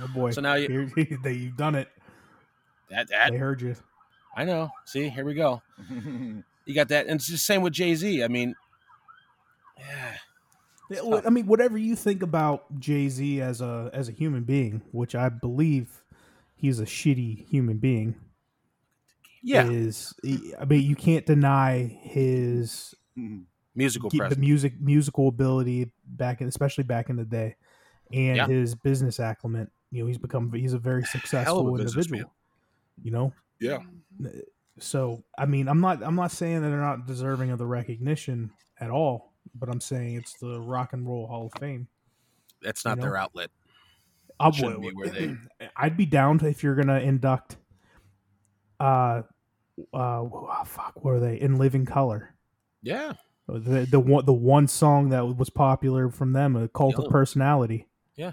oh 0.00 0.08
boy. 0.14 0.30
So 0.30 0.40
now 0.40 0.54
you 0.54 0.90
they, 1.22 1.32
you've 1.32 1.56
done 1.56 1.74
it. 1.74 1.88
that, 2.90 3.08
that 3.08 3.32
They 3.32 3.38
heard 3.38 3.60
you. 3.62 3.74
I 4.36 4.44
know. 4.44 4.70
See, 4.84 5.08
here 5.08 5.24
we 5.24 5.34
go. 5.34 5.62
You 6.68 6.74
got 6.74 6.88
that, 6.88 7.06
and 7.06 7.14
it's 7.16 7.28
the 7.28 7.38
same 7.38 7.62
with 7.62 7.72
Jay 7.72 7.94
Z. 7.94 8.22
I 8.22 8.28
mean, 8.28 8.54
yeah, 9.78 10.14
Yeah, 10.90 11.20
I 11.26 11.30
mean, 11.30 11.46
whatever 11.46 11.76
you 11.78 11.94
think 11.96 12.22
about 12.22 12.78
Jay 12.78 13.08
Z 13.08 13.40
as 13.40 13.60
a 13.60 13.90
as 13.92 14.08
a 14.08 14.12
human 14.12 14.44
being, 14.44 14.82
which 14.92 15.14
I 15.14 15.28
believe 15.28 16.02
he's 16.56 16.80
a 16.80 16.84
shitty 16.84 17.46
human 17.48 17.78
being, 17.78 18.14
yeah, 19.42 19.68
is 19.68 20.14
I 20.58 20.64
mean, 20.64 20.82
you 20.82 20.96
can't 20.96 21.26
deny 21.26 21.98
his 22.02 22.94
mm-hmm. 23.18 23.42
musical 23.74 24.10
the 24.10 24.18
presence. 24.18 24.40
music 24.40 24.80
musical 24.80 25.28
ability 25.28 25.92
back 26.06 26.40
in 26.40 26.48
especially 26.48 26.84
back 26.84 27.10
in 27.10 27.16
the 27.16 27.24
day 27.24 27.56
and 28.12 28.36
Yeah. 28.36 28.46
his 28.46 28.74
business 28.74 29.18
acumen 29.18 29.70
you 29.90 30.02
know 30.02 30.06
he's 30.08 30.18
become 30.18 30.52
he's 30.52 30.72
a 30.72 30.78
very 30.78 31.04
successful 31.04 31.62
businessman. 31.76 32.20
individual 32.20 32.34
You 33.02 33.10
know, 33.12 33.32
Yeah. 33.60 33.78
so 34.80 35.22
I 35.36 35.46
mean, 35.46 35.68
I'm 35.68 35.80
not 35.80 36.02
I'm 36.02 36.16
not 36.16 36.32
saying 36.32 36.62
that 36.62 36.68
they're 36.68 36.80
not 36.80 37.06
deserving 37.06 37.50
of 37.50 37.58
the 37.58 37.66
recognition 37.66 38.50
at 38.80 38.90
all, 38.90 39.27
but 39.54 39.68
I'm 39.68 39.80
saying 39.80 40.16
it's 40.16 40.34
the 40.34 40.60
Rock 40.60 40.92
and 40.92 41.06
Roll 41.06 41.26
Hall 41.26 41.46
of 41.52 41.60
Fame. 41.60 41.88
That's 42.62 42.84
not 42.84 42.96
You 42.96 42.96
know? 42.96 43.02
their 43.08 43.16
outlet. 43.16 43.50
I'll 44.40 44.52
Shouldn't 44.52 44.82
be 44.82 44.90
where 44.90 45.08
they- 45.08 45.36
I'd 45.76 45.96
be 45.96 46.06
down 46.06 46.38
to 46.38 46.46
if 46.48 46.62
you're 46.62 46.74
gonna 46.76 47.00
induct. 47.00 47.56
Uh, 48.80 49.22
uh, 49.92 50.20
oh, 50.22 50.62
fuck, 50.64 51.04
what 51.04 51.14
are 51.14 51.20
they 51.20 51.40
in 51.40 51.56
Living 51.56 51.84
Color? 51.86 52.34
Yeah. 52.82 53.14
The 53.48 53.86
the 53.90 53.98
one 53.98 54.26
the 54.26 54.32
one 54.32 54.68
song 54.68 55.08
that 55.08 55.36
was 55.36 55.48
popular 55.50 56.10
from 56.10 56.32
them, 56.34 56.54
a 56.54 56.68
Cult 56.68 56.92
Yellow. 56.94 57.06
of 57.06 57.10
Personality. 57.10 57.86
Yeah, 58.14 58.32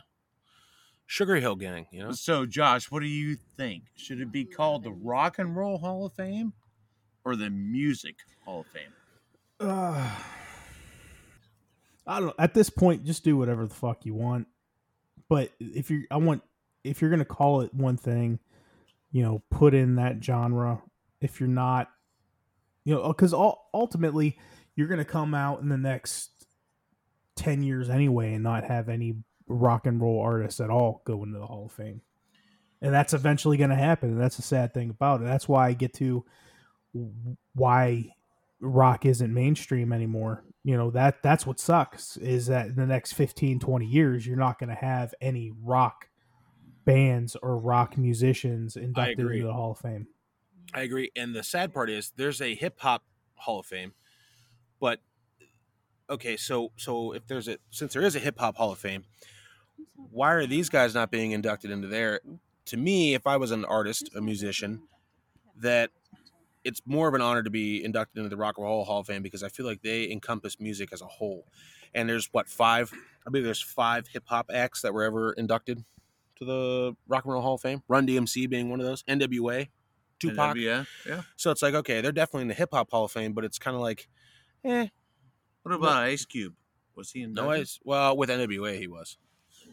Sugar 1.06 1.36
Hill 1.38 1.56
Gang, 1.56 1.88
you 1.92 2.00
know? 2.04 2.12
So, 2.12 2.46
Josh, 2.46 2.92
what 2.92 3.00
do 3.00 3.08
you 3.08 3.38
think? 3.56 3.84
Should 3.96 4.20
it 4.20 4.32
be 4.32 4.44
called 4.44 4.84
the 4.84 4.92
Rock 4.92 5.40
and 5.40 5.56
Roll 5.56 5.78
Hall 5.78 6.06
of 6.06 6.14
Fame 6.14 6.52
or 7.24 7.36
the 7.38 7.50
Music 7.50 8.16
Hall 8.44 8.62
of 8.62 8.68
Fame? 8.68 8.92
Uh, 9.62 10.10
I 12.08 12.20
don't. 12.20 12.36
At 12.38 12.54
this 12.54 12.70
point, 12.70 13.06
just 13.06 13.24
do 13.24 13.38
whatever 13.38 13.66
the 13.66 13.74
fuck 13.74 14.06
you 14.06 14.14
want. 14.14 14.48
But 15.28 15.52
if 15.60 15.90
you, 15.90 16.06
I 16.12 16.18
want, 16.18 16.44
if 16.84 17.02
you're 17.02 17.10
gonna 17.10 17.26
call 17.26 17.62
it 17.62 17.74
one 17.74 17.98
thing, 17.98 18.40
you 19.12 19.24
know, 19.24 19.42
put 19.50 19.74
in 19.74 19.96
that 19.96 20.24
genre. 20.24 20.82
If 21.22 21.40
you're 21.40 21.50
not, 21.50 21.90
you 22.84 22.94
know, 22.94 23.08
because 23.08 23.34
ultimately 23.34 24.38
you're 24.76 24.88
gonna 24.88 25.06
come 25.06 25.34
out 25.34 25.62
in 25.62 25.70
the 25.70 25.78
next 25.78 26.30
ten 27.36 27.64
years 27.64 27.90
anyway 27.90 28.34
and 28.34 28.44
not 28.44 28.64
have 28.66 28.90
any 28.90 29.16
rock 29.48 29.88
and 29.88 30.02
roll 30.02 30.22
artists 30.22 30.60
at 30.60 30.70
all 30.70 31.02
go 31.06 31.24
into 31.24 31.40
the 31.40 31.46
Hall 31.46 31.66
of 31.66 31.72
Fame, 31.72 32.02
and 32.82 32.94
that's 32.94 33.14
eventually 33.14 33.58
gonna 33.58 33.76
happen. 33.76 34.10
And 34.10 34.22
that's 34.22 34.36
the 34.36 34.44
sad 34.44 34.74
thing 34.74 34.92
about 34.92 35.22
it. 35.22 35.26
That's 35.26 35.48
why 35.48 35.70
I 35.70 35.74
get 35.74 35.94
to 35.96 36.24
why 37.54 38.14
rock 38.62 39.06
isn't 39.06 39.34
mainstream 39.34 39.92
anymore 39.92 40.44
you 40.64 40.76
know 40.78 40.90
that 40.90 41.22
that's 41.22 41.46
what 41.46 41.60
sucks 41.60 42.18
is 42.18 42.48
that 42.48 42.68
in 42.68 42.76
the 42.76 42.86
next 42.86 43.14
15 43.14 43.60
20 43.60 43.86
years 43.86 44.26
you're 44.26 44.38
not 44.38 44.58
going 44.58 44.70
to 44.70 44.76
have 44.76 45.14
any 45.22 45.52
rock 45.62 46.08
bands 46.86 47.36
or 47.42 47.58
rock 47.58 47.98
musicians 47.98 48.76
inducted 48.76 49.20
into 49.20 49.44
the 49.46 49.54
hall 49.54 49.72
of 49.72 49.78
fame 49.80 50.08
I 50.74 50.82
agree. 50.82 51.12
And 51.16 51.34
the 51.34 51.44
sad 51.44 51.74
part 51.74 51.90
is 51.90 52.12
there's 52.18 52.42
a 52.42 52.54
hip 52.54 52.80
hop 52.80 53.04
Hall 53.36 53.60
of 53.60 53.66
Fame, 53.66 53.94
but 54.80 55.00
okay, 56.10 56.38
so 56.38 56.72
so 56.76 57.14
if 57.14 57.28
there's 57.28 57.48
a 57.48 57.58
since 57.70 57.94
there 57.94 58.02
is 58.02 58.16
a 58.16 58.20
hip 58.20 58.40
hop 58.40 58.58
Hall 58.58 58.72
of 58.72 58.80
Fame, 58.80 59.06
why 59.96 60.34
are 60.34 60.46
these 60.46 60.70
guys 60.70 60.94
not 60.94 61.12
being 61.12 61.32
inducted 61.32 61.72
into 61.72 61.88
there? 61.88 62.22
To 62.66 62.78
me, 62.78 63.14
if 63.14 63.28
I 63.28 63.38
was 63.38 63.52
an 63.52 63.64
artist, 63.66 64.10
a 64.16 64.22
musician, 64.22 64.84
that 65.58 65.92
it's 66.66 66.82
more 66.86 67.08
of 67.08 67.14
an 67.14 67.22
honor 67.22 67.44
to 67.44 67.50
be 67.50 67.84
inducted 67.84 68.18
into 68.18 68.30
the 68.30 68.36
Rock 68.38 68.58
and 68.58 68.66
Roll 68.66 68.84
Hall 68.84 69.00
of 69.00 69.08
Fame 69.08 69.22
because 69.22 69.44
I 69.44 69.50
feel 69.50 69.66
like 69.66 69.82
they 69.84 70.12
encompass 70.12 70.60
music 70.60 70.90
as 70.92 71.02
a 71.02 71.06
whole. 71.06 71.46
And 71.94 72.10
there's 72.10 72.28
what 72.34 72.50
five? 72.50 72.92
I 73.26 73.30
believe 73.30 73.46
there's 73.46 73.62
five 73.62 74.08
hip 74.08 74.24
hop 74.26 74.50
acts 74.54 74.82
that 74.82 74.94
were 74.94 75.04
ever 75.04 75.32
inducted 75.34 75.86
to 76.38 76.46
the 76.46 76.98
Rock 77.08 77.24
and 77.24 77.34
Roll 77.34 77.42
Hall 77.42 77.54
of 77.54 77.62
Fame. 77.62 77.84
Run 77.88 78.06
DMC 78.06 78.50
being 78.50 78.70
one 78.70 78.82
of 78.82 78.86
those. 78.86 79.04
NWA, 79.04 79.70
Tupac. 80.20 80.58
Yeah, 80.58 80.86
yeah. 81.08 81.22
So 81.38 81.52
it's 81.52 81.62
like, 81.62 81.76
okay, 81.76 82.02
they're 82.02 82.12
definitely 82.12 82.42
in 82.42 82.48
the 82.50 82.54
hip 82.56 82.70
hop 82.74 82.90
Hall 82.92 83.06
of 83.06 83.12
Fame, 83.12 83.34
but 83.34 83.46
it's 83.46 83.60
kind 83.60 83.76
of 83.76 83.82
like, 83.82 84.10
eh, 84.66 84.88
What 85.62 85.74
about 85.76 86.04
Ice 86.04 86.26
Cube? 86.26 86.56
Was 86.96 87.12
he 87.12 87.22
in? 87.22 87.34
no, 87.34 87.52
it's 87.52 87.80
well 87.84 88.18
with 88.18 88.30
NWA 88.30 88.78
he 88.78 88.88
was, 88.88 89.18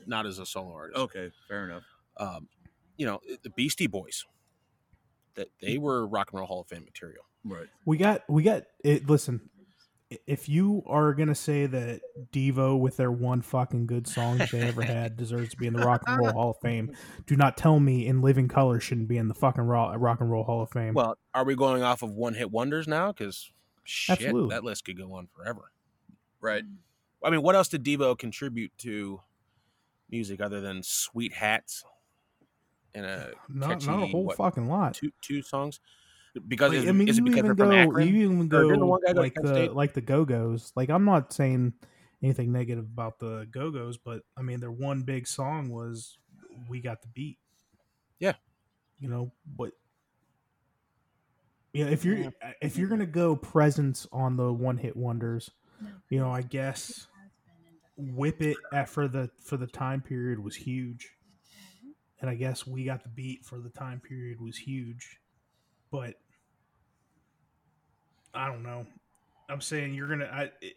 not 0.06 0.26
as 0.26 0.38
a 0.38 0.46
solo 0.46 0.74
artist. 0.74 0.98
Okay, 1.00 1.30
fair 1.48 1.64
enough. 1.64 1.84
Um, 2.18 2.48
you 2.98 3.06
know, 3.06 3.20
the 3.42 3.50
Beastie 3.50 3.86
Boys, 3.86 4.26
that 5.34 5.48
they 5.60 5.78
were 5.78 6.06
Rock 6.06 6.30
and 6.32 6.38
Roll 6.38 6.46
Hall 6.46 6.60
of 6.60 6.68
Fame 6.68 6.84
material. 6.84 7.24
Right. 7.44 7.66
we 7.84 7.96
got 7.96 8.22
we 8.28 8.44
got 8.44 8.62
it 8.84 9.08
listen 9.10 9.50
if 10.28 10.48
you 10.48 10.82
are 10.86 11.12
going 11.12 11.28
to 11.28 11.34
say 11.34 11.66
that 11.66 12.00
devo 12.32 12.78
with 12.78 12.96
their 12.96 13.10
one 13.10 13.42
fucking 13.42 13.86
good 13.86 14.06
song 14.06 14.38
that 14.38 14.50
they 14.52 14.60
ever 14.60 14.82
had 14.82 15.16
deserves 15.16 15.50
to 15.50 15.56
be 15.56 15.66
in 15.66 15.72
the 15.72 15.84
rock 15.84 16.02
and 16.06 16.18
roll 16.18 16.32
hall 16.32 16.50
of 16.50 16.58
fame 16.58 16.94
do 17.26 17.34
not 17.34 17.56
tell 17.56 17.80
me 17.80 18.06
in 18.06 18.22
living 18.22 18.46
color 18.46 18.78
shouldn't 18.78 19.08
be 19.08 19.16
in 19.16 19.26
the 19.26 19.34
fucking 19.34 19.64
rock, 19.64 19.92
rock 19.98 20.20
and 20.20 20.30
roll 20.30 20.44
hall 20.44 20.62
of 20.62 20.70
fame 20.70 20.94
Well, 20.94 21.18
are 21.34 21.44
we 21.44 21.56
going 21.56 21.82
off 21.82 22.02
of 22.02 22.14
one 22.14 22.34
hit 22.34 22.52
wonders 22.52 22.86
now? 22.86 23.10
Because 23.10 23.50
shit, 23.84 24.22
Absolutely. 24.22 24.50
that 24.50 24.62
list 24.62 24.84
could 24.84 24.96
go 24.96 25.14
on 25.14 25.28
forever. 25.34 25.72
Right. 26.40 26.62
I 27.24 27.30
mean, 27.30 27.42
what 27.42 27.54
else 27.54 27.68
did 27.68 27.84
Devo 27.84 28.18
contribute 28.18 28.72
to 28.78 29.20
music 30.10 30.40
other 30.40 30.60
than 30.60 30.82
Sweet 30.82 31.32
Hats 31.32 31.84
and 32.94 33.06
a 33.06 33.32
not, 33.48 33.70
catchy, 33.70 33.86
not 33.86 34.02
a 34.02 34.06
whole 34.06 34.24
what, 34.24 34.36
fucking 34.36 34.68
lot 34.68 34.94
two 34.94 35.10
two 35.20 35.42
songs? 35.42 35.80
Because 36.48 36.70
Like, 36.70 36.78
is, 36.84 36.88
I 36.88 36.92
mean, 36.92 37.08
is 37.08 37.18
it 37.18 37.20
you 37.20 37.24
because 37.24 37.38
even 37.38 37.44
they're 37.44 37.54
go, 37.54 37.64
from 37.64 37.72
Akron? 37.72 38.08
you 38.08 38.14
even 38.24 38.48
go 38.48 38.62
didn't 38.70 38.86
one 38.86 39.00
go 39.06 39.20
like 39.20 39.34
the 39.34 39.42
uh, 39.42 39.52
State? 39.52 39.72
like 39.74 39.92
the 39.92 40.00
Go 40.00 40.24
Go's. 40.24 40.72
Like 40.74 40.88
I'm 40.88 41.04
not 41.04 41.32
saying 41.32 41.74
anything 42.22 42.52
negative 42.52 42.84
about 42.84 43.18
the 43.18 43.46
Go 43.50 43.70
Go's, 43.70 43.98
but 43.98 44.22
I 44.36 44.42
mean 44.42 44.60
their 44.60 44.70
one 44.70 45.02
big 45.02 45.26
song 45.26 45.68
was 45.68 46.16
"We 46.68 46.80
Got 46.80 47.02
the 47.02 47.08
Beat." 47.08 47.38
Yeah. 48.18 48.34
you 49.00 49.08
know, 49.08 49.32
but 49.56 49.72
yeah, 51.72 51.86
if 51.86 52.04
you're 52.04 52.26
uh, 52.26 52.50
if 52.60 52.76
you're 52.76 52.88
gonna 52.88 53.04
go 53.04 53.34
presence 53.34 54.06
on 54.12 54.36
the 54.36 54.52
one 54.52 54.76
hit 54.76 54.96
wonders, 54.96 55.50
you 56.08 56.20
know, 56.20 56.30
I 56.30 56.42
guess 56.42 57.08
Whip 57.96 58.40
It 58.42 58.56
at 58.72 58.88
for 58.88 59.08
the 59.08 59.30
for 59.42 59.56
the 59.56 59.66
time 59.66 60.00
period 60.00 60.38
was 60.38 60.54
huge, 60.54 61.10
and 62.22 62.30
I 62.30 62.34
guess 62.34 62.66
We 62.66 62.84
Got 62.84 63.02
the 63.02 63.08
Beat 63.10 63.44
for 63.44 63.58
the 63.58 63.68
time 63.68 64.00
period 64.00 64.40
was 64.40 64.56
huge, 64.56 65.18
but 65.90 66.14
I 68.32 68.46
don't 68.46 68.62
know. 68.62 68.86
I'm 69.50 69.60
saying 69.60 69.94
you're 69.94 70.08
gonna, 70.08 70.30
I, 70.32 70.50
it, 70.62 70.74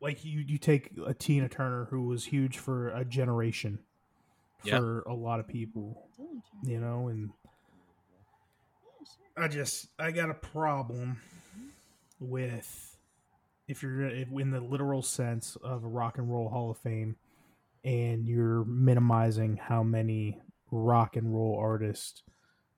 like 0.00 0.24
you 0.24 0.40
you 0.40 0.58
take 0.58 0.90
a 1.06 1.14
Tina 1.14 1.48
Turner 1.48 1.86
who 1.90 2.02
was 2.02 2.24
huge 2.24 2.58
for 2.58 2.88
a 2.90 3.04
generation, 3.04 3.78
Yeah. 4.64 4.78
for 4.80 5.00
a 5.02 5.14
lot 5.14 5.40
of 5.40 5.48
people, 5.48 6.08
you 6.62 6.80
know, 6.80 7.08
and 7.08 7.30
I 9.36 9.48
just 9.48 9.88
I 9.98 10.10
got 10.10 10.28
a 10.28 10.34
problem 10.34 11.20
with 12.20 12.96
if 13.66 13.82
you're 13.82 14.04
if, 14.06 14.28
in 14.30 14.50
the 14.50 14.60
literal 14.60 15.02
sense 15.02 15.56
of 15.62 15.84
a 15.84 15.88
rock 15.88 16.18
and 16.18 16.30
roll 16.30 16.50
Hall 16.50 16.70
of 16.70 16.78
Fame, 16.78 17.16
and 17.84 18.26
you're 18.26 18.64
minimizing 18.64 19.56
how 19.56 19.82
many 19.82 20.38
rock 20.74 21.16
and 21.16 21.32
roll 21.32 21.56
artist, 21.58 22.22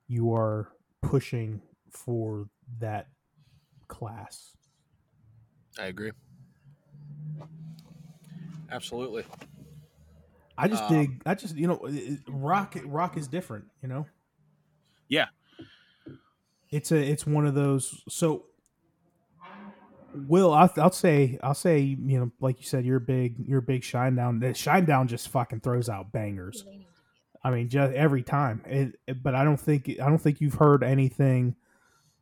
you 0.07 0.33
are 0.33 0.71
pushing 1.01 1.61
for 1.91 2.47
that 2.79 3.07
class. 3.87 4.55
I 5.79 5.85
agree. 5.87 6.11
Absolutely. 8.71 9.23
I 10.57 10.67
just 10.67 10.83
Um, 10.83 10.93
dig. 10.93 11.21
I 11.25 11.35
just 11.35 11.55
you 11.55 11.67
know, 11.67 11.85
it- 11.85 11.95
it- 11.95 12.19
rock. 12.27 12.75
Rock 12.85 13.17
is 13.17 13.27
different. 13.27 13.65
You 13.81 13.87
know. 13.89 14.07
Yeah. 15.07 15.27
It's 16.69 16.91
a. 16.91 16.97
It's 16.97 17.25
one 17.25 17.45
of 17.45 17.53
those. 17.53 18.03
So, 18.09 18.45
Will, 20.13 20.51
I'll, 20.53 20.71
I'll 20.77 20.91
say, 20.91 21.37
I'll 21.43 21.53
say, 21.53 21.79
you 21.79 22.19
know, 22.19 22.31
like 22.41 22.59
you 22.59 22.65
said, 22.65 22.85
you're 22.85 22.97
a 22.97 23.01
big, 23.01 23.35
you're 23.47 23.59
a 23.59 23.61
big 23.61 23.83
Shinedown. 23.83 24.39
The 24.41 24.47
Shinedown 24.47 25.05
just 25.07 25.29
fucking 25.29 25.59
throws 25.61 25.89
out 25.89 26.11
bangers. 26.11 26.65
I 27.43 27.51
mean, 27.51 27.69
just 27.69 27.93
every 27.93 28.23
time. 28.23 28.61
It, 28.65 28.99
it- 29.07 29.23
but 29.23 29.35
I 29.35 29.43
don't 29.43 29.59
think, 29.59 29.89
I 30.01 30.07
don't 30.09 30.17
think 30.21 30.41
you've 30.41 30.55
heard 30.55 30.83
anything 30.83 31.55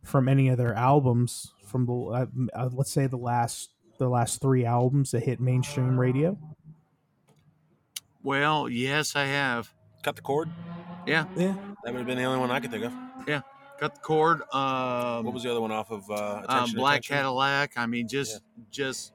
from 0.03 0.28
any 0.30 0.49
of 0.49 0.57
their 0.57 0.74
albums 0.76 1.51
from 1.66 1.86
the, 1.86 1.93
uh, 1.93 2.26
uh, 2.53 2.70
let's 2.74 2.91
say 2.91 3.07
the 3.07 3.18
last, 3.18 3.72
the 3.97 4.07
last 4.09 4.41
three 4.41 4.66
albums 4.66 5.11
that 5.11 5.24
hit 5.24 5.39
mainstream 5.39 5.99
radio. 5.99 6.38
Well, 8.24 8.70
yes, 8.70 9.16
I 9.16 9.26
have. 9.26 9.72
Cut 10.03 10.16
the 10.16 10.22
cord. 10.22 10.49
Yeah, 11.05 11.26
Yeah. 11.36 11.55
That 11.84 11.93
would 11.93 11.99
have 11.99 12.07
been 12.07 12.18
the 12.18 12.24
only 12.24 12.39
one 12.39 12.49
I 12.51 12.59
could 12.59 12.72
think 12.72 12.84
of. 12.86 12.93
Yeah, 13.28 13.41
cut 13.80 13.93
the 13.95 14.01
cord. 14.01 14.41
Um, 14.53 15.24
What 15.26 15.34
was 15.34 15.43
the 15.43 15.51
other 15.51 15.61
one 15.61 15.72
off 15.72 15.91
of 15.91 16.09
uh, 16.09 16.43
um, 16.47 16.72
Black 16.74 16.99
Attention? 16.99 17.16
Cadillac? 17.18 17.74
I 17.78 17.86
mean, 17.86 18.07
just, 18.07 18.41
just 18.72 19.13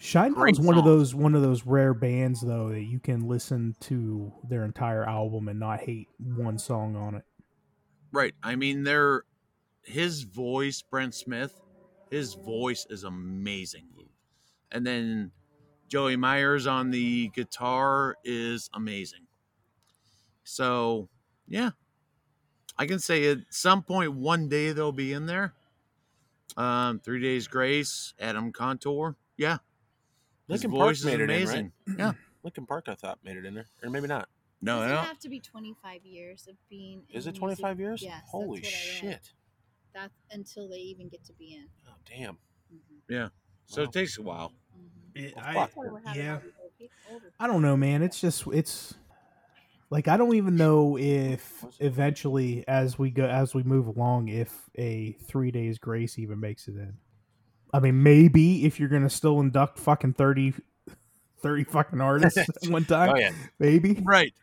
Shinedown's 0.00 0.58
one 0.60 0.78
of 0.78 0.84
those 0.84 1.14
one 1.14 1.34
of 1.34 1.42
those 1.42 1.66
rare 1.66 1.92
bands 1.94 2.40
though 2.40 2.70
that 2.70 2.84
you 2.84 2.98
can 2.98 3.28
listen 3.28 3.76
to 3.80 4.32
their 4.48 4.64
entire 4.64 5.04
album 5.06 5.48
and 5.48 5.60
not 5.60 5.80
hate 5.80 6.08
one 6.18 6.58
song 6.58 6.96
on 6.96 7.16
it. 7.16 7.24
right. 8.12 8.34
I 8.42 8.56
mean, 8.56 8.82
they're 8.84 9.24
his 9.84 10.22
voice, 10.22 10.82
Brent 10.82 11.14
Smith. 11.14 11.60
His 12.10 12.34
voice 12.34 12.86
is 12.90 13.04
amazing, 13.04 13.88
and 14.72 14.86
then 14.86 15.32
Joey 15.88 16.16
Myers 16.16 16.66
on 16.66 16.90
the 16.90 17.28
guitar 17.28 18.16
is 18.24 18.70
amazing. 18.74 19.26
So, 20.44 21.08
yeah, 21.46 21.70
I 22.76 22.86
can 22.86 22.98
say 22.98 23.30
at 23.30 23.38
some 23.50 23.82
point 23.82 24.14
one 24.14 24.48
day 24.48 24.72
they'll 24.72 24.92
be 24.92 25.12
in 25.12 25.26
there. 25.26 25.54
Um, 26.56 26.98
Three 27.00 27.20
Days 27.20 27.46
Grace, 27.46 28.14
Adam 28.18 28.52
Gontier, 28.52 29.14
yeah, 29.36 29.58
his 30.50 30.62
Linkin 30.64 30.78
Park 30.78 30.96
made 31.04 31.20
it 31.20 31.30
in, 31.30 31.48
right? 31.48 31.70
Yeah, 31.98 32.12
Linkin 32.42 32.66
Park, 32.66 32.84
I 32.88 32.94
thought, 32.94 33.18
made 33.24 33.36
it 33.36 33.44
in 33.44 33.54
there, 33.54 33.66
or 33.82 33.90
maybe 33.90 34.06
not. 34.08 34.28
No, 34.62 34.80
Does 34.80 34.90
no. 34.90 34.94
it 35.00 35.04
have 35.06 35.18
to 35.20 35.28
be 35.30 35.40
25 35.40 36.04
years 36.04 36.46
of 36.48 36.54
being? 36.68 37.02
Is 37.10 37.26
in 37.26 37.30
it 37.34 37.40
music? 37.40 37.58
25 37.60 37.80
years? 37.80 38.02
Yes. 38.02 38.12
that's 38.20 38.30
Holy 38.30 38.46
what 38.48 38.58
I 38.58 38.60
read. 38.62 38.64
shit. 38.64 39.32
That's 39.94 40.14
until 40.30 40.68
they 40.68 40.76
even 40.76 41.08
get 41.08 41.24
to 41.24 41.32
be 41.32 41.54
in. 41.54 41.64
Oh, 41.88 41.92
damn. 42.06 42.36
Mhm. 43.10 43.30
So 43.66 43.82
Wow. 43.82 43.88
it 43.88 43.92
takes 43.92 44.18
a 44.18 44.22
while. 44.22 44.52
Mhm. 44.78 44.88
It- 45.24 45.34
Well, 45.36 45.44
I- 45.44 45.54
fuck. 45.54 45.64
That's 45.68 45.76
why 45.76 45.86
we're 45.88 46.00
having 46.00 46.22
yeah. 46.22 46.34
all 46.34 46.40
these 46.40 46.52
old 46.62 46.76
people- 46.78 46.96
older 47.10 47.32
I 47.40 47.46
don't 47.46 47.62
know, 47.62 47.76
man. 47.76 48.02
It's 48.02 48.20
just 48.20 48.46
it's 48.52 48.94
like 49.88 50.06
I 50.08 50.16
don't 50.16 50.34
even 50.36 50.56
know 50.56 50.96
if 50.98 51.64
eventually, 51.80 52.62
as 52.68 52.98
we 52.98 53.10
go 53.10 53.26
as 53.26 53.54
we 53.54 53.62
move 53.62 53.86
along, 53.86 54.28
if 54.28 54.68
a 54.76 55.12
three 55.12 55.50
days 55.50 55.78
grace 55.78 56.18
even 56.18 56.38
makes 56.38 56.68
it 56.68 56.76
in. 56.76 56.98
I 57.72 57.80
mean, 57.80 58.02
maybe 58.02 58.64
if 58.64 58.80
you're 58.80 58.88
gonna 58.88 59.10
still 59.10 59.40
induct 59.40 59.78
fucking 59.78 60.14
30, 60.14 60.54
30 61.42 61.64
fucking 61.64 62.00
artists 62.00 62.38
at 62.64 62.70
one 62.70 62.84
time, 62.84 63.10
Oh, 63.14 63.16
yeah. 63.18 63.32
maybe. 63.58 64.00
Right. 64.04 64.34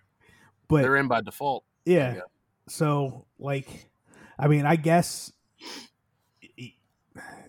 But 0.67 0.81
They're 0.81 0.95
in 0.97 1.07
by 1.07 1.21
default. 1.21 1.63
yeah. 1.85 2.15
Yeah. 2.15 2.21
So 2.67 3.25
like, 3.39 3.89
I 4.39 4.47
mean, 4.47 4.65
I 4.65 4.75
guess 4.75 5.31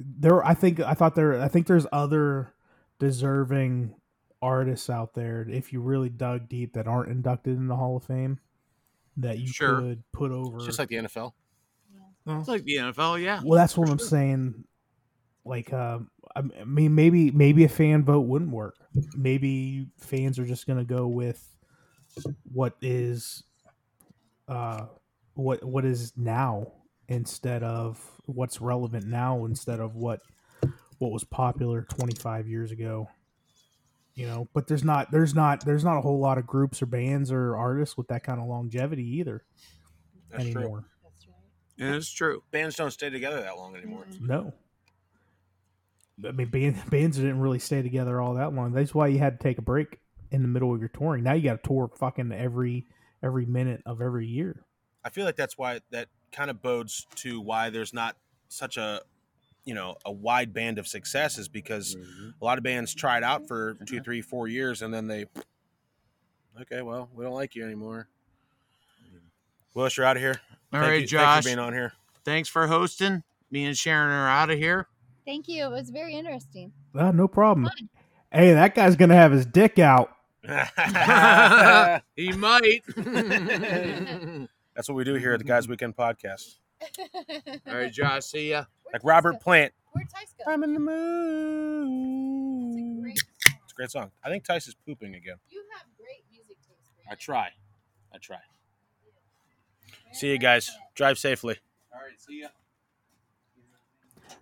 there. 0.01 0.45
I 0.45 0.55
think 0.55 0.81
I 0.81 0.95
thought 0.95 1.14
there. 1.14 1.41
I 1.41 1.49
think 1.49 1.66
there's 1.66 1.87
other 1.93 2.53
deserving 2.99 3.95
artists 4.41 4.89
out 4.89 5.14
there 5.14 5.45
if 5.49 5.72
you 5.72 5.81
really 5.81 6.09
dug 6.09 6.49
deep 6.49 6.74
that 6.74 6.87
aren't 6.87 7.11
inducted 7.11 7.57
in 7.57 7.66
the 7.66 7.76
Hall 7.76 7.97
of 7.97 8.05
Fame 8.05 8.39
that 9.16 9.39
you 9.39 9.49
Sure. 9.49 9.81
could 9.81 10.03
put 10.12 10.31
over. 10.31 10.59
It's 10.59 10.66
just 10.66 10.79
like 10.79 10.89
the 10.89 10.97
NFL. 10.97 11.33
Well, 12.24 12.39
It's 12.41 12.49
like 12.49 12.62
the 12.64 12.76
NFL, 12.76 13.20
yeah. 13.22 13.41
well, 13.45 13.59
that's 13.59 13.76
what 13.76 13.87
for 13.89 13.93
I'm 13.93 13.99
sure. 13.99 14.07
saying. 14.07 14.64
Like, 15.49 15.72
um, 15.72 16.11
I 16.36 16.42
mean, 16.64 16.94
maybe 16.94 17.30
maybe 17.30 17.64
a 17.64 17.68
fan 17.68 18.05
vote 18.05 18.22
wouldn't 18.22 18.51
work. 18.53 18.76
Maybe 19.16 19.88
fans 19.99 20.38
are 20.38 20.46
just 20.46 20.66
gonna 20.66 20.84
go 20.84 21.09
with 21.09 21.57
what 22.53 22.76
is, 22.80 23.44
uh, 24.49 24.86
what 25.34 25.64
what 25.64 25.84
is 25.84 26.12
now 26.16 26.72
instead 27.09 27.62
of 27.62 28.20
what's 28.26 28.61
relevant 28.61 29.07
now 29.07 29.44
instead 29.44 29.80
of 29.80 29.94
what 29.96 30.20
what 30.99 31.12
was 31.12 31.24
popular 31.24 31.82
25 31.82 32.49
years 32.49 32.70
ago. 32.72 33.09
You 34.14 34.26
know, 34.26 34.49
but 34.53 34.66
there's 34.66 34.82
not 34.82 35.12
there's 35.12 35.34
not 35.34 35.64
there's 35.64 35.84
not 35.84 35.96
a 35.96 36.01
whole 36.01 36.18
lot 36.18 36.38
of 36.38 36.46
groups 36.46 36.82
or 36.82 36.86
bands 36.86 37.30
or 37.30 37.57
artists 37.57 37.96
with 37.96 38.09
that 38.09 38.24
kind 38.24 38.40
of 38.40 38.49
longevity 38.49 39.05
either 39.18 39.44
That's 40.30 40.49
true. 40.51 40.84
That's 41.05 41.26
right. 41.28 41.36
Yeah, 41.76 41.94
it's 41.94 42.11
true. 42.11 42.42
Bands 42.51 42.74
don't 42.74 42.90
stay 42.90 43.11
together 43.11 43.40
that 43.40 43.57
long 43.57 43.76
anymore. 43.76 44.07
Mhm. 44.11 44.20
No. 44.22 44.55
I 46.26 46.32
mean, 46.32 46.48
band, 46.48 46.82
bands 46.90 47.16
didn't 47.16 47.40
really 47.40 47.58
stay 47.58 47.82
together 47.82 48.20
all 48.20 48.34
that 48.34 48.52
long. 48.52 48.72
That's 48.72 48.94
why 48.94 49.08
you 49.08 49.18
had 49.18 49.38
to 49.38 49.42
take 49.42 49.58
a 49.58 49.62
break 49.62 49.98
in 50.30 50.42
the 50.42 50.48
middle 50.48 50.72
of 50.72 50.80
your 50.80 50.88
touring. 50.88 51.24
Now 51.24 51.34
you 51.34 51.42
got 51.42 51.62
to 51.62 51.68
tour 51.68 51.90
fucking 51.96 52.32
every 52.32 52.86
every 53.22 53.46
minute 53.46 53.82
of 53.86 54.00
every 54.00 54.26
year. 54.26 54.64
I 55.04 55.10
feel 55.10 55.24
like 55.24 55.36
that's 55.36 55.56
why 55.56 55.80
that 55.90 56.08
kind 56.32 56.50
of 56.50 56.62
bodes 56.62 57.06
to 57.16 57.40
why 57.40 57.70
there's 57.70 57.92
not 57.92 58.16
such 58.48 58.76
a 58.76 59.02
you 59.64 59.74
know 59.74 59.96
a 60.04 60.12
wide 60.12 60.52
band 60.52 60.78
of 60.78 60.86
success 60.86 61.38
is 61.38 61.48
because 61.48 61.96
mm-hmm. 61.96 62.30
a 62.40 62.44
lot 62.44 62.58
of 62.58 62.64
bands 62.64 62.94
try 62.94 63.16
it 63.16 63.22
out 63.22 63.48
for 63.48 63.74
mm-hmm. 63.74 63.84
two, 63.84 64.00
three, 64.00 64.20
four 64.20 64.48
years 64.48 64.82
and 64.82 64.92
then 64.92 65.06
they 65.06 65.26
okay, 66.60 66.82
well, 66.82 67.08
we 67.14 67.24
don't 67.24 67.34
like 67.34 67.54
you 67.54 67.64
anymore. 67.64 68.08
Willis, 69.74 69.96
you're 69.96 70.06
out 70.06 70.16
of 70.16 70.22
here. 70.22 70.40
All 70.72 70.80
Thank 70.80 70.90
right, 70.90 71.00
you- 71.02 71.06
Josh. 71.06 71.20
Thanks 71.20 71.46
for 71.46 71.48
being 71.48 71.58
on 71.58 71.72
here. 71.72 71.92
Thanks 72.24 72.48
for 72.48 72.66
hosting. 72.66 73.22
Me 73.50 73.64
and 73.64 73.76
Sharon 73.76 74.10
are 74.10 74.28
out 74.28 74.50
of 74.50 74.58
here. 74.58 74.88
Thank 75.29 75.47
you. 75.47 75.66
It 75.66 75.70
was 75.70 75.91
very 75.91 76.14
interesting. 76.14 76.72
Ah, 76.95 77.11
no 77.11 77.29
problem. 77.29 77.66
Fun. 77.66 77.91
Hey, 78.33 78.55
that 78.55 78.74
guy's 78.74 78.97
gonna 78.97 79.14
have 79.14 79.31
his 79.31 79.45
dick 79.45 79.79
out. 79.79 80.11
he 82.16 82.33
might. 82.33 82.81
That's 84.74 84.89
what 84.89 84.95
we 84.95 85.05
do 85.05 85.12
here 85.16 85.35
at 85.35 85.39
the 85.39 85.45
Guys 85.45 85.68
Weekend 85.68 85.95
Podcast. 85.95 86.57
All 87.66 87.74
right, 87.74 87.93
Josh. 87.93 88.24
See 88.24 88.49
ya. 88.53 88.64
Like 88.91 89.03
Robert 89.05 89.39
Plant. 89.43 89.74
Where'd 89.93 90.09
Tice 90.09 90.35
go? 90.39 90.51
I'm 90.51 90.62
in 90.62 90.72
the 90.72 90.81
It's 90.81 90.89
a 90.89 90.93
mood. 91.91 93.03
great 93.03 93.18
It's 93.18 93.72
a 93.72 93.74
great 93.74 93.91
song. 93.91 94.11
I 94.24 94.31
think 94.31 94.45
Tice 94.45 94.66
is 94.66 94.76
pooping 94.87 95.14
again. 95.14 95.37
You 95.51 95.62
have 95.76 95.87
great 95.99 96.24
music 96.31 96.57
taste. 96.66 96.91
I 97.11 97.16
try. 97.16 97.51
I 98.14 98.16
try. 98.16 98.39
See 100.12 100.31
you 100.31 100.39
guys. 100.39 100.70
Drive 100.95 101.18
safely. 101.18 101.59
All 101.93 102.01
right, 102.01 102.18
see 102.18 102.41
ya. 102.41 102.49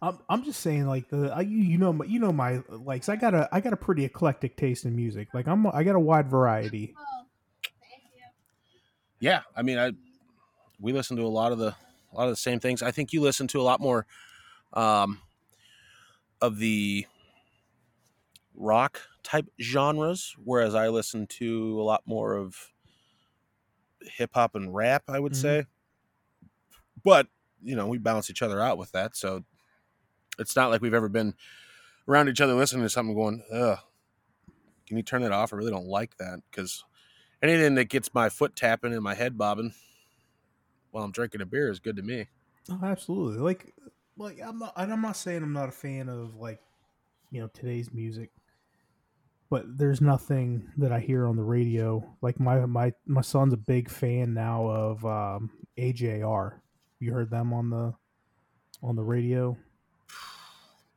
I'm, 0.02 0.18
I'm 0.28 0.44
just 0.44 0.60
saying, 0.60 0.86
like 0.86 1.08
the 1.08 1.32
I, 1.34 1.40
you 1.40 1.58
you 1.58 1.78
know 1.78 1.92
my, 1.92 2.04
you 2.04 2.18
know 2.20 2.32
my 2.32 2.62
likes. 2.68 3.08
I 3.08 3.16
got 3.16 3.34
a 3.34 3.48
I 3.52 3.60
got 3.60 3.72
a 3.72 3.76
pretty 3.76 4.04
eclectic 4.04 4.56
taste 4.56 4.84
in 4.84 4.94
music. 4.94 5.28
Like 5.32 5.48
I'm 5.48 5.66
I 5.66 5.84
got 5.84 5.96
a 5.96 6.00
wide 6.00 6.28
variety. 6.28 6.94
Oh, 6.98 7.24
thank 7.62 8.02
you. 8.14 8.20
Yeah, 9.20 9.42
I 9.56 9.62
mean, 9.62 9.78
I 9.78 9.92
we 10.78 10.92
listen 10.92 11.16
to 11.16 11.22
a 11.22 11.28
lot 11.28 11.52
of 11.52 11.58
the 11.58 11.68
a 12.12 12.14
lot 12.16 12.24
of 12.24 12.30
the 12.30 12.36
same 12.36 12.60
things. 12.60 12.82
I 12.82 12.90
think 12.90 13.12
you 13.12 13.20
listen 13.20 13.46
to 13.48 13.60
a 13.60 13.62
lot 13.62 13.80
more 13.80 14.06
um, 14.74 15.20
of 16.40 16.58
the 16.58 17.06
rock 18.54 19.00
type 19.22 19.46
genres, 19.60 20.34
whereas 20.44 20.74
I 20.74 20.88
listen 20.88 21.26
to 21.28 21.80
a 21.80 21.84
lot 21.84 22.02
more 22.06 22.34
of 22.34 22.72
hip 24.02 24.30
hop 24.34 24.54
and 24.54 24.74
rap. 24.74 25.04
I 25.08 25.18
would 25.18 25.32
Mhm. 25.32 25.36
say, 25.36 25.66
but 27.02 27.28
you 27.62 27.74
know, 27.74 27.86
we 27.86 27.98
balance 27.98 28.30
each 28.30 28.42
other 28.42 28.60
out 28.60 28.78
with 28.78 28.92
that, 28.92 29.16
so 29.16 29.44
it's 30.38 30.56
not 30.56 30.70
like 30.70 30.80
we've 30.80 30.94
ever 30.94 31.08
been 31.08 31.34
around 32.08 32.28
each 32.28 32.40
other 32.40 32.54
listening 32.54 32.82
to 32.82 32.90
something 32.90 33.14
going, 33.14 33.42
"Ugh, 33.52 33.78
can 34.86 34.96
you 34.96 35.02
turn 35.02 35.22
it 35.22 35.32
off?" 35.32 35.52
I 35.52 35.56
really 35.56 35.70
don't 35.70 35.86
like 35.86 36.16
that 36.18 36.40
because 36.50 36.84
anything 37.42 37.74
that 37.76 37.88
gets 37.88 38.12
my 38.14 38.28
foot 38.28 38.56
tapping 38.56 38.92
and 38.92 39.02
my 39.02 39.14
head 39.14 39.38
bobbing 39.38 39.74
while 40.90 41.04
I'm 41.04 41.12
drinking 41.12 41.40
a 41.40 41.46
beer 41.46 41.70
is 41.70 41.80
good 41.80 41.96
to 41.96 42.02
me. 42.02 42.28
Oh, 42.70 42.80
absolutely. 42.82 43.38
Like, 43.38 43.74
like 44.16 44.38
I'm 44.44 44.58
not. 44.58 44.72
I'm 44.76 45.02
not 45.02 45.16
saying 45.16 45.42
I'm 45.42 45.52
not 45.52 45.68
a 45.68 45.72
fan 45.72 46.08
of 46.08 46.36
like, 46.36 46.60
you 47.30 47.40
know, 47.40 47.48
today's 47.48 47.92
music. 47.92 48.30
But 49.48 49.78
there's 49.78 50.00
nothing 50.00 50.72
that 50.78 50.90
I 50.90 50.98
hear 50.98 51.26
on 51.26 51.36
the 51.36 51.42
radio. 51.42 52.16
Like 52.20 52.40
my 52.40 52.66
my 52.66 52.92
my 53.06 53.20
son's 53.20 53.52
a 53.52 53.58
big 53.58 53.88
fan 53.88 54.34
now 54.34 54.66
of 54.66 55.04
um, 55.06 55.50
AJR. 55.78 56.60
You 56.98 57.12
heard 57.12 57.30
them 57.30 57.52
on 57.52 57.70
the 57.70 57.94
on 58.82 58.96
the 58.96 59.04
radio. 59.04 59.56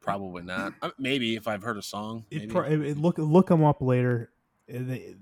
Probably 0.09 0.43
not. 0.43 0.73
Maybe 0.97 1.35
if 1.35 1.47
I've 1.47 1.61
heard 1.63 1.77
a 1.77 1.81
song. 1.81 2.25
It, 2.31 2.51
it, 2.53 2.97
look 2.97 3.17
look 3.17 3.49
him 3.49 3.63
up 3.63 3.81
later. 3.81 4.31
They- 4.67 5.15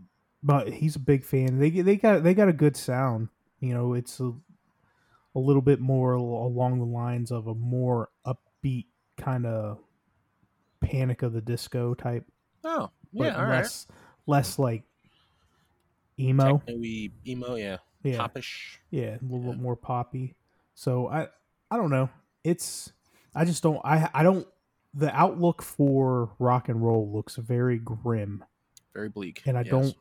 but 0.44 0.72
he's 0.72 0.96
a 0.96 1.00
big 1.00 1.26
fan. 1.26 1.58
They 1.60 1.70
they 1.72 1.96
got 1.96 2.24
they 2.24 2.34
got 2.36 2.48
a 2.48 2.54
good 2.54 2.78
sound. 2.78 3.30
You 3.60 3.74
know, 3.74 3.94
it's 3.94 4.20
a, 4.20 4.32
a 5.36 5.40
little 5.40 5.64
bit 5.64 5.80
more 5.80 6.14
along 6.14 6.78
the 6.80 6.86
lines 6.86 7.32
of 7.32 7.48
a 7.48 7.56
more 7.56 8.10
upbeat 8.26 8.86
kind 9.18 9.48
of 9.48 9.80
Panic 10.80 11.24
of 11.24 11.34
the 11.34 11.42
Disco 11.42 11.96
type, 11.96 12.24
oh, 12.64 12.92
yeah, 13.12 13.36
all 13.36 13.46
right. 13.46 13.58
less 13.64 13.88
less 14.28 14.60
like 14.60 14.84
emo. 16.20 16.60
Techno-y, 16.60 17.10
emo, 17.28 17.56
yeah. 17.56 17.78
Yeah, 18.04 18.18
Popish. 18.20 18.78
yeah, 18.92 19.18
a 19.20 19.24
little 19.24 19.42
Yeah. 19.44 19.52
bit 19.52 19.60
more 19.60 19.76
poppy. 19.76 20.36
So 20.76 21.08
I 21.08 21.28
I 21.72 21.78
don't 21.78 21.90
know. 21.90 22.10
It's 22.44 22.94
I 23.36 23.44
just 23.44 23.64
don't 23.64 23.82
I 23.84 24.10
I 24.14 24.24
don't 24.24 24.48
the 24.98 25.16
outlook 25.16 25.62
for 25.62 26.32
rock 26.40 26.70
and 26.70 26.84
roll 26.84 27.10
looks 27.14 27.36
very 27.36 27.78
grim. 27.78 28.44
Very 28.94 29.10
bleak. 29.10 29.44
and 29.46 29.56
I 29.56 29.62
yes. 29.62 29.70
don't 29.70 29.96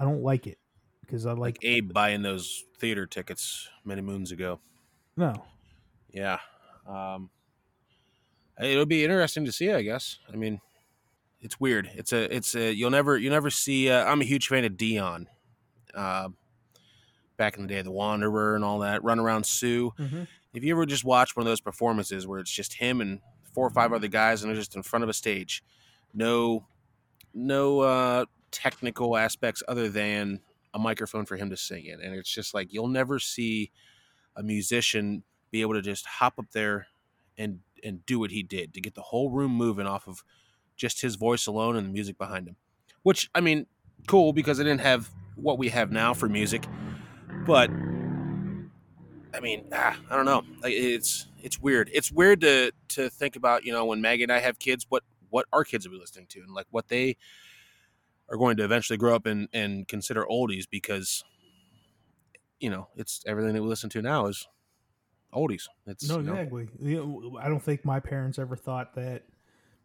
I 0.00 0.04
don't 0.04 0.22
like 0.22 0.46
it 0.46 0.58
because 1.02 1.26
I 1.26 1.32
like, 1.32 1.38
like 1.38 1.58
Abe 1.64 1.92
buying 1.92 2.22
those 2.22 2.64
theater 2.78 3.06
tickets 3.06 3.68
many 3.84 4.00
moons 4.00 4.32
ago. 4.32 4.58
no 5.16 5.34
Yeah. 6.10 6.38
Um, 6.86 7.30
it'll 8.60 8.86
be 8.86 9.04
interesting 9.04 9.44
to 9.44 9.52
see, 9.52 9.70
I 9.70 9.82
guess. 9.82 10.18
I 10.32 10.36
mean, 10.36 10.60
it's 11.40 11.60
weird. 11.60 11.90
It's 11.94 12.12
a, 12.12 12.34
it's 12.34 12.54
a, 12.54 12.72
you'll 12.72 12.90
never, 12.90 13.18
you'll 13.18 13.32
never 13.32 13.50
see, 13.50 13.90
uh, 13.90 14.04
I'm 14.04 14.20
a 14.20 14.24
huge 14.24 14.48
fan 14.48 14.64
of 14.64 14.76
Dion. 14.76 15.28
Uh, 15.94 16.30
back 17.36 17.56
in 17.56 17.62
the 17.62 17.68
day, 17.68 17.82
the 17.82 17.92
Wanderer 17.92 18.56
and 18.56 18.64
all 18.64 18.80
that, 18.80 19.04
Run 19.04 19.20
Around 19.20 19.44
Sue. 19.44 19.92
If 20.54 20.64
you 20.64 20.74
ever 20.74 20.86
just 20.86 21.04
watch 21.04 21.36
one 21.36 21.46
of 21.46 21.50
those 21.50 21.60
performances 21.60 22.26
where 22.26 22.40
it's 22.40 22.50
just 22.50 22.74
him 22.74 23.00
and 23.00 23.20
four 23.52 23.66
or 23.66 23.70
five 23.70 23.92
other 23.92 24.08
guys 24.08 24.42
and 24.42 24.50
they're 24.50 24.56
just 24.56 24.76
in 24.76 24.82
front 24.82 25.02
of 25.02 25.08
a 25.08 25.12
stage, 25.12 25.62
no, 26.14 26.66
no 27.34 27.80
uh, 27.80 28.24
technical 28.50 29.16
aspects 29.16 29.62
other 29.68 29.88
than 29.88 30.40
a 30.74 30.78
microphone 30.78 31.26
for 31.26 31.36
him 31.36 31.50
to 31.50 31.56
sing 31.56 31.84
in, 31.84 32.00
and 32.00 32.14
it's 32.14 32.32
just 32.32 32.54
like 32.54 32.72
you'll 32.72 32.88
never 32.88 33.18
see 33.18 33.70
a 34.36 34.42
musician 34.42 35.22
be 35.50 35.60
able 35.60 35.74
to 35.74 35.82
just 35.82 36.06
hop 36.06 36.38
up 36.38 36.50
there 36.52 36.86
and 37.36 37.60
and 37.84 38.06
do 38.06 38.18
what 38.18 38.30
he 38.30 38.42
did 38.42 38.72
to 38.74 38.80
get 38.80 38.94
the 38.94 39.02
whole 39.02 39.30
room 39.30 39.52
moving 39.52 39.86
off 39.86 40.06
of 40.06 40.22
just 40.76 41.02
his 41.02 41.16
voice 41.16 41.46
alone 41.46 41.76
and 41.76 41.86
the 41.86 41.92
music 41.92 42.16
behind 42.16 42.48
him. 42.48 42.56
Which 43.02 43.30
I 43.34 43.40
mean, 43.40 43.66
cool 44.06 44.32
because 44.32 44.60
I 44.60 44.62
didn't 44.62 44.80
have 44.80 45.10
what 45.36 45.58
we 45.58 45.68
have 45.70 45.90
now 45.90 46.14
for 46.14 46.28
music, 46.28 46.66
but 47.46 47.70
I 49.34 49.40
mean, 49.40 49.64
ah, 49.72 49.96
I 50.10 50.16
don't 50.16 50.24
know. 50.24 50.42
It's 50.64 51.26
it's 51.42 51.58
weird. 51.60 51.90
It's 51.92 52.12
weird 52.12 52.40
to 52.42 52.72
to 52.90 53.10
think 53.10 53.36
about. 53.36 53.64
You 53.64 53.72
know, 53.72 53.84
when 53.84 54.00
Maggie 54.00 54.22
and 54.24 54.32
I 54.32 54.40
have 54.40 54.58
kids, 54.58 54.86
what 54.88 55.02
what 55.30 55.46
our 55.52 55.64
kids 55.64 55.86
will 55.86 55.94
be 55.94 56.00
listening 56.00 56.26
to, 56.30 56.40
and 56.40 56.54
like 56.54 56.66
what 56.70 56.88
they 56.88 57.16
are 58.28 58.36
going 58.36 58.56
to 58.58 58.64
eventually 58.64 58.96
grow 58.96 59.14
up 59.14 59.26
and 59.26 59.48
and 59.52 59.88
consider 59.88 60.24
oldies 60.24 60.64
because 60.70 61.24
you 62.62 62.70
know, 62.70 62.88
it's 62.96 63.22
everything 63.26 63.54
that 63.54 63.62
we 63.62 63.68
listen 63.68 63.90
to 63.90 64.00
now 64.00 64.26
is 64.26 64.46
oldies. 65.34 65.64
It's 65.86 66.08
No, 66.08 66.18
you 66.18 66.22
know, 66.22 66.34
exactly. 66.34 66.68
You 66.80 66.96
know, 66.96 67.38
I 67.40 67.48
don't 67.48 67.62
think 67.62 67.84
my 67.84 68.00
parents 68.00 68.38
ever 68.38 68.56
thought 68.56 68.94
that. 68.94 69.24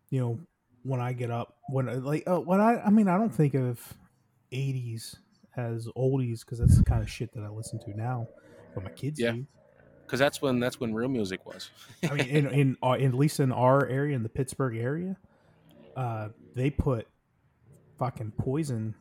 You 0.09 0.21
know, 0.21 0.39
when 0.83 1.01
I 1.01 1.11
get 1.11 1.31
up, 1.31 1.57
when 1.67 2.03
like, 2.05 2.23
uh, 2.27 2.39
when 2.39 2.61
I, 2.61 2.79
I 2.79 2.89
mean, 2.91 3.09
I 3.09 3.17
don't 3.17 3.33
think 3.33 3.55
of 3.55 3.81
'80s 4.53 5.17
as 5.57 5.87
oldies 5.97 6.41
because 6.41 6.59
that's 6.59 6.77
the 6.77 6.83
kind 6.83 7.01
of 7.01 7.09
shit 7.09 7.33
that 7.33 7.43
I 7.43 7.49
listen 7.49 7.79
to 7.79 7.97
now. 7.97 8.27
But 8.83 8.91
my 8.91 8.95
kids 8.95 9.19
Yeah. 9.19 9.31
do. 9.31 9.47
because 10.05 10.19
that's 10.19 10.41
when 10.41 10.59
that's 10.59 10.79
when 10.79 10.93
real 10.93 11.09
music 11.09 11.45
was. 11.45 11.69
I 12.03 12.13
mean, 12.13 12.27
in 12.29 12.47
in, 12.47 12.77
uh, 12.83 12.91
in 12.99 13.07
at 13.07 13.13
least 13.13 13.39
in 13.39 13.51
our 13.51 13.85
area, 13.87 14.15
in 14.15 14.23
the 14.23 14.29
Pittsburgh 14.29 14.77
area, 14.77 15.17
uh, 15.95 16.29
they 16.55 16.69
put 16.69 17.07
fucking 17.97 18.31
poison 18.37 18.95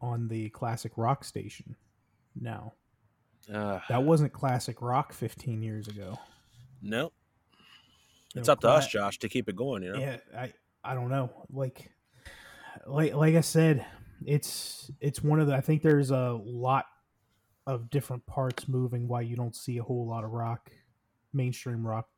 on 0.00 0.28
the 0.28 0.48
classic 0.50 0.92
rock 0.96 1.24
station. 1.24 1.74
Now 2.40 2.74
Uh, 3.52 3.80
that 3.88 4.04
wasn't 4.04 4.32
classic 4.32 4.80
rock 4.80 5.12
15 5.12 5.62
years 5.62 5.88
ago. 5.88 6.18
no, 6.80 7.12
You 8.34 8.40
it's 8.40 8.46
know, 8.48 8.52
up 8.52 8.60
to 8.60 8.68
us, 8.68 8.86
Josh, 8.86 9.18
to 9.18 9.28
keep 9.28 9.48
it 9.48 9.56
going. 9.56 9.82
You 9.82 9.92
know, 9.94 9.98
Yeah, 9.98 10.18
I 10.36 10.52
I 10.84 10.94
don't 10.94 11.08
know. 11.10 11.46
Like 11.50 11.90
like 12.86 13.12
like 13.14 13.34
I 13.34 13.40
said, 13.40 13.84
it's 14.24 14.90
it's 15.00 15.20
one 15.22 15.40
of 15.40 15.46
the 15.48 15.54
I 15.56 15.60
think 15.60 15.82
there's 15.82 16.10
a 16.12 16.38
lot 16.44 16.86
of 17.68 17.90
different 17.90 18.26
parts 18.26 18.66
moving 18.66 19.06
why 19.06 19.20
you 19.20 19.36
don't 19.36 19.54
see 19.54 19.78
a 19.78 19.82
whole 19.82 20.06
lot 20.08 20.24
of 20.24 20.30
rock 20.30 20.72
mainstream 21.32 21.86
rock 21.86 22.08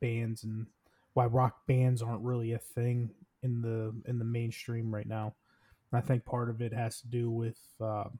bands 0.00 0.44
and 0.44 0.66
why 1.14 1.24
rock 1.26 1.66
bands 1.66 2.02
aren't 2.02 2.22
really 2.22 2.52
a 2.52 2.58
thing 2.58 3.10
in 3.42 3.62
the 3.62 3.92
in 4.08 4.18
the 4.18 4.24
mainstream 4.24 4.94
right 4.94 5.06
now. 5.08 5.34
I 5.92 6.02
think 6.02 6.24
part 6.26 6.50
of 6.50 6.60
it 6.60 6.72
has 6.74 7.00
to 7.00 7.08
do 7.08 7.30
with 7.30 7.58
um, 7.80 8.18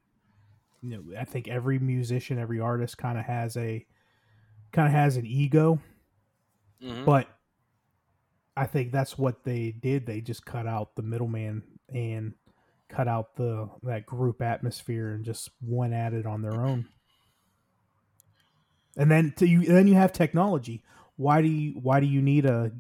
you 0.83 0.97
know 0.97 1.19
I 1.21 1.25
think 1.25 1.47
every 1.49 1.79
musician, 1.79 2.39
every 2.39 2.59
artist 2.59 2.97
kind 2.97 3.19
of 3.19 3.25
has 3.27 3.57
a 3.59 3.85
kind 4.73 4.89
of 4.89 4.93
has 4.93 5.17
an 5.17 5.27
ego 5.27 5.79
Mhm. 6.83 7.05
but 7.05 7.29
I 8.57 8.67
think 8.67 8.93
that's 8.93 9.19
what 9.19 9.45
they 9.45 9.73
did. 9.73 10.07
They 10.07 10.21
just 10.21 10.45
cut 10.47 10.67
out 10.67 10.95
the 10.97 11.03
middleman 11.03 11.63
and 11.93 12.35
cut 12.89 13.09
out 13.09 13.37
the 13.37 13.69
that 13.83 14.07
group 14.07 14.43
atmosphere 14.43 15.11
and 15.11 15.25
just 15.25 15.51
went 15.61 15.95
at 15.95 16.13
it 16.13 16.27
on 16.27 16.43
their 16.43 16.61
own. 16.65 16.89
And 18.97 19.11
then 19.11 19.33
to 19.37 19.47
you, 19.47 19.63
then 19.63 19.87
you 19.87 19.95
have 19.95 20.13
technology. 20.13 20.83
Why 21.17 21.43
do 21.43 21.49
you 21.49 21.79
why 21.81 22.01
do 22.01 22.07
you 22.07 22.23
need 22.23 22.47
a 22.47 22.73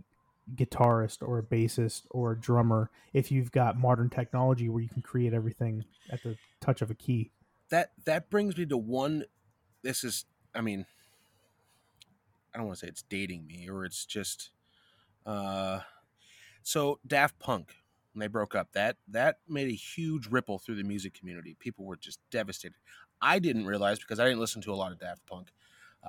guitarist 0.55 1.19
or 1.21 1.39
a 1.39 1.43
bassist 1.43 2.03
or 2.11 2.33
a 2.33 2.41
drummer 2.41 2.91
if 3.13 3.31
you've 3.31 3.53
got 3.53 3.79
modern 3.79 4.11
technology 4.11 4.69
where 4.69 4.83
you 4.83 4.89
can 4.89 5.03
create 5.03 5.35
everything 5.35 5.85
at 6.11 6.23
the 6.23 6.37
touch 6.61 6.83
of 6.83 6.91
a 6.91 6.95
key? 6.95 7.31
that 7.71 7.93
that 8.05 8.31
brings 8.31 8.57
me 8.57 8.67
to 8.67 8.77
one. 8.77 9.25
This 9.83 10.05
is, 10.05 10.25
I 10.55 10.61
mean, 10.61 10.87
I 12.53 12.59
don't 12.59 12.67
want 12.67 12.79
to 12.79 12.87
say 12.87 12.89
it's 12.89 13.03
dating 13.03 13.47
me 13.47 13.69
or 13.69 13.85
it's 13.85 14.05
just, 14.05 14.51
uh, 15.25 15.81
so 16.63 16.99
Daft 17.07 17.39
Punk 17.39 17.75
when 18.13 18.21
they 18.21 18.27
broke 18.27 18.55
up 18.55 18.73
that 18.73 18.97
that 19.09 19.39
made 19.49 19.69
a 19.69 19.75
huge 19.75 20.27
ripple 20.27 20.59
through 20.59 20.77
the 20.77 20.83
music 20.83 21.15
community. 21.15 21.57
People 21.59 21.85
were 21.85 21.97
just 21.97 22.21
devastated. 22.31 22.77
I 23.21 23.39
didn't 23.39 23.67
realize 23.67 23.99
because 23.99 24.19
I 24.19 24.25
didn't 24.25 24.41
listen 24.41 24.63
to 24.63 24.73
a 24.73 24.77
lot 24.77 24.93
of 24.93 24.99
Daft 24.99 25.27
Punk. 25.27 25.49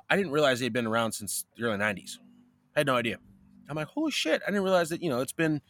I 0.08 0.16
didn't 0.16 0.32
realize 0.32 0.60
they'd 0.60 0.72
been 0.72 0.86
around 0.86 1.12
since 1.12 1.44
the 1.56 1.64
early 1.64 1.78
'90s. 1.78 2.18
I 2.74 2.80
had 2.80 2.86
no 2.86 2.96
idea. 2.96 3.18
I'm 3.68 3.76
like, 3.76 3.88
holy 3.88 4.10
shit! 4.10 4.42
I 4.46 4.50
didn't 4.50 4.64
realize 4.64 4.88
that. 4.90 5.02
You 5.02 5.10
know, 5.10 5.20
it's 5.20 5.32
been, 5.32 5.60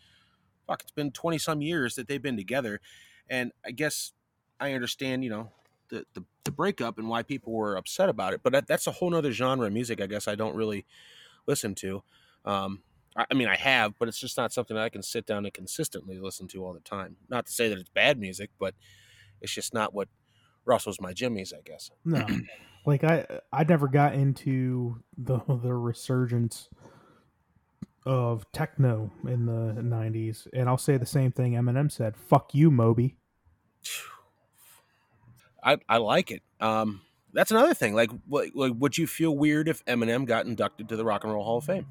fuck, 0.66 0.82
it's 0.82 0.92
been 0.92 1.10
20 1.10 1.38
some 1.38 1.62
years 1.62 1.94
that 1.96 2.08
they've 2.08 2.22
been 2.22 2.36
together, 2.36 2.80
and 3.28 3.52
I 3.64 3.70
guess 3.70 4.12
I 4.58 4.72
understand. 4.72 5.24
You 5.24 5.30
know, 5.30 5.52
the, 5.88 6.04
the 6.14 6.24
the 6.44 6.50
breakup 6.50 6.98
and 6.98 7.08
why 7.08 7.22
people 7.22 7.52
were 7.52 7.76
upset 7.76 8.08
about 8.08 8.32
it. 8.32 8.40
But 8.42 8.52
that, 8.52 8.66
that's 8.66 8.86
a 8.86 8.92
whole 8.92 9.10
nother 9.10 9.32
genre 9.32 9.66
of 9.66 9.72
music. 9.72 10.00
I 10.00 10.06
guess 10.06 10.26
I 10.26 10.34
don't 10.34 10.54
really 10.54 10.86
listen 11.46 11.74
to. 11.76 12.02
Um, 12.44 12.82
I, 13.16 13.26
I 13.30 13.34
mean, 13.34 13.48
I 13.48 13.56
have, 13.56 13.98
but 13.98 14.08
it's 14.08 14.18
just 14.18 14.36
not 14.36 14.52
something 14.52 14.76
that 14.76 14.84
I 14.84 14.88
can 14.88 15.02
sit 15.02 15.26
down 15.26 15.44
and 15.44 15.52
consistently 15.52 16.18
listen 16.18 16.48
to 16.48 16.64
all 16.64 16.72
the 16.72 16.80
time. 16.80 17.16
Not 17.28 17.46
to 17.46 17.52
say 17.52 17.68
that 17.68 17.78
it's 17.78 17.88
bad 17.88 18.18
music, 18.18 18.50
but 18.58 18.74
it's 19.40 19.52
just 19.52 19.74
not 19.74 19.94
what 19.94 20.08
rustles 20.64 21.00
my 21.00 21.12
jimmies. 21.12 21.52
I 21.56 21.60
guess. 21.64 21.90
No, 22.04 22.26
like 22.86 23.04
I 23.04 23.26
I 23.52 23.64
never 23.64 23.88
got 23.88 24.14
into 24.14 25.02
the 25.16 25.38
the 25.48 25.74
resurgence 25.74 26.68
of 28.06 28.50
techno 28.52 29.10
in 29.26 29.46
the 29.46 29.80
'90s, 29.80 30.46
and 30.52 30.68
I'll 30.68 30.78
say 30.78 30.96
the 30.96 31.06
same 31.06 31.32
thing 31.32 31.52
Eminem 31.52 31.90
said: 31.90 32.16
"Fuck 32.16 32.54
you, 32.54 32.70
Moby." 32.70 33.16
I 35.64 35.76
I 35.88 35.98
like 35.98 36.30
it. 36.30 36.42
Um, 36.60 37.02
that's 37.32 37.50
another 37.50 37.74
thing. 37.74 37.94
Like, 37.94 38.10
what, 38.26 38.48
like, 38.54 38.72
would 38.78 38.98
you 38.98 39.06
feel 39.06 39.36
weird 39.36 39.68
if 39.68 39.84
Eminem 39.84 40.24
got 40.24 40.46
inducted 40.46 40.88
to 40.88 40.96
the 40.96 41.04
Rock 41.04 41.24
and 41.24 41.32
Roll 41.32 41.44
Hall 41.44 41.58
of 41.58 41.64
Fame? 41.64 41.86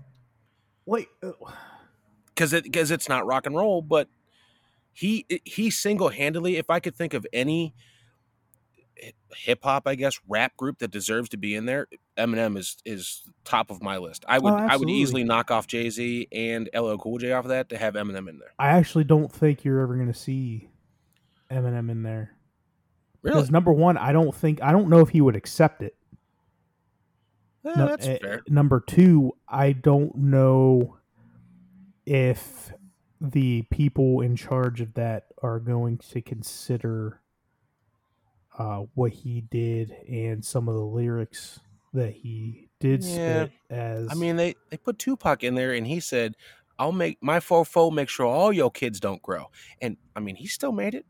Uh, 1.24 1.32
because 2.28 2.54
it 2.54 2.64
because 2.64 2.92
it's 2.92 3.10
not 3.10 3.26
rock 3.26 3.46
and 3.46 3.56
roll, 3.56 3.82
but 3.82 4.08
he 4.94 5.26
he 5.44 5.70
single 5.70 6.10
handedly, 6.10 6.58
if 6.58 6.70
I 6.70 6.80
could 6.80 6.96
think 6.96 7.14
of 7.14 7.26
any 7.34 7.74
hip 9.34 9.60
hop, 9.64 9.88
I 9.88 9.96
guess 9.96 10.20
rap 10.28 10.56
group 10.58 10.80
that 10.80 10.92
deserves 10.92 11.30
to 11.30 11.38
be 11.38 11.56
in 11.56 11.66
there, 11.66 11.88
Eminem 12.18 12.58
is 12.58 12.78
is 12.86 13.24
top 13.44 13.72
of 13.72 13.82
my 13.82 13.98
list. 13.98 14.26
I 14.28 14.40
would 14.40 14.54
Oh, 14.54 14.56
I 14.56 14.78
would 14.78 14.90
easily 14.90 15.24
knock 15.24 15.52
off 15.52 15.68
Jay 15.68 15.90
Z 15.90 16.28
and 16.32 16.70
LL 16.74 16.98
Cool 16.98 17.18
J 17.18 17.32
off 17.34 17.46
of 17.46 17.50
that 17.50 17.70
to 17.70 17.78
have 17.78 17.96
Eminem 17.96 18.30
in 18.30 18.40
there. 18.40 18.54
I 18.58 18.70
actually 18.70 19.04
don't 19.04 19.32
think 19.32 19.64
you're 19.64 19.82
ever 19.82 19.96
going 19.96 20.12
to 20.12 20.18
see 20.18 20.70
Eminem 21.52 21.90
in 21.90 22.04
there 22.04 22.36
Really, 23.22 23.36
because 23.36 23.52
number 23.52 23.74
one, 23.74 23.98
I 23.98 24.14
don't 24.14 24.34
think 24.34 24.62
I 24.64 24.72
don't 24.72 24.90
know 24.90 25.00
if 25.00 25.10
he 25.10 25.20
would 25.22 25.36
accept 25.36 25.82
it. 25.82 25.96
Eh, 27.66 27.74
No- 27.76 27.88
that's 27.88 28.08
eh, 28.08 28.18
fair. 28.22 28.42
Number 28.48 28.80
two, 28.80 29.34
I 29.48 29.72
don't 29.74 30.16
know 30.16 30.98
if 32.06 32.72
the 33.22 33.64
people 33.64 34.22
in 34.22 34.36
charge 34.36 34.82
of 34.82 34.94
that 34.94 35.28
are 35.44 35.60
going 35.60 35.98
to 35.98 36.22
consider 36.22 37.22
uh, 38.58 38.86
what 38.94 39.12
he 39.12 39.42
did 39.42 39.92
and 40.08 40.44
some 40.44 40.68
of 40.68 40.76
the 40.76 40.82
lyrics 40.84 41.60
that 41.94 42.12
he 42.14 42.70
did 42.80 43.04
Yeah. 43.04 43.46
spit 43.46 43.52
as. 43.70 44.08
I 44.10 44.16
mean, 44.16 44.36
they 44.36 44.56
they 44.70 44.78
put 44.78 45.00
Tupac 45.00 45.44
in 45.44 45.56
there, 45.56 45.74
and 45.74 45.86
he 45.88 46.00
said, 46.00 46.36
"I'll 46.78 46.92
make 46.92 47.18
my 47.22 47.40
fofo 47.40 47.92
make 47.92 48.10
sure 48.10 48.26
all 48.26 48.52
your 48.54 48.70
kids 48.72 49.00
don't 49.00 49.22
grow." 49.22 49.46
And 49.82 49.98
I 50.16 50.20
mean, 50.20 50.36
he 50.36 50.48
still 50.48 50.72
made 50.72 50.94
it. 50.94 51.06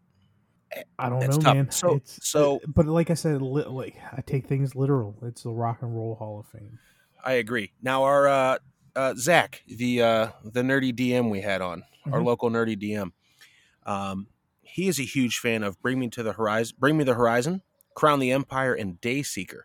I 1.00 1.10
don't 1.10 1.22
it's 1.24 1.38
know, 1.38 1.42
tough. 1.44 1.56
man. 1.56 1.72
So- 1.72 1.96
it's, 1.96 2.28
so- 2.28 2.62
but 2.68 2.86
like 2.86 3.10
I 3.10 3.16
said, 3.16 3.42
li- 3.42 3.64
like 3.66 3.96
I 4.16 4.22
take 4.22 4.48
things 4.48 4.76
literal. 4.76 5.16
It's 5.24 5.44
the 5.44 5.52
Rock 5.52 5.80
and 5.82 5.96
Roll 5.96 6.16
Hall 6.16 6.40
of 6.40 6.48
Fame. 6.48 6.78
I 7.24 7.34
agree. 7.34 7.74
Now 7.82 8.04
our 8.04 8.28
uh, 8.28 8.58
uh, 8.96 9.14
Zach, 9.16 9.64
the 9.68 10.02
uh, 10.02 10.28
the 10.44 10.62
nerdy 10.62 10.94
DM 10.94 11.30
we 11.30 11.42
had 11.42 11.62
on, 11.62 11.84
our 12.12 12.20
Mhm. 12.20 12.26
local 12.26 12.50
nerdy 12.50 12.78
DM, 12.82 13.12
um, 13.86 14.28
he 14.62 14.88
is 14.88 15.00
a 15.00 15.04
huge 15.04 15.40
fan 15.40 15.64
of 15.64 15.82
Bring 15.82 16.00
Me 16.00 16.08
to 16.10 16.24
the 16.24 16.34
Horizon, 16.34 16.78
Bring 16.80 16.98
Me 16.98 17.04
the 17.04 17.16
Horizon, 17.16 17.62
Crown 17.96 18.20
the 18.20 18.32
Empire, 18.32 18.74
and 18.74 19.02
Dayseeker. 19.02 19.62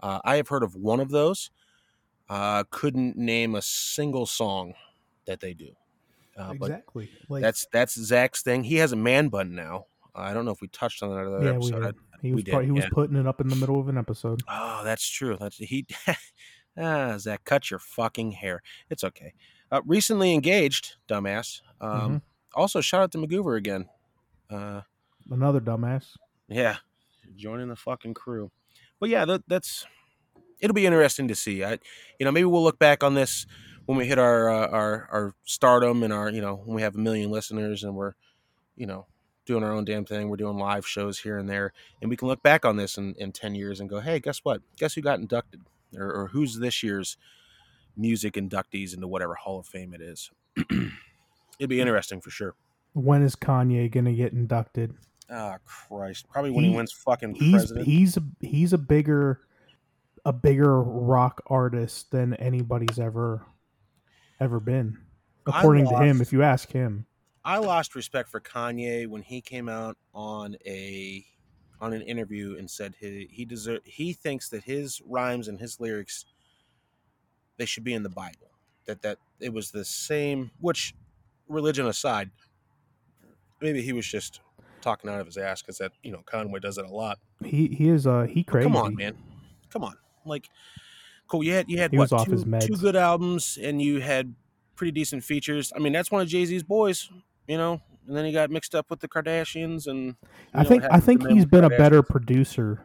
Uh, 0.00 0.20
I 0.24 0.36
have 0.36 0.48
heard 0.48 0.62
of 0.62 0.74
one 0.76 1.00
of 1.00 1.10
those. 1.10 1.50
Uh, 2.28 2.62
couldn't 2.70 3.16
name 3.16 3.54
a 3.54 3.62
single 3.62 4.26
song 4.26 4.74
that 5.26 5.40
they 5.40 5.54
do. 5.54 5.70
Uh, 6.36 6.54
But 6.54 6.66
exactly. 6.70 7.10
Like 7.28 7.42
that's 7.42 7.66
that's 7.72 7.94
Zach's 8.00 8.42
thing. 8.42 8.64
He 8.64 8.76
has 8.76 8.92
a 8.92 8.96
man 8.96 9.28
bun 9.28 9.54
now. 9.54 9.86
I 10.18 10.34
don't 10.34 10.44
know 10.44 10.50
if 10.52 10.60
we 10.60 10.68
touched 10.68 11.02
on 11.02 11.10
that 11.10 11.26
other 11.26 11.44
yeah, 11.44 11.52
we 11.52 11.68
episode. 11.68 11.82
did. 11.82 11.94
He 12.20 12.28
we 12.30 12.34
was 12.34 12.44
did, 12.44 12.64
he 12.64 12.70
was 12.70 12.84
yeah. 12.84 12.90
putting 12.92 13.16
it 13.16 13.26
up 13.26 13.40
in 13.40 13.48
the 13.48 13.56
middle 13.56 13.80
of 13.80 13.88
an 13.88 13.96
episode. 13.96 14.42
Oh, 14.48 14.82
that's 14.84 15.08
true. 15.08 15.36
That's 15.38 15.56
he. 15.56 15.86
ah, 16.78 17.16
Zach, 17.18 17.44
cut 17.44 17.70
your 17.70 17.78
fucking 17.78 18.32
hair. 18.32 18.62
It's 18.90 19.04
okay. 19.04 19.34
Uh, 19.70 19.82
recently 19.86 20.32
engaged, 20.34 20.96
dumbass. 21.08 21.60
Um, 21.80 21.90
Mm-hmm. 21.90 22.16
Also, 22.54 22.80
shout 22.80 23.02
out 23.02 23.12
to 23.12 23.18
McGoover 23.18 23.56
again. 23.56 23.88
Uh, 24.50 24.80
Another 25.30 25.60
dumbass. 25.60 26.16
yeah, 26.48 26.76
joining 27.36 27.68
the 27.68 27.76
fucking 27.76 28.14
crew. 28.14 28.50
But 28.98 29.10
yeah, 29.10 29.24
that, 29.26 29.42
that's. 29.46 29.86
It'll 30.58 30.74
be 30.74 30.86
interesting 30.86 31.28
to 31.28 31.36
see. 31.36 31.62
I, 31.62 31.78
you 32.18 32.24
know, 32.24 32.32
maybe 32.32 32.46
we'll 32.46 32.64
look 32.64 32.78
back 32.78 33.04
on 33.04 33.14
this 33.14 33.46
when 33.86 33.96
we 33.96 34.06
hit 34.06 34.18
our 34.18 34.48
uh, 34.48 34.66
our 34.68 35.08
our 35.12 35.34
stardom 35.44 36.02
and 36.02 36.12
our 36.12 36.30
you 36.30 36.40
know 36.40 36.56
when 36.64 36.74
we 36.74 36.82
have 36.82 36.96
a 36.96 36.98
million 36.98 37.30
listeners 37.30 37.84
and 37.84 37.94
we're, 37.94 38.14
you 38.76 38.86
know, 38.86 39.06
doing 39.48 39.64
our 39.64 39.72
own 39.72 39.84
damn 39.84 40.04
thing. 40.04 40.28
We're 40.28 40.36
doing 40.36 40.56
live 40.58 40.86
shows 40.86 41.18
here 41.18 41.38
and 41.38 41.48
there, 41.48 41.72
and 42.00 42.08
we 42.08 42.16
can 42.16 42.28
look 42.28 42.42
back 42.44 42.64
on 42.64 42.76
this 42.76 42.96
in, 42.98 43.14
in 43.18 43.32
ten 43.32 43.56
years 43.56 43.80
and 43.80 43.90
go, 43.90 43.98
hey, 43.98 44.20
guess 44.20 44.38
what? 44.44 44.62
Guess 44.76 44.94
who 44.94 45.00
got 45.00 45.18
inducted, 45.18 45.62
or, 45.96 46.12
or 46.12 46.28
who's 46.28 46.58
this 46.58 46.82
year's 46.84 47.16
music 47.96 48.34
inductees 48.34 48.94
into 48.94 49.08
whatever 49.08 49.34
Hall 49.34 49.58
of 49.58 49.66
Fame 49.66 49.92
it 49.92 50.00
is. 50.00 50.30
It'd 51.58 51.68
be 51.68 51.80
interesting 51.80 52.20
for 52.20 52.30
sure. 52.30 52.54
When 52.92 53.22
is 53.22 53.34
Kanye 53.34 53.90
gonna 53.90 54.12
get 54.12 54.32
inducted? 54.32 54.94
Ah, 55.30 55.58
Christ! 55.64 56.26
Probably 56.30 56.50
when 56.52 56.64
he, 56.64 56.70
He- 56.70 56.76
wins 56.76 56.92
fucking 56.92 57.34
He's 57.34 57.52
president. 57.52 57.86
he's 57.86 58.16
a, 58.16 58.22
he's 58.40 58.72
a 58.72 58.78
bigger 58.78 59.40
a 60.24 60.32
bigger 60.32 60.82
rock 60.82 61.40
artist 61.46 62.10
than 62.10 62.34
anybody's 62.34 62.98
ever 62.98 63.44
ever 64.40 64.60
been, 64.60 64.98
according 65.46 65.88
to 65.88 65.96
him. 65.98 66.20
If 66.20 66.32
you 66.32 66.42
ask 66.42 66.70
him, 66.70 67.06
I 67.44 67.58
lost 67.58 67.94
respect 67.94 68.28
for 68.28 68.40
Kanye 68.40 69.06
when 69.06 69.22
he 69.22 69.40
came 69.40 69.68
out 69.68 69.96
on 70.14 70.56
a 70.66 71.24
on 71.80 71.92
an 71.92 72.02
interview 72.02 72.56
and 72.58 72.70
said 72.70 72.94
he 72.98 73.28
he 73.30 73.44
deserve 73.44 73.80
he 73.84 74.12
thinks 74.12 74.48
that 74.50 74.64
his 74.64 75.00
rhymes 75.06 75.48
and 75.48 75.60
his 75.60 75.78
lyrics 75.80 76.24
they 77.56 77.66
should 77.66 77.84
be 77.84 77.94
in 77.94 78.02
the 78.02 78.08
Bible. 78.08 78.50
That 78.86 79.02
that 79.02 79.18
it 79.40 79.52
was 79.52 79.70
the 79.70 79.84
same. 79.84 80.50
Which 80.60 80.94
religion 81.48 81.86
aside, 81.86 82.30
maybe 83.60 83.82
he 83.82 83.92
was 83.92 84.06
just 84.06 84.40
talking 84.80 85.10
out 85.10 85.20
of 85.20 85.26
his 85.26 85.36
ass 85.36 85.60
because 85.60 85.78
that 85.78 85.92
you 86.02 86.12
know 86.12 86.22
Kanye 86.26 86.60
does 86.60 86.78
it 86.78 86.86
a 86.86 86.90
lot. 86.90 87.18
He 87.44 87.68
he 87.68 87.88
is 87.88 88.06
uh 88.06 88.22
he 88.22 88.42
crazy. 88.42 88.64
Come 88.64 88.76
on, 88.76 88.94
man. 88.94 89.16
Come 89.70 89.84
on. 89.84 89.96
Like, 90.24 90.48
cool. 91.26 91.42
You 91.42 91.52
had 91.52 91.68
you 91.68 91.78
had 91.78 91.90
He 91.90 91.98
what 91.98 92.08
two, 92.24 92.44
two 92.60 92.76
good 92.76 92.96
albums, 92.96 93.58
and 93.60 93.82
you 93.82 94.00
had 94.00 94.34
pretty 94.76 94.92
decent 94.92 95.24
features. 95.24 95.72
I 95.74 95.80
mean, 95.80 95.92
that's 95.92 96.10
one 96.10 96.22
of 96.22 96.28
Jay 96.28 96.44
Z's 96.44 96.62
boys, 96.62 97.10
you 97.48 97.56
know. 97.56 97.80
And 98.06 98.16
then 98.16 98.24
he 98.24 98.32
got 98.32 98.50
mixed 98.50 98.74
up 98.74 98.88
with 98.88 99.00
the 99.00 99.08
Kardashians, 99.08 99.86
and 99.86 100.16
I 100.54 100.62
know, 100.62 100.68
think 100.68 100.82
what 100.84 100.94
I 100.94 101.00
think 101.00 101.20
to 101.20 101.26
them 101.28 101.36
he's 101.36 101.44
with 101.44 101.50
been 101.50 101.64
a 101.64 101.68
better 101.70 102.02
producer 102.02 102.84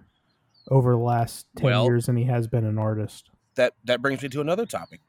over 0.70 0.92
the 0.92 0.98
last 0.98 1.46
ten 1.56 1.66
Well- 1.68 1.86
years 1.86 2.08
than 2.08 2.18
he 2.18 2.26
has 2.26 2.48
been 2.48 2.66
an 2.66 2.78
artist. 2.78 3.30
That 3.56 3.74
that 3.86 4.02
brings 4.02 4.22
me 4.24 4.30
to 4.30 4.42
another 4.42 4.66
topic. 4.66 5.00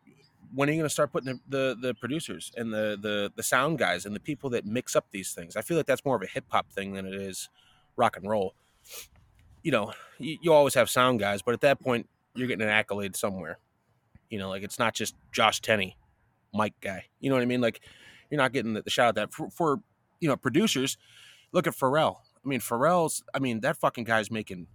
When 0.55 0.69
are 0.69 0.73
you 0.73 0.79
going 0.79 0.89
to 0.89 0.93
start 0.93 1.11
putting 1.11 1.41
the, 1.49 1.75
the 1.75 1.89
the 1.89 1.95
producers 1.95 2.53
and 2.57 2.73
the 2.73 2.97
the 3.01 3.33
the 3.35 3.43
sound 3.43 3.79
guys 3.79 4.07
and 4.07 4.15
the 4.15 4.21
people 4.21 4.51
that 4.51 4.65
mix 4.67 4.95
up 4.95 5.07
these 5.11 5.33
things? 5.33 5.57
I 5.57 5.63
feel 5.63 5.77
like 5.77 5.87
that's 5.87 6.05
more 6.05 6.15
of 6.15 6.23
a 6.23 6.27
hip 6.27 6.45
hop 6.49 6.71
thing 6.71 6.93
than 6.93 7.07
it 7.07 7.15
is 7.15 7.49
rock 7.97 8.17
and 8.17 8.29
roll. 8.29 8.55
You 9.63 9.73
know, 9.73 9.93
you, 10.19 10.37
you 10.43 10.53
always 10.53 10.75
have 10.75 10.89
sound 10.91 11.19
guys, 11.19 11.43
but 11.43 11.55
at 11.55 11.63
that 11.63 11.81
point, 11.81 12.09
you're 12.37 12.47
getting 12.47 12.63
an 12.63 12.69
accolade 12.69 13.17
somewhere. 13.17 13.59
You 14.31 14.39
know, 14.39 14.49
like 14.49 14.63
it's 14.63 14.79
not 14.79 14.95
just 14.95 15.17
Josh 15.33 15.61
Tenney, 15.61 15.97
Mike 16.53 16.75
guy. 16.81 17.07
You 17.19 17.31
know 17.31 17.37
what 17.37 17.43
I 17.43 17.47
mean? 17.47 17.61
Like 17.63 17.81
you're 18.35 18.43
not 18.43 18.53
getting 18.53 18.73
the, 18.75 18.83
the 18.83 18.91
shout 18.91 19.07
out 19.11 19.15
that 19.15 19.33
for, 19.33 19.49
for 19.51 19.81
you 20.21 20.29
know 20.29 20.37
producers. 20.37 20.99
Look 21.53 21.69
at 21.69 21.75
Pharrell. 21.75 22.17
I 22.45 22.49
mean, 22.49 22.59
Pharrell's. 22.59 23.23
I 23.33 23.39
mean, 23.39 23.61
that 23.61 23.77
fucking 23.77 24.03
guy's 24.05 24.29
making 24.29 24.67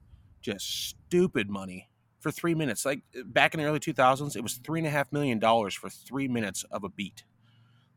just 0.41 0.89
stupid 0.89 1.49
money 1.49 1.89
for 2.22 2.32
three 2.32 2.55
minutes. 2.55 2.86
Like 2.86 3.01
back 3.26 3.53
in 3.53 3.60
the 3.60 3.66
early 3.66 3.80
2000s, 3.82 4.38
it 4.38 4.41
was 4.41 4.53
three 4.53 4.80
and 4.80 4.88
a 4.88 4.89
half 4.89 5.12
million 5.12 5.39
dollars 5.39 5.76
for 5.76 5.89
three 5.89 6.30
minutes 6.30 6.64
of 6.72 6.86
a 6.86 6.89
beat. 6.89 7.26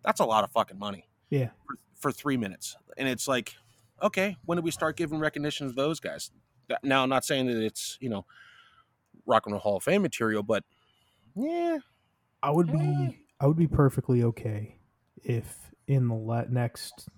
That's 0.04 0.18
a 0.18 0.24
lot 0.24 0.42
of 0.42 0.50
fucking 0.50 0.80
money. 0.80 1.08
Yeah. 1.30 1.50
For, 1.66 1.76
for 1.94 2.12
three 2.12 2.36
minutes, 2.36 2.76
and 2.96 3.08
it's 3.08 3.28
like, 3.28 3.54
okay, 4.02 4.36
when 4.44 4.56
do 4.56 4.62
we 4.62 4.72
start 4.72 4.96
giving 4.96 5.20
recognition 5.20 5.68
to 5.68 5.72
those 5.72 6.00
guys? 6.00 6.32
Now, 6.82 7.04
I'm 7.04 7.08
not 7.08 7.24
saying 7.24 7.46
that 7.46 7.62
it's 7.64 7.96
you 8.00 8.08
know, 8.08 8.26
Rock 9.26 9.46
and 9.46 9.52
Roll 9.52 9.60
Hall 9.60 9.76
of 9.76 9.84
Fame 9.84 10.02
material, 10.02 10.42
but 10.42 10.64
yeah, 11.36 11.78
I 12.42 12.50
would 12.50 12.68
Eh. 12.70 12.72
be 12.72 13.18
I 13.40 13.46
would 13.46 13.56
be 13.56 13.68
perfectly 13.68 14.24
okay 14.24 14.76
if 15.22 15.70
in 15.86 16.08
the 16.08 16.14
le- 16.14 16.48
next 16.48 17.08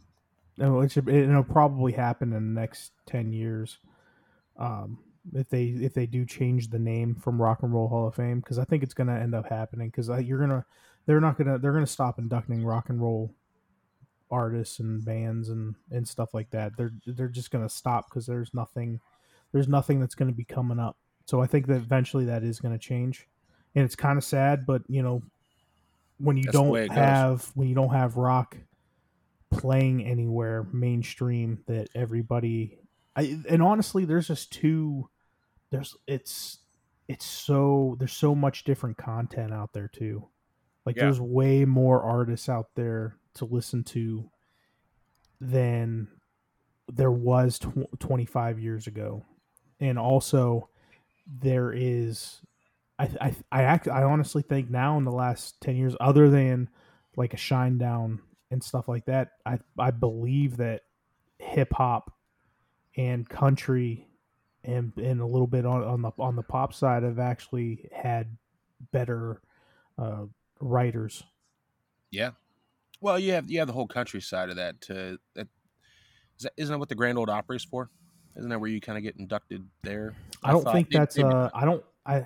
should, 0.88 1.08
it'll 1.08 1.44
probably 1.44 1.92
happen 1.92 2.32
in 2.32 2.54
the 2.54 2.60
next 2.60 2.92
ten 3.06 3.32
years. 3.32 3.78
Um, 4.58 4.98
if 5.32 5.48
they 5.48 5.64
if 5.64 5.94
they 5.94 6.06
do 6.06 6.24
change 6.24 6.68
the 6.68 6.78
name 6.78 7.14
from 7.14 7.40
Rock 7.40 7.62
and 7.62 7.72
Roll 7.72 7.88
Hall 7.88 8.06
of 8.06 8.14
Fame, 8.14 8.40
because 8.40 8.58
I 8.58 8.64
think 8.64 8.82
it's 8.82 8.94
going 8.94 9.06
to 9.08 9.14
end 9.14 9.34
up 9.34 9.48
happening. 9.48 9.88
Because 9.88 10.08
you're 10.24 10.38
gonna 10.38 10.64
they're 11.06 11.20
not 11.20 11.38
gonna 11.38 11.58
they're 11.58 11.72
gonna 11.72 11.86
stop 11.86 12.18
inducting 12.18 12.64
rock 12.64 12.88
and 12.88 13.00
roll 13.00 13.34
artists 14.30 14.78
and 14.80 15.04
bands 15.04 15.48
and 15.48 15.74
and 15.90 16.06
stuff 16.06 16.34
like 16.34 16.50
that. 16.50 16.76
They're 16.76 16.92
they're 17.06 17.28
just 17.28 17.50
gonna 17.50 17.68
stop 17.68 18.08
because 18.08 18.26
there's 18.26 18.54
nothing 18.54 19.00
there's 19.52 19.68
nothing 19.68 20.00
that's 20.00 20.14
to 20.30 20.36
be 20.36 20.44
coming 20.44 20.78
up. 20.78 20.96
So 21.26 21.40
I 21.40 21.46
think 21.46 21.66
that 21.66 21.76
eventually 21.76 22.26
that 22.26 22.42
is 22.42 22.60
to 22.78 22.86
change, 22.86 23.26
and 23.74 23.84
it's 23.84 23.96
kind 23.96 24.18
of 24.18 24.24
sad. 24.24 24.66
But 24.66 24.82
you 24.88 25.02
know, 25.02 25.22
when 26.24 26.36
you 26.36 26.44
That's 26.44 26.54
don't 26.56 26.76
it 26.76 26.88
goes. 26.88 26.96
have 26.96 27.50
when 27.54 27.68
you 27.68 27.74
don't 27.74 27.92
have 27.92 28.16
rock 28.16 28.56
playing 29.50 30.04
anywhere 30.04 30.66
mainstream 30.72 31.62
that 31.66 31.88
everybody 31.94 32.78
I, 33.14 33.38
and 33.48 33.62
honestly 33.62 34.04
there's 34.04 34.26
just 34.28 34.52
two 34.52 35.08
there's 35.70 35.96
it's 36.08 36.58
it's 37.06 37.24
so 37.24 37.96
there's 37.98 38.12
so 38.12 38.34
much 38.34 38.64
different 38.64 38.96
content 38.96 39.52
out 39.52 39.72
there 39.72 39.88
too 39.88 40.26
like 40.86 40.96
Yeah. 40.96 41.04
there's 41.04 41.20
way 41.20 41.64
more 41.64 42.02
artists 42.02 42.48
out 42.48 42.68
there 42.74 43.16
to 43.34 43.44
listen 43.44 43.84
to 43.84 44.28
than 45.40 46.08
there 46.92 47.10
was 47.12 47.58
tw- 47.58 47.98
25 47.98 48.58
years 48.58 48.86
ago 48.86 49.24
and 49.80 49.98
also 49.98 50.68
there 51.26 51.72
is 51.72 52.40
i 52.98 53.08
i 53.20 53.34
i 53.52 53.62
act 53.62 53.88
i 53.88 54.02
honestly 54.02 54.42
think 54.42 54.70
now 54.70 54.96
in 54.98 55.04
the 55.04 55.12
last 55.12 55.60
10 55.60 55.76
years 55.76 55.96
other 56.00 56.30
than 56.30 56.68
like 57.16 57.34
a 57.34 57.36
Shinedown 57.36 58.18
and 58.50 58.62
stuff 58.62 58.88
like 58.88 59.06
that 59.06 59.30
i 59.46 59.58
i 59.78 59.90
believe 59.90 60.56
that 60.58 60.82
hip 61.38 61.72
hop 61.72 62.12
and 62.96 63.28
country 63.28 64.06
and 64.62 64.92
and 64.96 65.20
a 65.20 65.26
little 65.26 65.46
bit 65.46 65.66
on, 65.66 65.82
on 65.82 66.02
the 66.02 66.10
on 66.18 66.36
the 66.36 66.42
pop 66.42 66.72
side 66.72 67.02
have 67.02 67.18
actually 67.18 67.88
had 67.92 68.36
better 68.92 69.40
uh 69.98 70.24
writers 70.60 71.22
yeah. 72.10 72.30
Well, 73.00 73.18
you 73.18 73.32
have 73.32 73.50
you 73.50 73.58
have 73.58 73.66
the 73.66 73.74
whole 73.74 73.88
countryside 73.88 74.48
of 74.50 74.56
that. 74.56 74.80
To 74.82 75.18
that, 75.34 75.48
is 76.38 76.44
that 76.44 76.52
isn't 76.56 76.72
that 76.72 76.78
what 76.78 76.88
the 76.88 76.94
Grand 76.94 77.18
Ole 77.18 77.28
Opry 77.28 77.56
is 77.56 77.64
for? 77.64 77.90
Isn't 78.36 78.50
that 78.50 78.60
where 78.60 78.70
you 78.70 78.80
kind 78.80 78.96
of 78.96 79.02
get 79.02 79.16
inducted 79.16 79.64
there? 79.82 80.14
I 80.44 80.52
don't 80.52 80.62
thought- 80.62 80.74
think 80.74 80.90
that's 80.90 81.16
maybe- 81.16 81.28
uh 81.28 81.50
I 81.52 81.64
don't 81.64 81.84
I 82.06 82.24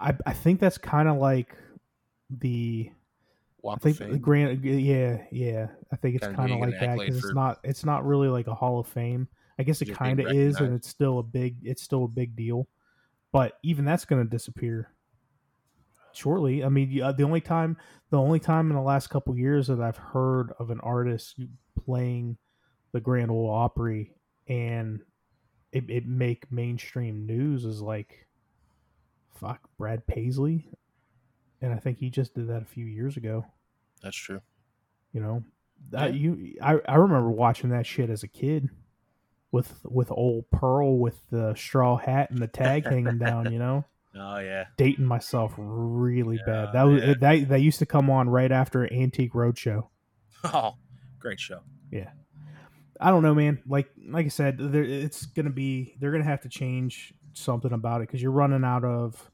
I, 0.00 0.14
I 0.26 0.32
think 0.32 0.60
that's 0.60 0.78
kind 0.78 1.08
of 1.08 1.18
like 1.18 1.56
the 2.30 2.90
Walk 3.62 3.80
I 3.84 3.92
think 3.92 4.12
the 4.12 4.18
grand 4.18 4.64
yeah 4.64 5.18
yeah 5.30 5.68
I 5.92 5.96
think 5.96 6.16
it's 6.16 6.26
kind 6.26 6.50
of 6.50 6.60
like 6.60 6.80
that 6.80 6.98
because 6.98 7.18
it's 7.18 7.34
not 7.34 7.58
it's 7.62 7.84
not 7.84 8.06
really 8.06 8.28
like 8.28 8.46
a 8.46 8.54
Hall 8.54 8.80
of 8.80 8.86
Fame. 8.86 9.28
I 9.58 9.62
guess 9.62 9.82
it 9.82 9.94
kind 9.94 10.18
of 10.18 10.32
is, 10.32 10.56
and 10.56 10.74
it's 10.74 10.88
still 10.88 11.18
a 11.18 11.22
big 11.22 11.56
it's 11.62 11.82
still 11.82 12.04
a 12.04 12.08
big 12.08 12.34
deal. 12.34 12.68
But 13.32 13.58
even 13.62 13.84
that's 13.84 14.06
going 14.06 14.24
to 14.24 14.28
disappear 14.28 14.90
shortly. 16.12 16.64
I 16.64 16.70
mean, 16.70 16.96
the 16.96 17.22
only 17.22 17.42
time 17.42 17.76
the 18.10 18.18
only 18.18 18.40
time 18.40 18.70
in 18.70 18.76
the 18.76 18.82
last 18.82 19.08
couple 19.08 19.36
years 19.36 19.66
that 19.66 19.80
I've 19.80 19.98
heard 19.98 20.52
of 20.58 20.70
an 20.70 20.80
artist 20.80 21.38
playing 21.84 22.38
the 22.92 23.00
Grand 23.00 23.30
Ole 23.30 23.50
Opry 23.50 24.14
and 24.48 25.00
it, 25.72 25.84
it 25.88 26.06
make 26.06 26.50
mainstream 26.50 27.26
news 27.26 27.64
is 27.64 27.80
like 27.80 28.26
fuck 29.34 29.60
Brad 29.78 30.06
Paisley, 30.06 30.68
and 31.60 31.72
I 31.72 31.78
think 31.78 31.98
he 31.98 32.10
just 32.10 32.34
did 32.34 32.48
that 32.48 32.62
a 32.62 32.66
few 32.66 32.86
years 32.86 33.16
ago. 33.16 33.44
That's 34.02 34.16
true. 34.16 34.40
You 35.12 35.20
know, 35.20 35.44
that 35.90 36.14
you 36.14 36.54
I, 36.62 36.78
I 36.88 36.96
remember 36.96 37.30
watching 37.30 37.70
that 37.70 37.86
shit 37.86 38.10
as 38.10 38.22
a 38.22 38.28
kid 38.28 38.68
with 39.50 39.80
with 39.84 40.10
old 40.10 40.50
Pearl 40.50 40.98
with 40.98 41.18
the 41.30 41.54
straw 41.54 41.96
hat 41.96 42.30
and 42.30 42.38
the 42.38 42.46
tag 42.46 42.84
hanging 42.84 43.18
down. 43.18 43.52
You 43.52 43.58
know, 43.58 43.84
Oh 44.14 44.38
yeah. 44.38 44.64
dating 44.76 45.06
myself 45.06 45.54
really 45.56 46.38
bad. 46.44 46.70
That 46.72 46.82
was 46.84 47.02
yeah. 47.02 47.14
that 47.20 47.48
that 47.48 47.60
used 47.60 47.78
to 47.78 47.86
come 47.86 48.10
on 48.10 48.28
right 48.28 48.50
after 48.50 48.90
Antique 48.92 49.32
Roadshow. 49.32 49.88
Oh, 50.42 50.76
great 51.18 51.38
show. 51.38 51.60
Yeah. 51.92 52.08
I 52.98 53.10
don't 53.10 53.22
know, 53.22 53.34
man. 53.34 53.62
Like 53.66 53.90
like 54.08 54.24
I 54.24 54.30
said, 54.30 54.56
there, 54.58 54.82
it's 54.82 55.26
gonna 55.26 55.50
be 55.50 55.94
they're 56.00 56.12
gonna 56.12 56.24
have 56.24 56.40
to 56.42 56.48
change 56.48 57.12
something 57.32 57.72
about 57.72 58.00
it 58.00 58.08
because 58.08 58.22
you're 58.22 58.30
running 58.32 58.64
out 58.64 58.84
of 58.84 59.30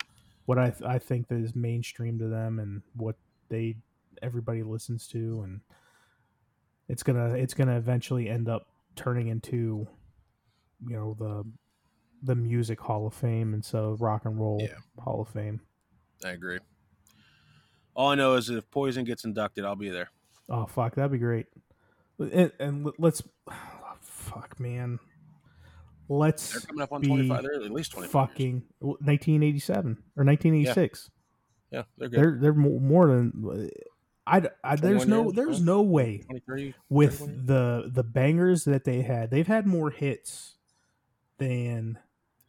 what 0.47 0.59
I 0.59 0.73
I 0.87 0.99
think 0.99 1.29
that 1.29 1.37
is 1.39 1.55
mainstream 1.55 2.19
to 2.19 2.29
them 2.29 2.59
and 2.59 2.83
what 2.95 3.17
they 3.49 3.77
everybody 4.23 4.63
listens 4.63 5.07
to, 5.09 5.43
and 5.45 5.61
it's 6.89 7.03
gonna 7.03 7.35
it's 7.35 7.55
gonna 7.55 7.77
eventually 7.77 8.29
end 8.29 8.49
up 8.49 8.69
turning 8.95 9.29
into 9.29 9.87
you 10.87 10.97
know 10.97 11.17
the 11.19 11.45
the 12.23 12.35
music 12.35 12.81
Hall 12.81 13.07
of 13.07 13.15
Fame 13.15 13.55
and 13.55 13.65
so 13.65 13.97
rock 14.01 14.25
and 14.25 14.39
roll 14.39 14.59
Yeah. 14.61 14.79
Hall 15.03 15.21
of 15.21 15.29
Fame. 15.29 15.61
I 16.25 16.31
agree. 16.31 16.59
All 17.95 18.11
I 18.11 18.15
know 18.15 18.35
is 18.35 18.51
if 18.51 18.71
Poison 18.71 19.05
gets 19.05 19.25
inducted, 19.25 19.65
I'll 19.65 19.77
be 19.77 19.91
there. 19.91 20.11
Oh 20.49 20.67
fuck, 20.67 20.95
that'd 20.95 21.13
be 21.13 21.19
great. 21.19 21.47
And, 22.19 22.51
and 22.59 22.91
let's 22.99 23.23
fuck, 24.01 24.59
man. 24.61 24.99
They're 26.09 26.17
Let's 26.17 26.65
coming 26.67 26.83
up 26.83 26.93
on 26.93 27.01
be 27.01 27.09
twenty 27.09 27.29
five. 27.29 27.43
They're 27.43 27.55
at 27.55 27.71
least 27.71 27.95
fucking 27.95 28.63
1987 28.81 29.91
or 30.17 30.25
1986. 30.25 31.11
Yeah, 31.71 31.83
they're 31.99 32.09
good. 32.09 32.19
They're 32.21 32.39
they're 32.41 32.55
more 32.55 33.09
than 33.09 33.71
I, 34.27 34.49
I 34.65 34.77
there's 34.77 35.07
no 35.07 35.25
years, 35.25 35.33
there's 35.35 35.59
huh? 35.59 35.65
no 35.65 35.83
way 35.83 36.25
with 36.89 37.47
the 37.47 37.91
the 37.93 38.03
bangers 38.03 38.65
that 38.65 38.85
they 38.85 39.03
had. 39.03 39.31
They've 39.31 39.47
had 39.47 39.67
more 39.67 39.91
hits 39.91 40.55
than 41.39 41.99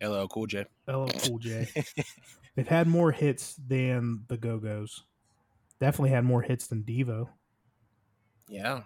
LL 0.01 0.25
Cool 0.27 0.47
J. 0.47 0.65
LL 0.87 1.07
Cool 1.07 1.39
J. 1.39 1.67
They've 2.55 2.67
had 2.67 2.87
more 2.87 3.11
hits 3.11 3.55
than 3.55 4.23
the 4.27 4.37
Go 4.37 4.57
Go's. 4.57 5.03
Definitely 5.79 6.09
had 6.09 6.25
more 6.25 6.41
hits 6.41 6.65
than 6.67 6.83
Devo. 6.83 7.29
Yeah, 8.49 8.81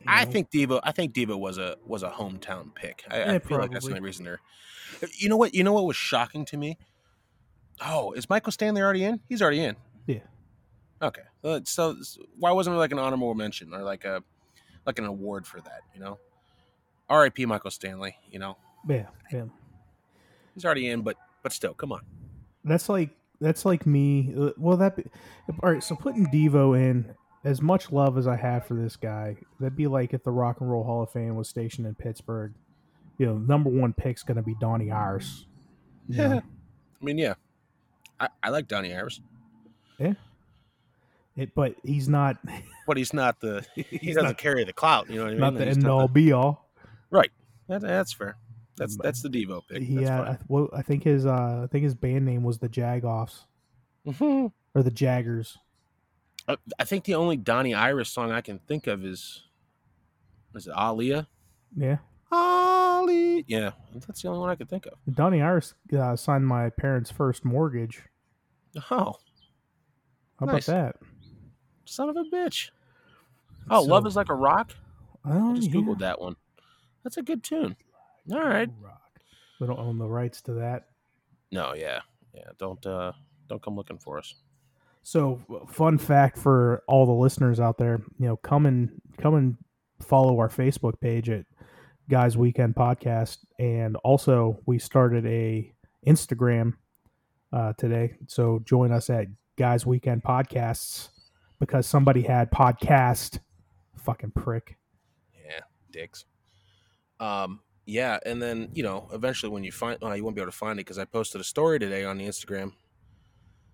you 0.00 0.06
I 0.08 0.24
think 0.24 0.50
Devo. 0.50 0.80
I 0.82 0.92
think 0.92 1.14
Devo 1.14 1.38
was 1.38 1.58
a 1.58 1.76
was 1.86 2.02
a 2.02 2.10
hometown 2.10 2.74
pick. 2.74 3.04
I, 3.10 3.16
I 3.16 3.26
Yeah, 3.32 3.38
feel 3.38 3.58
like 3.58 3.72
that's 3.72 3.84
the 3.86 3.92
only 3.92 4.00
reason 4.00 4.24
they're. 4.24 4.40
You 5.18 5.28
know 5.28 5.36
what? 5.36 5.54
You 5.54 5.64
know 5.64 5.72
what 5.72 5.84
was 5.84 5.96
shocking 5.96 6.44
to 6.46 6.56
me? 6.56 6.78
Oh, 7.84 8.12
is 8.12 8.28
Michael 8.28 8.52
Stanley 8.52 8.82
already 8.82 9.04
in? 9.04 9.20
He's 9.28 9.40
already 9.42 9.62
in. 9.62 9.76
Yeah. 10.06 10.20
Okay. 11.00 11.22
Uh, 11.44 11.60
So 11.64 11.96
why 12.38 12.50
wasn't 12.52 12.74
there 12.74 12.80
like 12.80 12.92
an 12.92 12.98
honorable 12.98 13.34
mention 13.34 13.72
or 13.72 13.82
like 13.82 14.04
a 14.04 14.22
like 14.86 14.98
an 14.98 15.04
award 15.04 15.46
for 15.46 15.60
that? 15.60 15.80
You 15.94 16.00
know. 16.00 16.18
R.I.P. 17.08 17.46
Michael 17.46 17.70
Stanley. 17.70 18.16
You 18.30 18.38
know. 18.38 18.56
Yeah, 18.88 19.06
yeah. 19.32 19.44
He's 20.54 20.64
already 20.64 20.88
in, 20.88 21.02
but 21.02 21.16
but 21.42 21.52
still, 21.52 21.74
come 21.74 21.92
on. 21.92 22.00
That's 22.64 22.88
like 22.88 23.10
that's 23.40 23.64
like 23.64 23.86
me. 23.86 24.34
uh, 24.36 24.50
Well, 24.58 24.76
that 24.78 24.96
be, 24.96 25.04
all 25.62 25.72
right. 25.72 25.82
So 25.82 25.94
putting 25.94 26.26
Devo 26.26 26.76
in 26.78 27.14
as 27.44 27.62
much 27.62 27.92
love 27.92 28.18
as 28.18 28.26
I 28.26 28.36
have 28.36 28.66
for 28.66 28.74
this 28.74 28.96
guy, 28.96 29.36
that'd 29.60 29.76
be 29.76 29.86
like 29.86 30.12
if 30.12 30.24
the 30.24 30.30
Rock 30.30 30.60
and 30.60 30.70
Roll 30.70 30.84
Hall 30.84 31.02
of 31.02 31.10
Fame 31.10 31.36
was 31.36 31.48
stationed 31.48 31.86
in 31.86 31.94
Pittsburgh. 31.94 32.54
You 33.18 33.26
know, 33.26 33.38
number 33.38 33.70
one 33.70 33.92
pick's 33.92 34.22
going 34.22 34.36
to 34.36 34.42
be 34.42 34.54
Donnie 34.60 34.90
Iris. 34.90 35.46
You 36.08 36.16
know, 36.16 36.42
I 37.00 37.04
mean, 37.04 37.18
yeah, 37.18 37.34
I, 38.18 38.28
I 38.42 38.50
like 38.50 38.68
Donnie 38.68 38.94
Iris, 38.94 39.20
it, 41.38 41.54
but 41.54 41.76
he's 41.84 42.08
not. 42.08 42.36
but 42.86 42.96
he's 42.96 43.12
not 43.12 43.40
the 43.40 43.64
he 43.74 44.08
doesn't 44.08 44.24
not, 44.24 44.38
carry 44.38 44.64
the 44.64 44.72
clout. 44.72 45.08
You 45.08 45.16
know 45.16 45.22
what 45.22 45.28
I 45.28 45.32
mean? 45.32 45.40
not 45.40 45.54
the 45.54 45.66
end 45.66 45.86
all 45.86 46.08
be 46.08 46.32
all. 46.32 46.68
right. 47.10 47.30
That, 47.68 47.82
that's 47.82 48.12
fair. 48.12 48.36
That's 48.76 48.96
that's 48.96 49.22
the 49.22 49.28
Devo 49.28 49.62
pick. 49.68 49.82
Yeah. 49.86 50.20
I, 50.20 50.38
well, 50.48 50.68
I 50.72 50.82
think 50.82 51.04
his 51.04 51.26
uh, 51.26 51.60
I 51.64 51.68
think 51.70 51.84
his 51.84 51.94
band 51.94 52.24
name 52.24 52.42
was 52.42 52.58
the 52.58 52.68
Jagoffs 52.68 53.44
fine. 54.12 54.52
or 54.74 54.82
the 54.82 54.90
Jaggers. 54.90 55.58
Uh, 56.48 56.56
I 56.78 56.84
think 56.84 57.04
the 57.04 57.14
only 57.14 57.36
Donnie 57.36 57.74
Iris 57.74 58.08
song 58.10 58.32
I 58.32 58.40
can 58.40 58.58
think 58.58 58.86
of 58.86 59.04
is 59.04 59.42
is 60.54 60.66
it 60.66 60.72
Aaliyah? 60.74 61.26
Yeah, 61.76 61.98
Ali. 62.32 63.44
Yeah, 63.46 63.72
that's 64.06 64.22
the 64.22 64.28
only 64.28 64.40
one 64.40 64.48
I 64.50 64.54
could 64.56 64.68
think 64.70 64.86
of. 64.86 64.94
Donnie 65.14 65.42
Iris 65.42 65.74
uh, 65.96 66.16
signed 66.16 66.46
my 66.46 66.70
parents' 66.70 67.10
first 67.10 67.44
mortgage. 67.44 68.02
Oh, 68.90 69.16
How 70.40 70.46
Nice. 70.46 70.68
about 70.68 70.94
that? 70.94 70.96
son 71.84 72.08
of 72.08 72.16
a 72.16 72.24
bitch. 72.24 72.70
Oh, 73.70 73.82
Love 73.82 74.06
is 74.06 74.16
like 74.16 74.28
a 74.30 74.34
rock. 74.34 74.72
Oh, 75.24 75.52
I 75.52 75.56
just 75.56 75.68
yeah. 75.70 75.74
googled 75.80 75.98
that 76.00 76.20
one. 76.20 76.36
That's 77.04 77.16
a 77.16 77.22
good 77.22 77.42
tune. 77.42 77.76
All 78.32 78.40
right. 78.42 78.68
Rock. 78.80 79.00
We 79.60 79.66
don't 79.66 79.78
own 79.78 79.98
the 79.98 80.06
rights 80.06 80.40
to 80.42 80.54
that. 80.54 80.88
No, 81.50 81.74
yeah, 81.74 82.00
yeah. 82.34 82.50
Don't 82.58 82.84
uh, 82.86 83.12
don't 83.48 83.62
come 83.62 83.74
looking 83.76 83.98
for 83.98 84.18
us. 84.18 84.34
So, 85.02 85.40
fun 85.70 85.98
fact 85.98 86.36
for 86.36 86.82
all 86.86 87.06
the 87.06 87.12
listeners 87.12 87.60
out 87.60 87.78
there, 87.78 88.02
you 88.18 88.26
know, 88.26 88.36
come 88.36 88.66
and 88.66 89.00
come 89.18 89.34
and 89.34 89.56
follow 90.00 90.38
our 90.38 90.48
Facebook 90.48 91.00
page 91.00 91.30
at 91.30 91.46
Guys 92.08 92.36
Weekend 92.36 92.74
Podcast, 92.74 93.38
and 93.58 93.96
also 93.96 94.60
we 94.66 94.78
started 94.78 95.26
a 95.26 95.72
Instagram 96.06 96.74
uh, 97.52 97.72
today. 97.78 98.16
So 98.26 98.60
join 98.64 98.92
us 98.92 99.10
at 99.10 99.26
Guys 99.56 99.86
Weekend 99.86 100.22
Podcasts 100.22 101.08
because 101.58 101.86
somebody 101.86 102.22
had 102.22 102.50
podcast. 102.50 103.40
Fucking 103.96 104.30
prick. 104.30 104.78
Yeah, 105.44 105.60
dicks. 105.90 106.24
Um, 107.20 107.60
yeah, 107.84 108.18
and 108.24 108.40
then 108.40 108.70
you 108.74 108.82
know, 108.82 109.08
eventually 109.12 109.50
when 109.50 109.64
you 109.64 109.72
find, 109.72 109.98
well, 110.00 110.16
you 110.16 110.24
won't 110.24 110.36
be 110.36 110.42
able 110.42 110.52
to 110.52 110.56
find 110.56 110.78
it 110.78 110.86
because 110.86 110.98
I 110.98 111.04
posted 111.04 111.40
a 111.40 111.44
story 111.44 111.78
today 111.78 112.04
on 112.04 112.18
the 112.18 112.26
Instagram, 112.26 112.72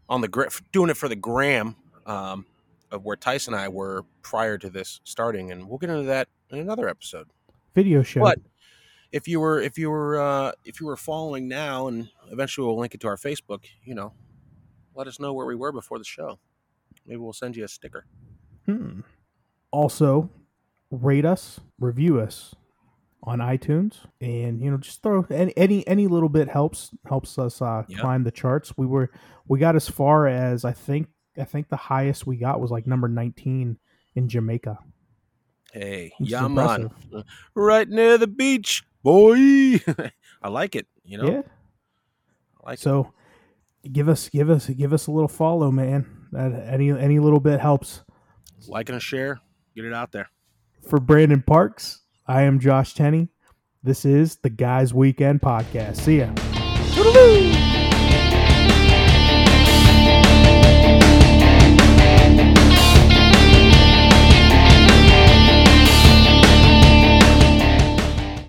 on 0.08 0.20
the 0.20 0.62
doing 0.72 0.90
it 0.90 0.96
for 0.96 1.08
the 1.08 1.16
gram, 1.16 1.76
um, 2.06 2.46
of 2.90 3.04
where 3.04 3.16
Tyson 3.16 3.54
and 3.54 3.62
I 3.62 3.68
were 3.68 4.04
prior 4.22 4.58
to 4.58 4.70
this 4.70 5.00
starting, 5.04 5.50
and 5.50 5.68
we'll 5.68 5.78
get 5.78 5.90
into 5.90 6.04
that 6.04 6.28
in 6.50 6.58
another 6.58 6.88
episode. 6.88 7.28
Video 7.74 8.02
show. 8.02 8.20
But 8.20 8.38
if 9.12 9.26
you 9.26 9.40
were, 9.40 9.60
if 9.60 9.78
you 9.78 9.90
were, 9.90 10.20
uh, 10.20 10.52
if 10.64 10.80
you 10.80 10.86
were 10.86 10.96
following 10.96 11.48
now, 11.48 11.88
and 11.88 12.08
eventually 12.30 12.66
we'll 12.66 12.78
link 12.78 12.94
it 12.94 13.00
to 13.00 13.08
our 13.08 13.16
Facebook, 13.16 13.64
you 13.82 13.94
know, 13.94 14.12
let 14.94 15.08
us 15.08 15.18
know 15.18 15.32
where 15.32 15.46
we 15.46 15.56
were 15.56 15.72
before 15.72 15.98
the 15.98 16.04
show. 16.04 16.38
Maybe 17.06 17.18
we'll 17.18 17.32
send 17.32 17.56
you 17.56 17.64
a 17.64 17.68
sticker. 17.68 18.06
Hmm. 18.66 19.00
Also, 19.70 20.30
rate 20.90 21.24
us, 21.24 21.60
review 21.78 22.20
us 22.20 22.54
on 23.26 23.38
iTunes, 23.38 23.94
and 24.20 24.60
you 24.62 24.70
know, 24.70 24.76
just 24.76 25.02
throw 25.02 25.24
any 25.30 25.56
any, 25.56 25.86
any 25.88 26.06
little 26.06 26.28
bit 26.28 26.48
helps 26.48 26.90
helps 27.06 27.38
us 27.38 27.60
uh, 27.62 27.82
Yeah. 27.88 27.98
climb 27.98 28.22
the 28.24 28.30
charts. 28.30 28.76
We 28.76 28.86
were 28.86 29.10
we 29.48 29.58
got 29.58 29.76
as 29.76 29.88
far 29.88 30.26
as 30.28 30.64
I 30.64 30.72
think 30.72 31.08
I 31.38 31.44
think 31.44 31.68
the 31.70 31.76
highest 31.76 32.26
we 32.26 32.36
got 32.36 32.60
was 32.60 32.70
like 32.70 32.86
number 32.86 33.08
nineteen 33.08 33.78
in 34.14 34.28
Jamaica. 34.28 34.78
Hey, 35.72 36.12
Which 36.18 36.28
is 36.28 36.32
yeah, 36.32 36.46
man. 36.48 36.82
impressive. 36.82 37.24
right 37.54 37.88
near 37.88 38.16
the 38.18 38.26
beach, 38.28 38.84
boy. 39.02 39.36
I 40.42 40.48
like 40.48 40.76
it. 40.76 40.86
You 41.02 41.18
know, 41.18 41.24
Yeah. 41.30 41.42
I 42.62 42.70
like 42.70 42.78
it. 42.78 42.82
So 42.82 43.12
give 43.90 44.08
us 44.08 44.28
give 44.28 44.50
us 44.50 44.68
give 44.68 44.92
us 44.92 45.06
a 45.06 45.10
little 45.10 45.28
follow, 45.28 45.70
man. 45.72 46.06
That 46.32 46.52
any 46.68 46.90
any 46.90 47.18
little 47.18 47.40
bit 47.40 47.58
helps. 47.60 48.02
Like 48.68 48.88
and 48.90 48.96
a 48.96 49.00
share, 49.00 49.40
get 49.74 49.84
it 49.86 49.92
out 49.94 50.12
there. 50.12 50.28
For 50.88 51.00
Brandon 51.00 51.42
Parks, 51.42 52.02
I 52.26 52.42
am 52.42 52.58
Josh 52.58 52.94
Tenney. 52.94 53.28
This 53.82 54.06
is 54.06 54.36
the 54.36 54.48
Guys 54.48 54.94
Weekend 54.94 55.42
Podcast. 55.42 55.96
See 55.96 56.20
ya. 56.20 56.32
Toodaloo! 56.94 57.43